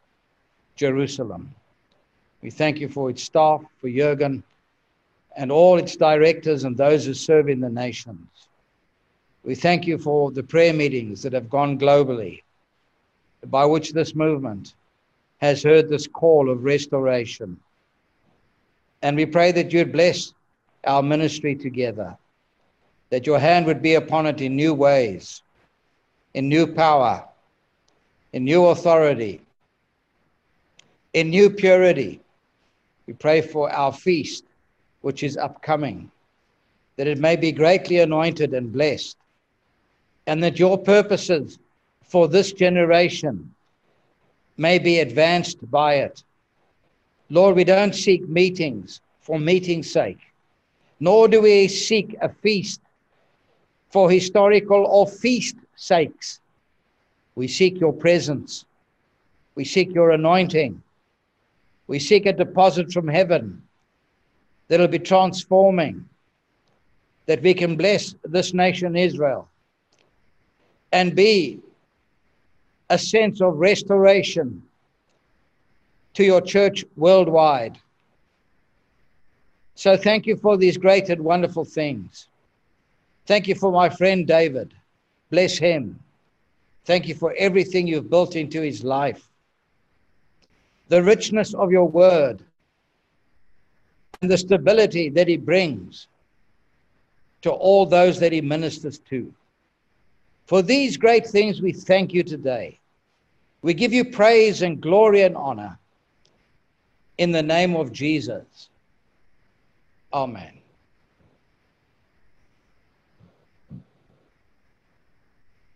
Jerusalem. 0.75 1.55
We 2.41 2.49
thank 2.49 2.79
you 2.79 2.89
for 2.89 3.11
its 3.11 3.23
staff, 3.23 3.63
for 3.79 3.91
Jurgen, 3.91 4.43
and 5.37 5.53
all 5.53 5.77
its 5.77 5.97
directors 5.97 6.65
and 6.65 6.79
those 6.79 7.05
who 7.05 7.13
serve 7.13 7.51
in 7.51 7.61
the 7.61 7.69
nations. 7.69 8.27
We 9.45 9.55
thank 9.55 9.87
you 9.87 9.99
for 9.99 10.31
the 10.31 10.43
prayer 10.43 10.73
meetings 10.73 11.21
that 11.25 11.35
have 11.35 11.51
gone 11.51 11.79
globally, 11.79 12.41
by 13.47 13.65
which 13.65 13.93
this 13.93 14.15
movement 14.15 14.75
has 15.41 15.63
heard 15.63 15.89
this 15.89 16.07
call 16.07 16.49
of 16.49 16.65
restoration. 16.65 17.59
And 19.03 19.17
we 19.17 19.27
pray 19.27 19.51
that 19.53 19.73
you'd 19.73 19.93
bless 19.93 20.33
our 20.85 21.03
ministry 21.03 21.57
together, 21.57 22.17
that 23.11 23.27
your 23.27 23.39
hand 23.39 23.67
would 23.67 23.83
be 23.83 23.95
upon 23.95 24.27
it 24.27 24.41
in 24.41 24.55
new 24.55 24.75
ways, 24.75 25.43
in 26.35 26.49
new 26.49 26.67
power, 26.67 27.25
in 28.33 28.45
new 28.45 28.67
authority, 28.67 29.41
in 31.13 31.31
new 31.31 31.51
purity. 31.51 32.21
We 33.07 33.15
pray 33.15 33.41
for 33.41 33.71
our 33.71 33.93
feast, 33.93 34.45
which 35.01 35.25
is 35.25 35.37
upcoming, 35.37 36.11
that 36.97 37.09
it 37.09 37.19
may 37.19 37.35
be 37.35 37.51
greatly 37.51 37.99
anointed 37.99 38.55
and 38.55 38.73
blessed, 38.73 39.17
and 40.29 40.43
that 40.45 40.59
your 40.59 40.79
purposes 40.79 41.59
for 42.13 42.29
this 42.29 42.53
generation 42.53 43.55
may 44.59 44.79
be 44.79 44.99
advanced 44.99 45.59
by 45.71 45.95
it. 45.95 46.23
Lord, 47.31 47.57
we 47.57 47.65
don't 47.65 47.95
seek 47.95 48.29
meetings 48.29 49.01
for 49.21 49.39
meeting's 49.39 49.91
sake, 49.91 50.21
nor 51.01 51.27
do 51.27 51.41
we 51.41 51.69
seek 51.69 52.15
a 52.21 52.29
feast 52.29 52.83
for 53.89 54.11
historical 54.11 54.85
or 54.85 55.07
feast 55.07 55.57
sakes. 55.75 56.41
We 57.35 57.49
seek 57.49 57.81
your 57.81 57.95
presence. 57.95 58.67
We 59.55 59.65
seek 59.65 59.95
your 59.95 60.11
anointing. 60.11 60.83
We 61.87 61.99
seek 61.99 62.27
a 62.27 62.35
deposit 62.35 62.93
from 62.93 63.09
heaven 63.09 63.63
that'll 64.69 64.87
be 64.87 64.99
transforming, 64.99 66.07
that 67.25 67.41
we 67.41 67.55
can 67.55 67.75
bless 67.75 68.15
this 68.23 68.53
nation, 68.53 68.97
Israel, 68.97 69.49
and 70.93 71.17
be 71.17 71.63
a 72.93 72.99
sense 72.99 73.41
of 73.41 73.57
restoration 73.57 74.63
to 76.13 76.23
your 76.23 76.43
church 76.43 76.85
worldwide. 76.95 77.79
So 79.75 79.97
thank 79.97 80.27
you 80.27 80.37
for 80.37 80.59
these 80.59 80.77
great 80.77 81.09
and 81.09 81.23
wonderful 81.23 81.65
things. 81.65 82.29
Thank 83.25 83.49
you 83.49 83.55
for 83.55 83.73
my 83.73 83.89
friend 83.89 84.27
David. 84.27 84.75
Bless 85.31 85.57
him. 85.57 86.01
Thank 86.85 87.09
you 87.09 87.15
for 87.15 87.35
everything 87.39 87.87
you've 87.87 88.11
built 88.11 88.37
into 88.37 88.61
his 88.61 88.85
life. 88.85 89.27
The 90.89 91.03
richness 91.03 91.55
of 91.55 91.73
your 91.73 91.89
word 91.89 92.45
and 94.21 94.31
the 94.31 94.37
stability 94.37 95.09
that 95.09 95.29
he 95.29 95.39
brings 95.39 96.09
to 97.41 97.51
all 97.51 97.87
those 97.87 98.21
that 98.21 98.33
he 98.33 98.43
ministers 98.43 98.99
to. 99.09 99.33
For 100.45 100.61
these 100.61 100.99
great 100.99 101.27
things, 101.27 101.63
we 101.63 101.73
thank 101.73 102.13
you 102.13 102.23
today. 102.23 102.81
We 103.63 103.75
give 103.75 103.93
you 103.93 104.05
praise 104.05 104.63
and 104.63 104.81
glory 104.81 105.23
and 105.23 105.37
honor. 105.37 105.79
in 107.19 107.31
the 107.31 107.43
name 107.43 107.77
of 107.77 107.93
Jesus. 107.93 108.69
Amen. 110.13 110.59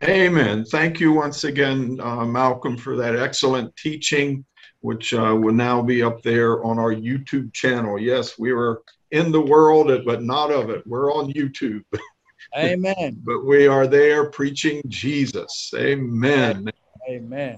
Amen. 0.03 0.64
Thank 0.64 0.99
you 0.99 1.12
once 1.12 1.45
again, 1.45 1.99
uh, 2.01 2.24
Malcolm, 2.24 2.76
for 2.76 2.97
that 2.97 3.16
excellent 3.16 3.74
teaching, 3.76 4.45
which 4.80 5.14
uh, 5.14 5.37
will 5.39 5.55
now 5.55 5.82
be 5.82 6.03
up 6.03 6.22
there 6.22 6.64
on 6.64 6.78
our 6.78 6.93
YouTube 6.95 7.53
channel. 7.53 7.99
Yes, 7.99 8.39
we 8.39 8.53
were 8.53 8.82
in 9.11 9.30
the 9.30 9.41
world, 9.41 10.05
but 10.05 10.22
not 10.22 10.51
of 10.51 10.70
it. 10.70 10.87
We're 10.87 11.12
on 11.12 11.32
YouTube. 11.32 11.84
Amen. 12.57 13.20
but 13.24 13.45
we 13.45 13.66
are 13.66 13.87
there 13.87 14.30
preaching 14.30 14.82
Jesus. 14.89 15.72
Amen. 15.76 16.57
Amen. 16.57 16.72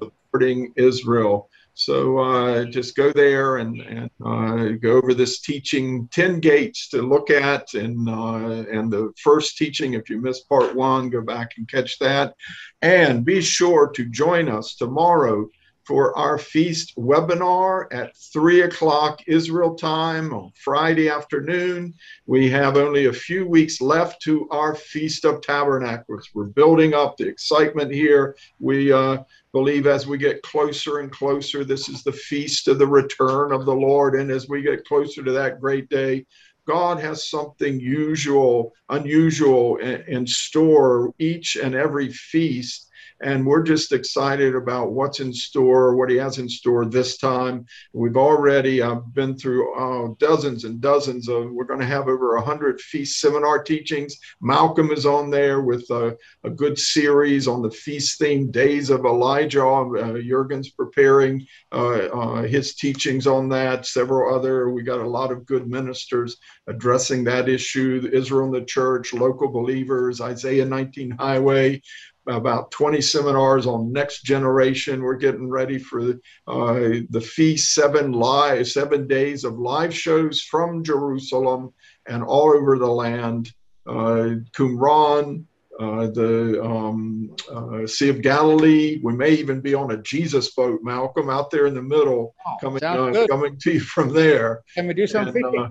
Supporting 0.00 0.72
Israel. 0.76 1.48
So 1.74 2.18
uh, 2.18 2.64
just 2.64 2.96
go 2.96 3.12
there 3.12 3.58
and, 3.58 3.80
and 3.80 4.10
uh, 4.26 4.76
go 4.82 4.96
over 4.96 5.14
this 5.14 5.40
teaching, 5.40 6.08
10 6.10 6.40
gates 6.40 6.88
to 6.88 7.02
look 7.02 7.30
at. 7.30 7.72
And, 7.74 8.08
uh, 8.08 8.64
and 8.68 8.92
the 8.92 9.12
first 9.22 9.56
teaching, 9.56 9.94
if 9.94 10.10
you 10.10 10.20
missed 10.20 10.48
part 10.48 10.74
one, 10.74 11.08
go 11.08 11.20
back 11.20 11.52
and 11.56 11.70
catch 11.70 11.98
that. 12.00 12.34
And 12.82 13.24
be 13.24 13.40
sure 13.40 13.90
to 13.94 14.06
join 14.06 14.48
us 14.48 14.74
tomorrow 14.74 15.48
for 15.88 16.16
our 16.18 16.36
feast 16.36 16.94
webinar 16.98 17.86
at 17.90 18.14
3 18.14 18.60
o'clock 18.60 19.22
Israel 19.26 19.74
time 19.74 20.34
on 20.34 20.52
Friday 20.54 21.08
afternoon. 21.08 21.94
We 22.26 22.50
have 22.50 22.76
only 22.76 23.06
a 23.06 23.12
few 23.12 23.48
weeks 23.48 23.80
left 23.80 24.20
to 24.24 24.46
our 24.50 24.74
Feast 24.74 25.24
of 25.24 25.40
Tabernacles. 25.40 26.28
We're 26.34 26.44
building 26.44 26.92
up 26.92 27.16
the 27.16 27.26
excitement 27.26 27.90
here. 27.90 28.36
We 28.60 28.92
uh, 28.92 29.22
believe 29.52 29.86
as 29.86 30.06
we 30.06 30.18
get 30.18 30.42
closer 30.42 30.98
and 30.98 31.10
closer, 31.10 31.64
this 31.64 31.88
is 31.88 32.02
the 32.02 32.12
feast 32.12 32.68
of 32.68 32.78
the 32.78 32.86
return 32.86 33.50
of 33.50 33.64
the 33.64 33.74
Lord. 33.74 34.14
And 34.14 34.30
as 34.30 34.46
we 34.46 34.60
get 34.60 34.84
closer 34.84 35.24
to 35.24 35.32
that 35.32 35.58
great 35.58 35.88
day, 35.88 36.26
God 36.66 37.00
has 37.00 37.30
something 37.30 37.80
usual, 37.80 38.74
unusual 38.90 39.78
in, 39.78 40.02
in 40.02 40.26
store 40.26 41.14
each 41.18 41.56
and 41.56 41.74
every 41.74 42.12
feast 42.12 42.87
and 43.20 43.44
we're 43.44 43.62
just 43.62 43.92
excited 43.92 44.54
about 44.54 44.92
what's 44.92 45.20
in 45.20 45.32
store, 45.32 45.96
what 45.96 46.10
he 46.10 46.16
has 46.16 46.38
in 46.38 46.48
store 46.48 46.84
this 46.84 47.18
time. 47.18 47.66
We've 47.92 48.16
already 48.16 48.80
uh, 48.80 48.96
been 48.96 49.36
through 49.36 49.74
uh, 49.74 50.14
dozens 50.18 50.64
and 50.64 50.80
dozens 50.80 51.28
of, 51.28 51.50
we're 51.50 51.64
going 51.64 51.80
to 51.80 51.86
have 51.86 52.08
over 52.08 52.36
100 52.36 52.80
feast 52.80 53.20
seminar 53.20 53.62
teachings. 53.62 54.16
Malcolm 54.40 54.90
is 54.90 55.06
on 55.06 55.30
there 55.30 55.62
with 55.62 55.88
a, 55.90 56.16
a 56.44 56.50
good 56.50 56.78
series 56.78 57.48
on 57.48 57.62
the 57.62 57.70
feast 57.70 58.18
theme, 58.18 58.50
Days 58.50 58.90
of 58.90 59.04
Elijah. 59.04 59.58
Uh, 59.58 60.18
Jurgen's 60.22 60.70
preparing 60.70 61.46
uh, 61.72 62.06
uh, 62.06 62.42
his 62.42 62.74
teachings 62.74 63.26
on 63.26 63.48
that, 63.48 63.86
several 63.86 64.34
other. 64.34 64.70
We 64.70 64.82
got 64.82 65.00
a 65.00 65.08
lot 65.08 65.32
of 65.32 65.46
good 65.46 65.68
ministers 65.68 66.36
addressing 66.68 67.24
that 67.24 67.48
issue 67.48 68.08
Israel 68.12 68.46
and 68.46 68.54
the 68.54 68.64
church, 68.64 69.12
local 69.12 69.48
believers, 69.48 70.20
Isaiah 70.20 70.64
19 70.64 71.10
Highway 71.12 71.82
about 72.28 72.70
20 72.70 73.00
seminars 73.00 73.66
on 73.66 73.92
next 73.92 74.22
generation. 74.22 75.02
We're 75.02 75.16
getting 75.16 75.48
ready 75.48 75.78
for 75.78 76.10
uh, 76.46 77.00
the 77.10 77.20
feast, 77.24 77.74
seven 77.74 78.12
live, 78.12 78.68
seven 78.68 79.08
days 79.08 79.44
of 79.44 79.58
live 79.58 79.94
shows 79.94 80.42
from 80.42 80.84
Jerusalem 80.84 81.72
and 82.06 82.22
all 82.22 82.52
over 82.54 82.78
the 82.78 82.90
land. 82.90 83.50
Uh, 83.86 84.44
Qumran, 84.52 85.44
uh, 85.80 86.08
the 86.08 86.62
um, 86.62 87.34
uh, 87.50 87.86
Sea 87.86 88.10
of 88.10 88.20
Galilee. 88.20 89.00
We 89.02 89.14
may 89.14 89.30
even 89.30 89.60
be 89.60 89.74
on 89.74 89.92
a 89.92 90.02
Jesus 90.02 90.50
boat, 90.54 90.80
Malcolm, 90.82 91.30
out 91.30 91.50
there 91.50 91.66
in 91.66 91.74
the 91.74 91.82
middle, 91.82 92.34
oh, 92.46 92.56
coming 92.60 92.84
uh, 92.84 93.26
coming 93.30 93.58
to 93.60 93.72
you 93.72 93.80
from 93.80 94.12
there. 94.12 94.62
Can 94.74 94.88
we 94.88 94.94
do 94.94 95.06
something? 95.06 95.42
Uh, 95.58 95.68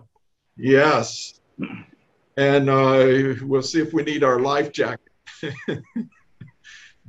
yes, 0.55 1.39
and 2.37 2.69
uh, 2.69 3.35
we'll 3.41 3.61
see 3.61 3.81
if 3.81 3.93
we 3.93 4.03
need 4.03 4.23
our 4.23 4.39
life 4.39 4.71
jacket. 4.71 5.11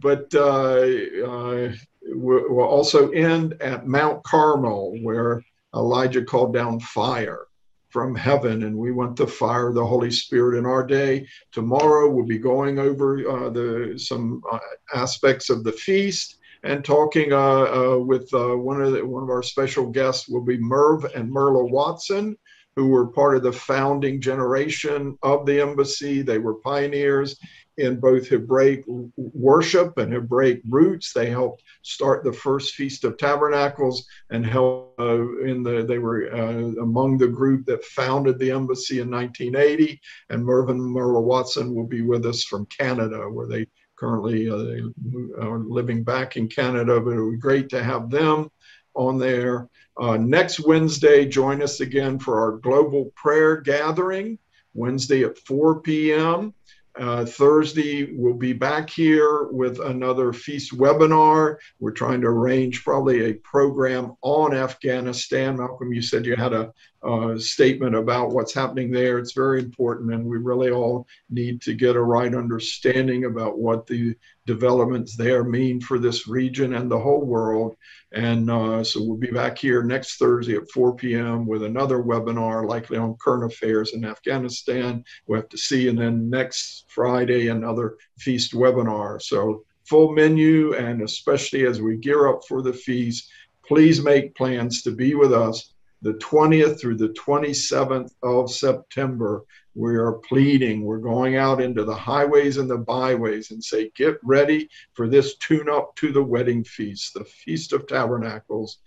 but 0.01 0.33
uh, 0.35 0.87
uh, 1.27 1.73
will 2.03 2.63
also 2.63 3.11
end 3.11 3.55
at 3.61 3.87
Mount 3.87 4.23
Carmel, 4.25 4.97
where 5.03 5.43
Elijah 5.75 6.25
called 6.25 6.55
down 6.55 6.81
fire 6.81 7.47
from 7.91 8.15
heaven, 8.15 8.65
and 8.65 8.77
we 8.77 8.93
want 8.93 9.17
the 9.17 9.27
fire 9.27 9.69
of 9.69 9.75
the 9.75 9.85
Holy 9.85 10.11
Spirit 10.11 10.59
in 10.59 10.67
our 10.67 10.87
day. 10.87 11.27
Tomorrow 11.53 12.11
we'll 12.11 12.27
be 12.27 12.39
going 12.39 12.79
over 12.79 13.29
uh, 13.29 13.51
the 13.51 13.95
some 13.99 14.43
uh, 14.51 14.59
aspects 14.95 15.51
of 15.51 15.65
the 15.65 15.73
feast 15.73 16.39
and 16.65 16.85
talking 16.85 17.33
uh, 17.33 17.39
uh, 17.39 17.99
with 17.99 18.29
one 18.33 18.83
of 18.83 18.93
the, 18.93 19.05
one 19.05 19.23
of 19.23 19.31
our 19.31 19.43
special 19.43 19.87
guests 19.87 20.29
will 20.29 20.45
be 20.45 20.59
Merv 20.59 21.05
and 21.15 21.31
Merla 21.31 21.65
Watson, 21.65 22.37
who 22.77 22.89
were 22.89 23.07
part 23.07 23.37
of 23.37 23.43
the 23.43 23.53
founding 23.53 24.21
generation 24.21 25.17
of 25.23 25.47
the 25.47 25.61
embassy. 25.61 26.21
They 26.21 26.39
were 26.39 26.55
pioneers 26.55 27.39
in 27.79 28.01
both 28.01 28.27
Hebraic 28.27 28.85
worship 29.17 29.99
and 29.99 30.13
Hebraic 30.13 30.61
roots. 30.69 31.13
They 31.13 31.31
helped 31.31 31.63
start 31.83 32.25
the 32.25 32.33
first 32.33 32.75
Feast 32.75 33.05
of 33.05 33.17
Tabernacles 33.17 34.07
and 34.31 34.45
helped 34.45 35.01
uh, 35.01 35.39
in 35.43 35.63
the 35.63 35.85
they 35.85 35.99
were 35.99 36.29
uh, 36.35 36.83
among 36.83 37.19
the 37.19 37.29
group 37.29 37.67
that 37.67 37.85
founded 37.85 38.39
the 38.39 38.51
embassy 38.51 39.01
in 39.01 39.11
1980. 39.11 40.01
And 40.31 40.45
Merv 40.45 40.71
and 40.71 40.81
Merla 40.81 41.21
Watson 41.21 41.75
will 41.75 41.87
be 41.87 42.03
with 42.03 42.27
us 42.27 42.45
from 42.45 42.67
Canada, 42.67 43.29
where 43.31 43.47
they 43.47 43.67
currently 43.97 44.51
uh, 44.51 45.41
are 45.41 45.59
living 45.61 46.03
back 46.03 46.37
in 46.37 46.49
Canada. 46.49 47.01
But 47.01 47.11
it 47.11 47.23
would 47.23 47.33
be 47.33 47.39
great 47.39 47.69
to 47.71 47.83
have 47.83 48.11
them 48.11 48.51
on 48.95 49.19
there. 49.19 49.69
Uh, 50.01 50.17
next 50.17 50.61
Wednesday, 50.61 51.27
join 51.27 51.63
us 51.63 51.81
again 51.81 52.19
for 52.19 52.41
our 52.41 52.59
global 52.59 53.13
prayer 53.15 53.57
gathering. 53.61 54.39
Wednesday 54.75 55.25
at 55.25 55.39
4 55.39 55.81
p.m. 55.81 56.55
Uh, 56.99 57.25
Thursday, 57.25 58.13
we'll 58.13 58.35
be 58.35 58.53
back 58.53 58.91
here 58.91 59.45
with 59.53 59.79
another 59.79 60.33
feast 60.33 60.77
webinar. 60.77 61.57
We're 61.79 61.93
trying 61.93 62.21
to 62.23 62.27
arrange 62.27 62.83
probably 62.83 63.27
a 63.27 63.35
program 63.35 64.17
on 64.21 64.53
Afghanistan. 64.53 65.57
Malcolm, 65.57 65.93
you 65.93 66.03
said 66.03 66.27
you 66.27 66.35
had 66.35 66.53
a, 66.53 66.73
a, 67.05 67.39
statement 67.39 67.95
about 67.95 68.31
what's 68.31 68.53
happening 68.53 68.91
there. 68.91 69.19
It's 69.19 69.33
very 69.33 69.61
important, 69.61 70.13
and 70.13 70.25
we 70.25 70.39
really 70.39 70.71
all 70.71 71.07
need 71.31 71.63
to 71.63 71.75
get 71.75 71.95
a 71.95 72.03
right 72.03 72.35
understanding 72.35 73.27
about 73.27 73.59
what 73.59 73.87
the 73.87 74.17
developments 74.49 75.15
there 75.15 75.45
mean 75.45 75.79
for 75.79 75.99
this 75.99 76.27
region 76.27 76.73
and 76.73 76.91
the 76.91 76.99
whole 76.99 77.25
world. 77.25 77.77
And 78.13 78.51
uh, 78.51 78.83
so 78.83 79.05
we'll 79.05 79.19
be 79.19 79.31
back 79.31 79.59
here 79.59 79.83
next 79.83 80.17
Thursday 80.17 80.57
at 80.57 80.71
4 80.71 80.97
p.m. 80.97 81.47
with 81.47 81.63
another 81.63 81.99
webinar, 82.03 82.67
likely 82.67 82.97
on 82.97 83.19
current 83.23 83.53
affairs 83.53 83.93
in 83.93 84.07
Afghanistan. 84.07 85.05
We'll 85.27 85.43
have 85.43 85.51
to 85.51 85.59
see. 85.59 85.89
And 85.89 85.99
then 85.99 86.31
next 86.31 86.87
Friday, 86.89 87.49
another 87.49 87.99
feast 88.19 88.55
webinar. 88.55 89.21
So 89.21 89.65
full 89.85 90.15
menu, 90.15 90.75
and 90.75 91.03
especially 91.03 91.67
as 91.67 91.83
we 91.83 91.99
gear 91.99 92.27
up 92.29 92.41
for 92.49 92.63
the 92.63 92.73
feast, 92.73 93.31
please 93.67 94.03
make 94.03 94.35
plans 94.35 94.83
to 94.83 94.93
be 94.93 95.15
with 95.15 95.35
us 95.35 95.75
the 96.01 96.15
20th 96.15 96.81
through 96.81 96.97
the 96.97 97.09
27th 97.11 98.13
of 98.23 98.51
September 98.51 99.45
we 99.79 99.95
are 99.95 100.15
pleading. 100.15 100.83
We're 100.83 100.99
going 100.99 101.37
out 101.37 101.61
into 101.61 101.85
the 101.85 101.95
highways 101.95 102.57
and 102.57 102.69
the 102.69 102.79
byways 102.79 103.53
and 103.53 103.63
say, 103.63 103.91
get 103.95 104.19
ready 104.25 104.69
for 104.95 105.09
this 105.09 105.37
tune 105.37 105.69
up 105.69 105.95
to 105.97 106.11
the 106.11 106.23
wedding 106.23 106.65
feast, 106.65 107.15
the 107.15 107.25
Feast 107.25 107.73
of 107.73 107.87
Tabernacles, 107.87 108.79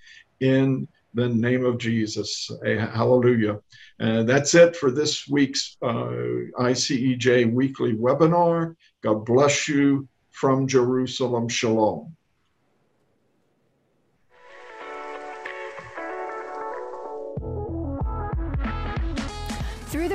in 0.41 0.87
the 1.13 1.29
name 1.29 1.63
of 1.65 1.77
Jesus. 1.77 2.51
Hallelujah. 2.63 3.59
And 3.99 4.27
that's 4.27 4.53
it 4.53 4.75
for 4.75 4.91
this 4.91 5.27
week's 5.29 5.77
uh, 5.81 6.11
ICEJ 6.59 7.53
weekly 7.53 7.93
webinar. 7.93 8.75
God 9.01 9.25
bless 9.25 9.69
you 9.69 10.09
from 10.31 10.67
Jerusalem. 10.67 11.47
Shalom. 11.47 12.15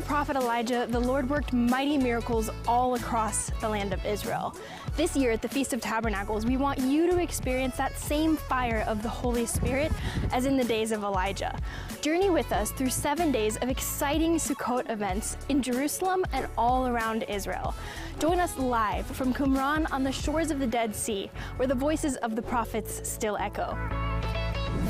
Prophet 0.06 0.36
Elijah, 0.36 0.86
the 0.88 1.00
Lord 1.00 1.28
worked 1.28 1.52
mighty 1.52 1.98
miracles 1.98 2.48
all 2.68 2.94
across 2.94 3.50
the 3.60 3.68
land 3.68 3.92
of 3.92 4.04
Israel. 4.06 4.54
This 4.96 5.16
year 5.16 5.32
at 5.32 5.42
the 5.42 5.48
Feast 5.48 5.72
of 5.72 5.80
Tabernacles, 5.80 6.46
we 6.46 6.56
want 6.56 6.78
you 6.78 7.10
to 7.10 7.18
experience 7.18 7.76
that 7.76 7.98
same 7.98 8.36
fire 8.36 8.84
of 8.86 9.02
the 9.02 9.08
Holy 9.08 9.46
Spirit 9.46 9.90
as 10.32 10.46
in 10.46 10.56
the 10.56 10.64
days 10.64 10.92
of 10.92 11.02
Elijah. 11.02 11.58
Journey 12.02 12.30
with 12.30 12.52
us 12.52 12.70
through 12.70 12.90
seven 12.90 13.32
days 13.32 13.56
of 13.56 13.68
exciting 13.68 14.36
Sukkot 14.36 14.88
events 14.90 15.36
in 15.48 15.60
Jerusalem 15.60 16.24
and 16.32 16.46
all 16.56 16.86
around 16.86 17.24
Israel. 17.24 17.74
Join 18.20 18.38
us 18.38 18.56
live 18.58 19.06
from 19.06 19.34
Qumran 19.34 19.90
on 19.92 20.04
the 20.04 20.12
shores 20.12 20.52
of 20.52 20.60
the 20.60 20.68
Dead 20.68 20.94
Sea, 20.94 21.28
where 21.56 21.66
the 21.66 21.74
voices 21.74 22.14
of 22.18 22.36
the 22.36 22.42
prophets 22.42 23.06
still 23.08 23.36
echo. 23.38 24.05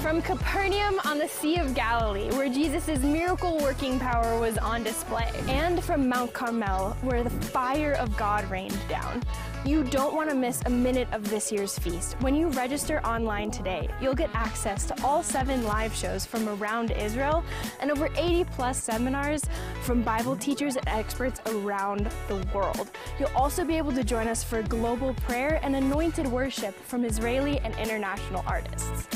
From 0.00 0.22
Capernaum 0.22 1.00
on 1.04 1.18
the 1.18 1.28
Sea 1.28 1.58
of 1.58 1.74
Galilee, 1.74 2.30
where 2.32 2.48
Jesus' 2.48 3.02
miracle 3.02 3.58
working 3.58 3.98
power 3.98 4.38
was 4.38 4.56
on 4.58 4.82
display, 4.82 5.30
and 5.48 5.82
from 5.82 6.08
Mount 6.08 6.32
Carmel, 6.32 6.96
where 7.02 7.22
the 7.22 7.30
fire 7.30 7.92
of 7.94 8.16
God 8.16 8.48
rained 8.50 8.78
down. 8.88 9.22
You 9.64 9.82
don't 9.82 10.14
want 10.14 10.30
to 10.30 10.36
miss 10.36 10.62
a 10.66 10.70
minute 10.70 11.08
of 11.10 11.28
this 11.28 11.50
year's 11.50 11.76
feast. 11.76 12.14
When 12.20 12.36
you 12.36 12.48
register 12.50 13.04
online 13.04 13.50
today, 13.50 13.88
you'll 14.00 14.14
get 14.14 14.30
access 14.32 14.86
to 14.86 15.04
all 15.04 15.24
seven 15.24 15.64
live 15.64 15.92
shows 15.92 16.24
from 16.24 16.48
around 16.48 16.92
Israel 16.92 17.42
and 17.80 17.90
over 17.90 18.08
80 18.16 18.44
plus 18.44 18.80
seminars 18.80 19.44
from 19.82 20.02
Bible 20.02 20.36
teachers 20.36 20.76
and 20.76 20.88
experts 20.88 21.40
around 21.46 22.08
the 22.28 22.46
world. 22.54 22.92
You'll 23.18 23.34
also 23.34 23.64
be 23.64 23.76
able 23.76 23.92
to 23.92 24.04
join 24.04 24.28
us 24.28 24.44
for 24.44 24.62
global 24.62 25.14
prayer 25.14 25.58
and 25.64 25.74
anointed 25.74 26.28
worship 26.28 26.74
from 26.84 27.04
Israeli 27.04 27.58
and 27.58 27.74
international 27.76 28.44
artists. 28.46 29.08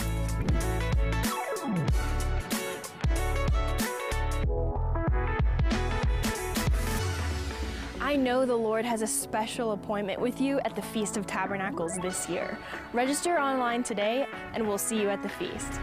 I 8.11 8.17
know 8.17 8.45
the 8.45 8.57
Lord 8.57 8.85
has 8.85 9.03
a 9.03 9.07
special 9.07 9.71
appointment 9.71 10.21
with 10.21 10.41
you 10.41 10.59
at 10.65 10.75
the 10.75 10.83
Feast 10.83 11.17
of 11.17 11.29
Tabernacles 11.29 11.97
this 11.99 12.29
year. 12.29 12.59
Register 12.93 13.39
online 13.39 13.85
today, 13.85 14.27
and 14.53 14.67
we'll 14.67 14.79
see 14.79 15.01
you 15.01 15.09
at 15.09 15.23
the 15.23 15.29
feast. 15.29 15.79